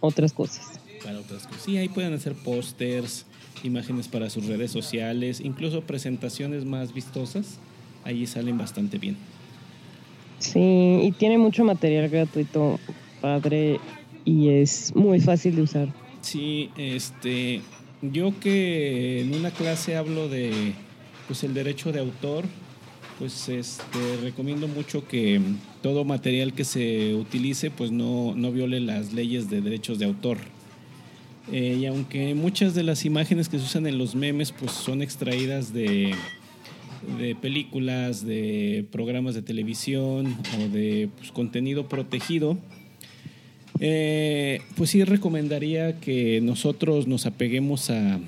otras 0.00 0.32
cosas. 0.32 0.80
para 1.04 1.18
otras 1.18 1.46
cosas. 1.46 1.62
Sí, 1.62 1.76
ahí 1.76 1.88
pueden 1.88 2.14
hacer 2.14 2.34
pósters, 2.34 3.26
imágenes 3.62 4.08
para 4.08 4.30
sus 4.30 4.46
redes 4.46 4.70
sociales, 4.70 5.40
incluso 5.40 5.82
presentaciones 5.82 6.64
más 6.64 6.94
vistosas. 6.94 7.58
Ahí 8.04 8.26
salen 8.26 8.56
bastante 8.56 8.98
bien. 8.98 9.16
Sí, 10.38 11.00
y 11.02 11.12
tiene 11.12 11.38
mucho 11.38 11.64
material 11.64 12.08
gratuito, 12.08 12.78
padre, 13.20 13.80
y 14.24 14.48
es 14.48 14.94
muy 14.94 15.20
fácil 15.20 15.56
de 15.56 15.62
usar. 15.62 15.88
Sí, 16.20 16.70
este, 16.76 17.62
yo 18.02 18.38
que 18.40 19.20
en 19.20 19.34
una 19.34 19.50
clase 19.50 19.96
hablo 19.96 20.28
de, 20.28 20.72
pues 21.26 21.44
el 21.44 21.54
derecho 21.54 21.92
de 21.92 22.00
autor, 22.00 22.44
pues 23.18 23.48
este, 23.48 24.16
recomiendo 24.22 24.68
mucho 24.68 25.06
que 25.08 25.40
todo 25.82 26.04
material 26.04 26.52
que 26.52 26.64
se 26.64 27.14
utilice, 27.14 27.70
pues 27.70 27.90
no, 27.90 28.34
no 28.36 28.52
viole 28.52 28.80
las 28.80 29.12
leyes 29.12 29.48
de 29.48 29.60
derechos 29.60 29.98
de 29.98 30.04
autor. 30.04 30.38
Eh, 31.52 31.78
y 31.80 31.86
aunque 31.86 32.34
muchas 32.34 32.74
de 32.74 32.82
las 32.82 33.04
imágenes 33.04 33.48
que 33.48 33.58
se 33.58 33.64
usan 33.64 33.86
en 33.86 33.98
los 33.98 34.14
memes, 34.14 34.52
pues 34.52 34.72
son 34.72 35.00
extraídas 35.00 35.72
de, 35.72 36.14
de 37.18 37.34
películas, 37.36 38.26
de 38.26 38.84
programas 38.90 39.34
de 39.34 39.42
televisión 39.42 40.36
o 40.56 40.68
de 40.68 41.08
pues, 41.16 41.30
contenido 41.30 41.88
protegido, 41.88 42.58
eh, 43.80 44.60
pues 44.76 44.90
sí 44.90 45.04
recomendaría 45.04 46.00
que 46.00 46.40
nosotros 46.40 47.06
nos 47.06 47.26
apeguemos 47.26 47.90
a 47.90 48.18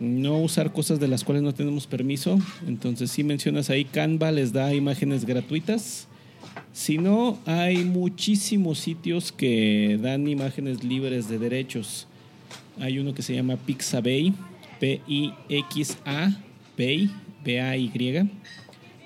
no 0.00 0.38
usar 0.38 0.72
cosas 0.72 1.00
de 1.00 1.08
las 1.08 1.24
cuales 1.24 1.42
no 1.42 1.54
tenemos 1.54 1.86
permiso. 1.86 2.38
Entonces, 2.66 3.10
si 3.10 3.24
mencionas 3.24 3.70
ahí, 3.70 3.84
Canva 3.84 4.32
les 4.32 4.52
da 4.52 4.74
imágenes 4.74 5.24
gratuitas. 5.24 6.08
Si 6.72 6.98
no, 6.98 7.38
hay 7.46 7.78
muchísimos 7.84 8.78
sitios 8.78 9.32
que 9.32 9.98
dan 10.00 10.28
imágenes 10.28 10.84
libres 10.84 11.28
de 11.28 11.38
derechos. 11.38 12.06
Hay 12.78 12.98
uno 12.98 13.14
que 13.14 13.22
se 13.22 13.34
llama 13.34 13.56
Pixabay, 13.56 14.34
P-I-X-A, 14.78 16.42
Bay, 16.76 17.10
B-A-Y, 17.44 18.30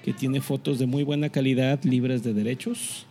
que 0.03 0.13
tiene 0.13 0.41
fotos 0.41 0.79
de 0.81 0.87
muy 0.87 1.05
buena 1.05 1.29
calidad 1.29 1.83
libres 1.85 2.25
de 2.25 2.35
derechos. 2.35 3.07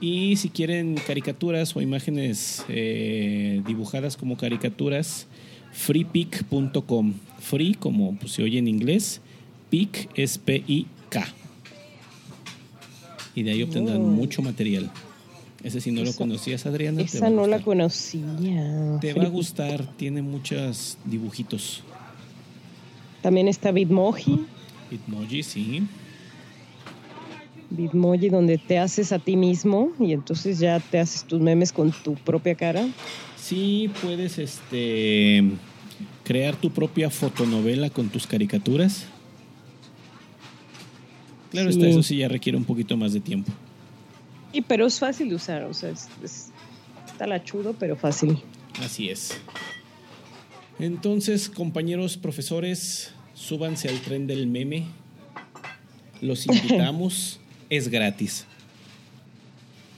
Y 0.00 0.36
si 0.36 0.48
quieren 0.48 0.94
caricaturas 1.06 1.76
o 1.76 1.80
imágenes 1.82 2.64
eh, 2.68 3.62
dibujadas 3.66 4.16
como 4.16 4.36
caricaturas, 4.36 5.26
freepic.com. 5.72 7.14
Free, 7.38 7.74
como 7.74 8.16
pues, 8.16 8.32
se 8.32 8.42
oye 8.42 8.58
en 8.58 8.68
inglés, 8.68 9.20
pic 9.68 10.08
es 10.14 10.38
P-I-K. 10.38 11.26
Y 13.34 13.42
de 13.42 13.50
ahí 13.52 13.62
obtendrán 13.62 13.98
Oh. 14.00 14.06
mucho 14.06 14.42
material. 14.42 14.90
Ese 15.62 15.80
si 15.82 15.90
no 15.92 16.02
lo 16.02 16.14
conocías, 16.14 16.64
Adriana. 16.64 17.02
Esa 17.02 17.28
no 17.28 17.46
la 17.46 17.60
conocía. 17.60 18.98
Te 19.00 19.12
va 19.12 19.24
a 19.24 19.28
gustar, 19.28 19.94
tiene 19.96 20.22
muchos 20.22 20.96
dibujitos. 21.04 21.82
También 23.20 23.46
está 23.48 23.70
Bitmoji, 23.70 24.46
Bitmoji, 24.90 25.42
sí. 25.42 25.82
Bitmoji 27.70 28.28
donde 28.28 28.58
te 28.58 28.78
haces 28.78 29.12
a 29.12 29.18
ti 29.18 29.36
mismo 29.36 29.92
y 29.98 30.12
entonces 30.12 30.58
ya 30.58 30.80
te 30.80 30.98
haces 30.98 31.24
tus 31.24 31.40
memes 31.40 31.72
con 31.72 31.92
tu 31.92 32.14
propia 32.14 32.54
cara. 32.54 32.86
Sí, 33.36 33.90
puedes 34.02 34.38
este 34.38 35.44
crear 36.24 36.56
tu 36.56 36.70
propia 36.70 37.10
fotonovela 37.10 37.90
con 37.90 38.08
tus 38.08 38.26
caricaturas. 38.26 39.06
Claro, 41.50 41.70
está, 41.70 41.86
eso 41.86 42.02
sí 42.02 42.18
ya 42.18 42.28
requiere 42.28 42.56
un 42.56 42.64
poquito 42.64 42.96
más 42.96 43.12
de 43.12 43.20
tiempo. 43.20 43.50
Y 44.52 44.62
pero 44.62 44.86
es 44.86 44.98
fácil 44.98 45.28
de 45.28 45.34
usar, 45.34 45.64
o 45.64 45.74
sea, 45.74 45.90
es, 45.90 46.08
es 46.22 46.50
talachudo, 47.18 47.74
pero 47.78 47.96
fácil. 47.96 48.38
Así 48.80 49.08
es. 49.08 49.36
Entonces, 50.78 51.48
compañeros 51.48 52.16
profesores, 52.16 53.12
súbanse 53.34 53.88
al 53.88 54.00
tren 54.00 54.26
del 54.26 54.46
meme. 54.46 54.86
Los 56.20 56.46
invitamos. 56.46 57.39
Es 57.70 57.88
gratis. 57.88 58.44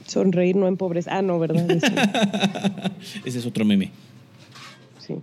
Sonreír 0.06 0.56
no 0.56 0.68
empobrece. 0.68 1.10
Ah, 1.10 1.22
no, 1.22 1.38
¿verdad? 1.38 1.68
Ese 3.24 3.38
es 3.38 3.46
otro 3.46 3.64
meme. 3.64 3.90
sí, 4.98 5.16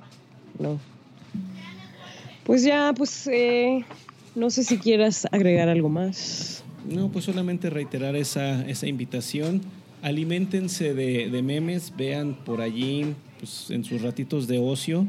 no. 0.57 0.79
Pues 2.43 2.63
ya, 2.63 2.93
pues 2.97 3.27
eh, 3.27 3.85
no 4.33 4.49
sé 4.49 4.63
si 4.63 4.79
quieras 4.79 5.27
agregar 5.31 5.69
algo 5.69 5.87
más. 5.87 6.63
No, 6.89 7.11
pues 7.11 7.25
solamente 7.25 7.69
reiterar 7.69 8.15
esa, 8.15 8.67
esa 8.67 8.87
invitación. 8.87 9.61
Aliméntense 10.01 10.93
de, 10.95 11.29
de 11.29 11.41
memes, 11.43 11.93
vean 11.95 12.33
por 12.33 12.61
allí, 12.61 13.13
pues 13.37 13.69
en 13.69 13.83
sus 13.83 14.01
ratitos 14.01 14.47
de 14.47 14.57
ocio, 14.57 15.05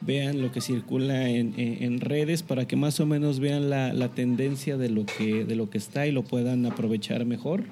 vean 0.00 0.42
lo 0.42 0.50
que 0.52 0.60
circula 0.60 1.28
en, 1.28 1.54
en- 1.56 2.00
redes 2.00 2.42
para 2.42 2.66
que 2.66 2.74
más 2.76 2.98
o 3.00 3.06
menos 3.06 3.38
vean 3.38 3.70
la, 3.70 3.92
la 3.92 4.08
tendencia 4.08 4.76
de 4.76 4.88
lo, 4.90 5.06
que, 5.06 5.44
de 5.44 5.54
lo 5.54 5.70
que 5.70 5.78
está 5.78 6.06
y 6.06 6.12
lo 6.12 6.22
puedan 6.24 6.66
aprovechar 6.66 7.24
mejor. 7.24 7.64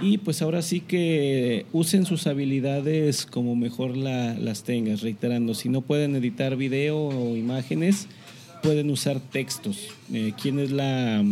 Y 0.00 0.18
pues 0.18 0.42
ahora 0.42 0.60
sí 0.62 0.80
que 0.80 1.64
usen 1.72 2.04
sus 2.04 2.26
habilidades 2.26 3.24
como 3.26 3.56
mejor 3.56 3.96
la- 3.96 4.34
las 4.34 4.62
tengas, 4.64 5.00
reiterando, 5.02 5.54
si 5.54 5.68
no 5.68 5.80
pueden 5.80 6.14
editar 6.16 6.56
video 6.56 6.98
o 6.98 7.36
imágenes, 7.36 8.06
pueden 8.62 8.90
usar 8.90 9.20
textos. 9.20 9.88
Eh, 10.12 10.32
¿Quién 10.40 10.58
es 10.58 10.70
la, 10.70 11.24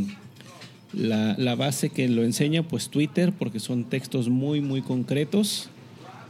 la, 0.92 1.34
la 1.38 1.54
base 1.56 1.90
que 1.90 2.08
lo 2.08 2.22
enseña? 2.24 2.62
Pues 2.62 2.88
Twitter, 2.88 3.32
porque 3.38 3.60
son 3.60 3.84
textos 3.84 4.28
muy, 4.28 4.60
muy 4.60 4.80
concretos, 4.82 5.68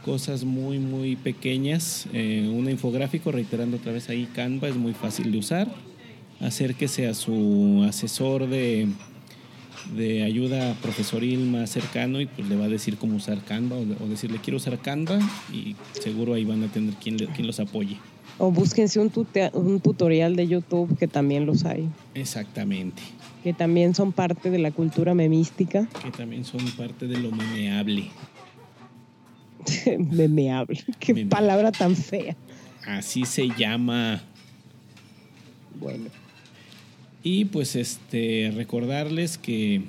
cosas 0.05 0.43
muy, 0.43 0.77
muy 0.77 1.15
pequeñas. 1.15 2.05
Eh, 2.13 2.47
un 2.53 2.69
infográfico, 2.69 3.31
reiterando 3.31 3.77
otra 3.77 3.91
vez 3.91 4.07
ahí, 4.09 4.27
Canva 4.35 4.67
es 4.69 4.75
muy 4.75 4.93
fácil 4.93 5.31
de 5.31 5.39
usar. 5.39 5.67
Acérquese 6.39 7.07
a 7.07 7.15
su 7.15 7.83
asesor 7.89 8.47
de, 8.47 8.87
de 9.97 10.21
ayuda 10.23 10.75
profesoril 10.81 11.39
más 11.47 11.71
cercano 11.71 12.21
y 12.21 12.27
pues 12.27 12.47
le 12.47 12.55
va 12.55 12.65
a 12.65 12.69
decir 12.69 12.97
cómo 12.97 13.15
usar 13.15 13.43
Canva 13.43 13.77
o, 13.77 13.81
o 14.03 14.07
decirle 14.07 14.37
quiero 14.43 14.57
usar 14.57 14.77
Canva 14.79 15.17
y 15.51 15.75
seguro 15.93 16.35
ahí 16.35 16.45
van 16.45 16.63
a 16.63 16.67
tener 16.67 16.93
quien, 16.95 17.17
quien 17.17 17.47
los 17.47 17.59
apoye. 17.59 17.97
O 18.37 18.51
búsquense 18.51 18.99
un, 18.99 19.09
tutea- 19.09 19.51
un 19.53 19.79
tutorial 19.79 20.35
de 20.35 20.47
YouTube 20.47 20.95
que 20.99 21.07
también 21.07 21.45
los 21.47 21.63
hay, 21.65 21.87
Exactamente. 22.13 23.01
que 23.43 23.53
también 23.53 23.95
son 23.95 24.11
parte 24.11 24.51
de 24.51 24.59
la 24.59 24.71
cultura 24.71 25.15
memística. 25.15 25.87
Que 26.03 26.11
también 26.11 26.43
son 26.45 26.59
parte 26.77 27.07
de 27.07 27.17
lo 27.17 27.31
memeable. 27.31 28.09
Memeable. 30.11 30.83
Qué 30.99 31.13
Memeable. 31.13 31.29
palabra 31.29 31.71
tan 31.71 31.95
fea. 31.95 32.35
Así 32.85 33.25
se 33.25 33.49
llama. 33.49 34.21
Bueno. 35.79 36.05
Y 37.23 37.45
pues 37.45 37.75
este 37.75 38.51
recordarles 38.55 39.37
que 39.37 39.81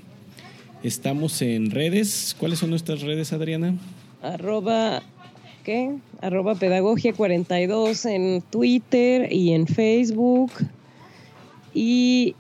Estamos 0.86 1.42
en 1.42 1.70
redes. 1.72 2.36
¿Cuáles 2.38 2.58
son 2.58 2.70
nuestras 2.70 3.02
redes, 3.02 3.32
Adriana? 3.32 3.74
Arroba, 4.22 5.02
¿qué? 5.64 5.96
Arroba 6.20 6.54
Pedagogia 6.54 7.12
42 7.12 8.04
en 8.06 8.42
Twitter 8.42 9.32
y 9.32 9.52
en 9.52 9.66
Facebook. 9.66 10.52
Y 11.74 12.36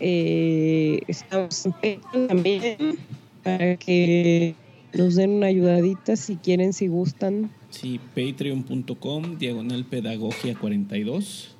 eh, 0.00 1.00
estamos 1.06 1.66
en 1.80 2.00
también 2.28 2.98
para 3.42 3.76
que 3.76 4.54
nos 4.94 5.14
den 5.14 5.30
una 5.30 5.46
ayudadita 5.46 6.16
si 6.16 6.36
quieren, 6.36 6.72
si 6.72 6.88
gustan. 6.88 7.50
Sí, 7.70 8.00
patreon.com, 8.14 9.38
diagonal 9.38 9.84
pedagogía 9.84 10.54
42. 10.54 11.54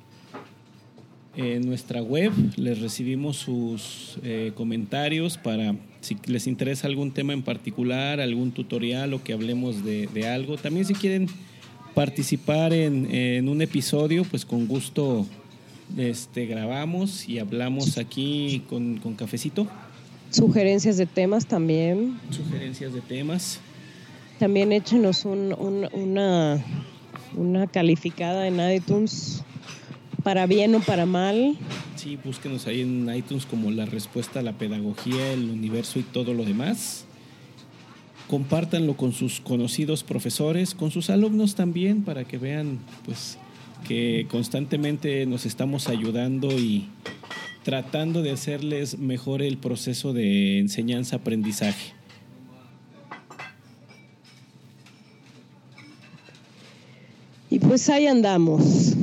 En 1.37 1.65
nuestra 1.65 2.01
web 2.01 2.31
les 2.55 2.79
recibimos 2.79 3.35
sus 3.35 4.17
eh, 4.23 4.53
comentarios 4.55 5.37
para 5.37 5.75
si 5.99 6.15
les 6.27 6.47
interesa 6.47 6.87
algún 6.87 7.11
tema 7.11 7.33
en 7.33 7.41
particular, 7.41 8.21
algún 8.21 8.51
tutorial 8.51 9.13
o 9.13 9.23
que 9.23 9.33
hablemos 9.33 9.83
de, 9.83 10.27
algo. 10.27 10.55
También 10.55 10.85
si 10.85 10.93
quieren 10.93 11.27
participar 11.93 12.71
en, 12.73 13.13
en, 13.13 13.49
un 13.49 13.61
episodio, 13.61 14.23
pues 14.23 14.45
con 14.45 14.67
gusto 14.67 15.25
este, 15.97 16.45
grabamos 16.45 17.27
y 17.27 17.39
hablamos 17.39 17.97
aquí 17.97 18.63
con, 18.69 18.97
con 18.97 19.15
cafecito. 19.15 19.67
Sugerencias 20.29 20.97
de 20.97 21.05
temas 21.05 21.45
también. 21.45 22.19
Sugerencias 22.29 22.93
de 22.93 23.01
temas. 23.01 23.59
También 24.39 24.71
échenos 24.73 25.25
un, 25.25 25.53
un, 25.57 25.87
una, 25.93 26.63
una 27.35 27.67
calificada 27.67 28.47
en 28.47 28.59
iTunes 28.71 29.43
para 30.23 30.45
bien 30.47 30.75
o 30.75 30.79
para 30.79 31.05
mal. 31.05 31.55
Sí, 31.95 32.17
búsquenos 32.23 32.67
ahí 32.67 32.81
en 32.81 33.13
iTunes 33.15 33.45
como 33.45 33.71
la 33.71 33.85
respuesta 33.85 34.39
a 34.39 34.43
la 34.43 34.53
pedagogía, 34.53 35.31
el 35.31 35.49
universo 35.49 35.99
y 35.99 36.03
todo 36.03 36.33
lo 36.33 36.43
demás. 36.43 37.05
Compártanlo 38.27 38.97
con 38.97 39.13
sus 39.13 39.39
conocidos 39.39 40.03
profesores, 40.03 40.73
con 40.73 40.89
sus 40.89 41.09
alumnos 41.11 41.53
también, 41.55 42.03
para 42.03 42.25
que 42.25 42.39
vean 42.39 42.79
pues 43.05 43.37
que 43.87 44.25
constantemente 44.29 45.25
nos 45.27 45.45
estamos 45.45 45.87
ayudando 45.89 46.51
y 46.51 46.89
tratando 47.65 48.21
de 48.21 48.29
hacerles 48.31 48.99
mejor 48.99 49.41
el 49.41 49.57
proceso 49.57 50.13
de 50.13 50.59
enseñanza-aprendizaje. 50.59 51.93
Y 57.49 57.59
pues 57.59 57.89
ahí 57.89 58.07
andamos. 58.07 58.93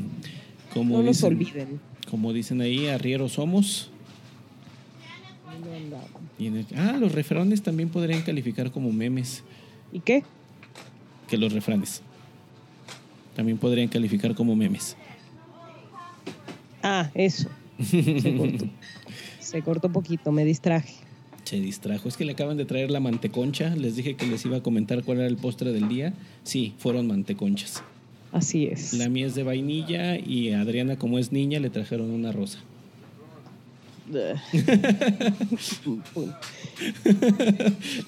Como 0.74 0.98
no 0.98 1.02
nos 1.04 1.16
dicen, 1.16 1.32
olviden. 1.32 1.80
Como 2.10 2.32
dicen 2.32 2.60
ahí, 2.60 2.88
arrieros 2.88 3.32
somos. 3.32 3.90
Y 6.38 6.48
en 6.48 6.56
el- 6.56 6.66
ah, 6.76 6.96
los 6.98 7.12
refranes 7.12 7.62
también 7.62 7.88
podrían 7.88 8.22
calificar 8.22 8.70
como 8.72 8.92
memes. 8.92 9.44
¿Y 9.92 10.00
qué? 10.00 10.24
Que 11.28 11.38
los 11.38 11.52
refranes. 11.52 12.02
También 13.36 13.56
podrían 13.56 13.86
calificar 13.88 14.34
como 14.34 14.56
memes. 14.56 14.96
Ah, 16.82 17.10
eso. 17.14 17.48
Se 17.82 18.36
cortó. 18.36 18.66
Se 19.40 19.62
cortó 19.62 19.92
poquito, 19.92 20.32
me 20.32 20.44
distraje. 20.44 20.94
Se 21.44 21.60
distrajo. 21.60 22.08
Es 22.08 22.16
que 22.16 22.24
le 22.24 22.32
acaban 22.32 22.56
de 22.56 22.64
traer 22.64 22.90
la 22.90 23.00
manteconcha. 23.00 23.76
Les 23.76 23.96
dije 23.96 24.14
que 24.14 24.26
les 24.26 24.44
iba 24.44 24.56
a 24.56 24.62
comentar 24.62 25.04
cuál 25.04 25.18
era 25.18 25.26
el 25.26 25.36
postre 25.36 25.72
del 25.72 25.88
día. 25.88 26.14
Sí, 26.42 26.74
fueron 26.78 27.06
manteconchas. 27.06 27.82
Así 28.32 28.66
es. 28.66 28.94
La 28.94 29.08
mía 29.08 29.26
es 29.26 29.34
de 29.34 29.42
vainilla 29.42 30.18
y 30.18 30.50
a 30.50 30.60
Adriana, 30.60 30.96
como 30.96 31.18
es 31.18 31.30
niña, 31.30 31.60
le 31.60 31.70
trajeron 31.70 32.10
una 32.10 32.32
rosa. 32.32 32.58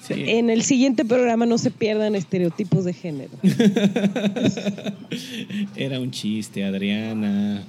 Sí. 0.01 0.13
En 0.27 0.49
el 0.49 0.63
siguiente 0.63 1.05
programa 1.05 1.45
no 1.45 1.57
se 1.57 1.71
pierdan 1.71 2.15
estereotipos 2.15 2.85
de 2.85 2.93
género. 2.93 3.31
Era 5.75 5.99
un 5.99 6.11
chiste, 6.11 6.63
Adriana. 6.65 7.63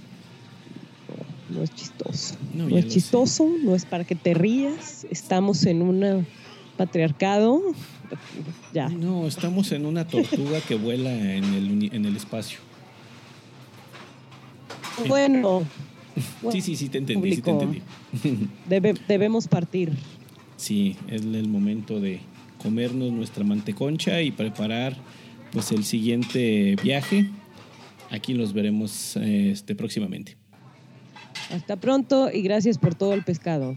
No 1.51 1.63
es 1.63 1.71
chistoso. 1.75 2.37
No, 2.55 2.69
es 2.77 2.89
chistoso, 2.89 3.49
no 3.63 3.75
es 3.75 3.85
para 3.85 4.05
que 4.05 4.15
te 4.15 4.35
rías. 4.35 5.07
Estamos 5.11 5.65
en 5.67 5.83
un 5.83 6.27
patriarcado. 6.77 7.61
Ya. 8.73 8.89
No, 8.89 9.27
estamos 9.27 9.73
en 9.73 9.87
una 9.87 10.07
tortuga 10.07 10.61
que 10.61 10.75
vuela 10.75 11.11
en 11.13 11.45
el, 11.45 11.91
en 11.93 12.05
el 12.07 12.17
espacio. 12.17 12.59
Bueno. 15.07 15.63
Sí, 16.51 16.61
sí, 16.61 16.75
sí, 16.75 16.89
te 16.89 16.99
entendí, 16.99 17.37
sí 17.37 17.43
te 17.43 17.51
entendí. 17.51 17.83
debe- 18.69 18.99
debemos 19.07 19.47
partir. 19.47 19.93
Sí, 20.57 20.97
es 21.09 21.23
el 21.23 21.49
momento 21.49 22.01
de 22.01 22.21
comernos 22.61 23.13
nuestra 23.13 23.45
manteconcha 23.45 24.21
y 24.23 24.33
preparar 24.33 24.97
pues 25.53 25.71
el 25.71 25.85
siguiente 25.85 26.75
viaje. 26.83 27.27
Aquí 28.11 28.33
los 28.35 28.53
veremos 28.55 29.17
eh, 29.17 29.51
este, 29.53 29.75
próximamente. 29.77 30.38
Hasta 31.51 31.77
pronto 31.77 32.31
y 32.33 32.43
gracias 32.43 32.79
por 32.79 32.95
todo 32.95 33.15
el 33.15 33.25
pescado. 33.25 33.77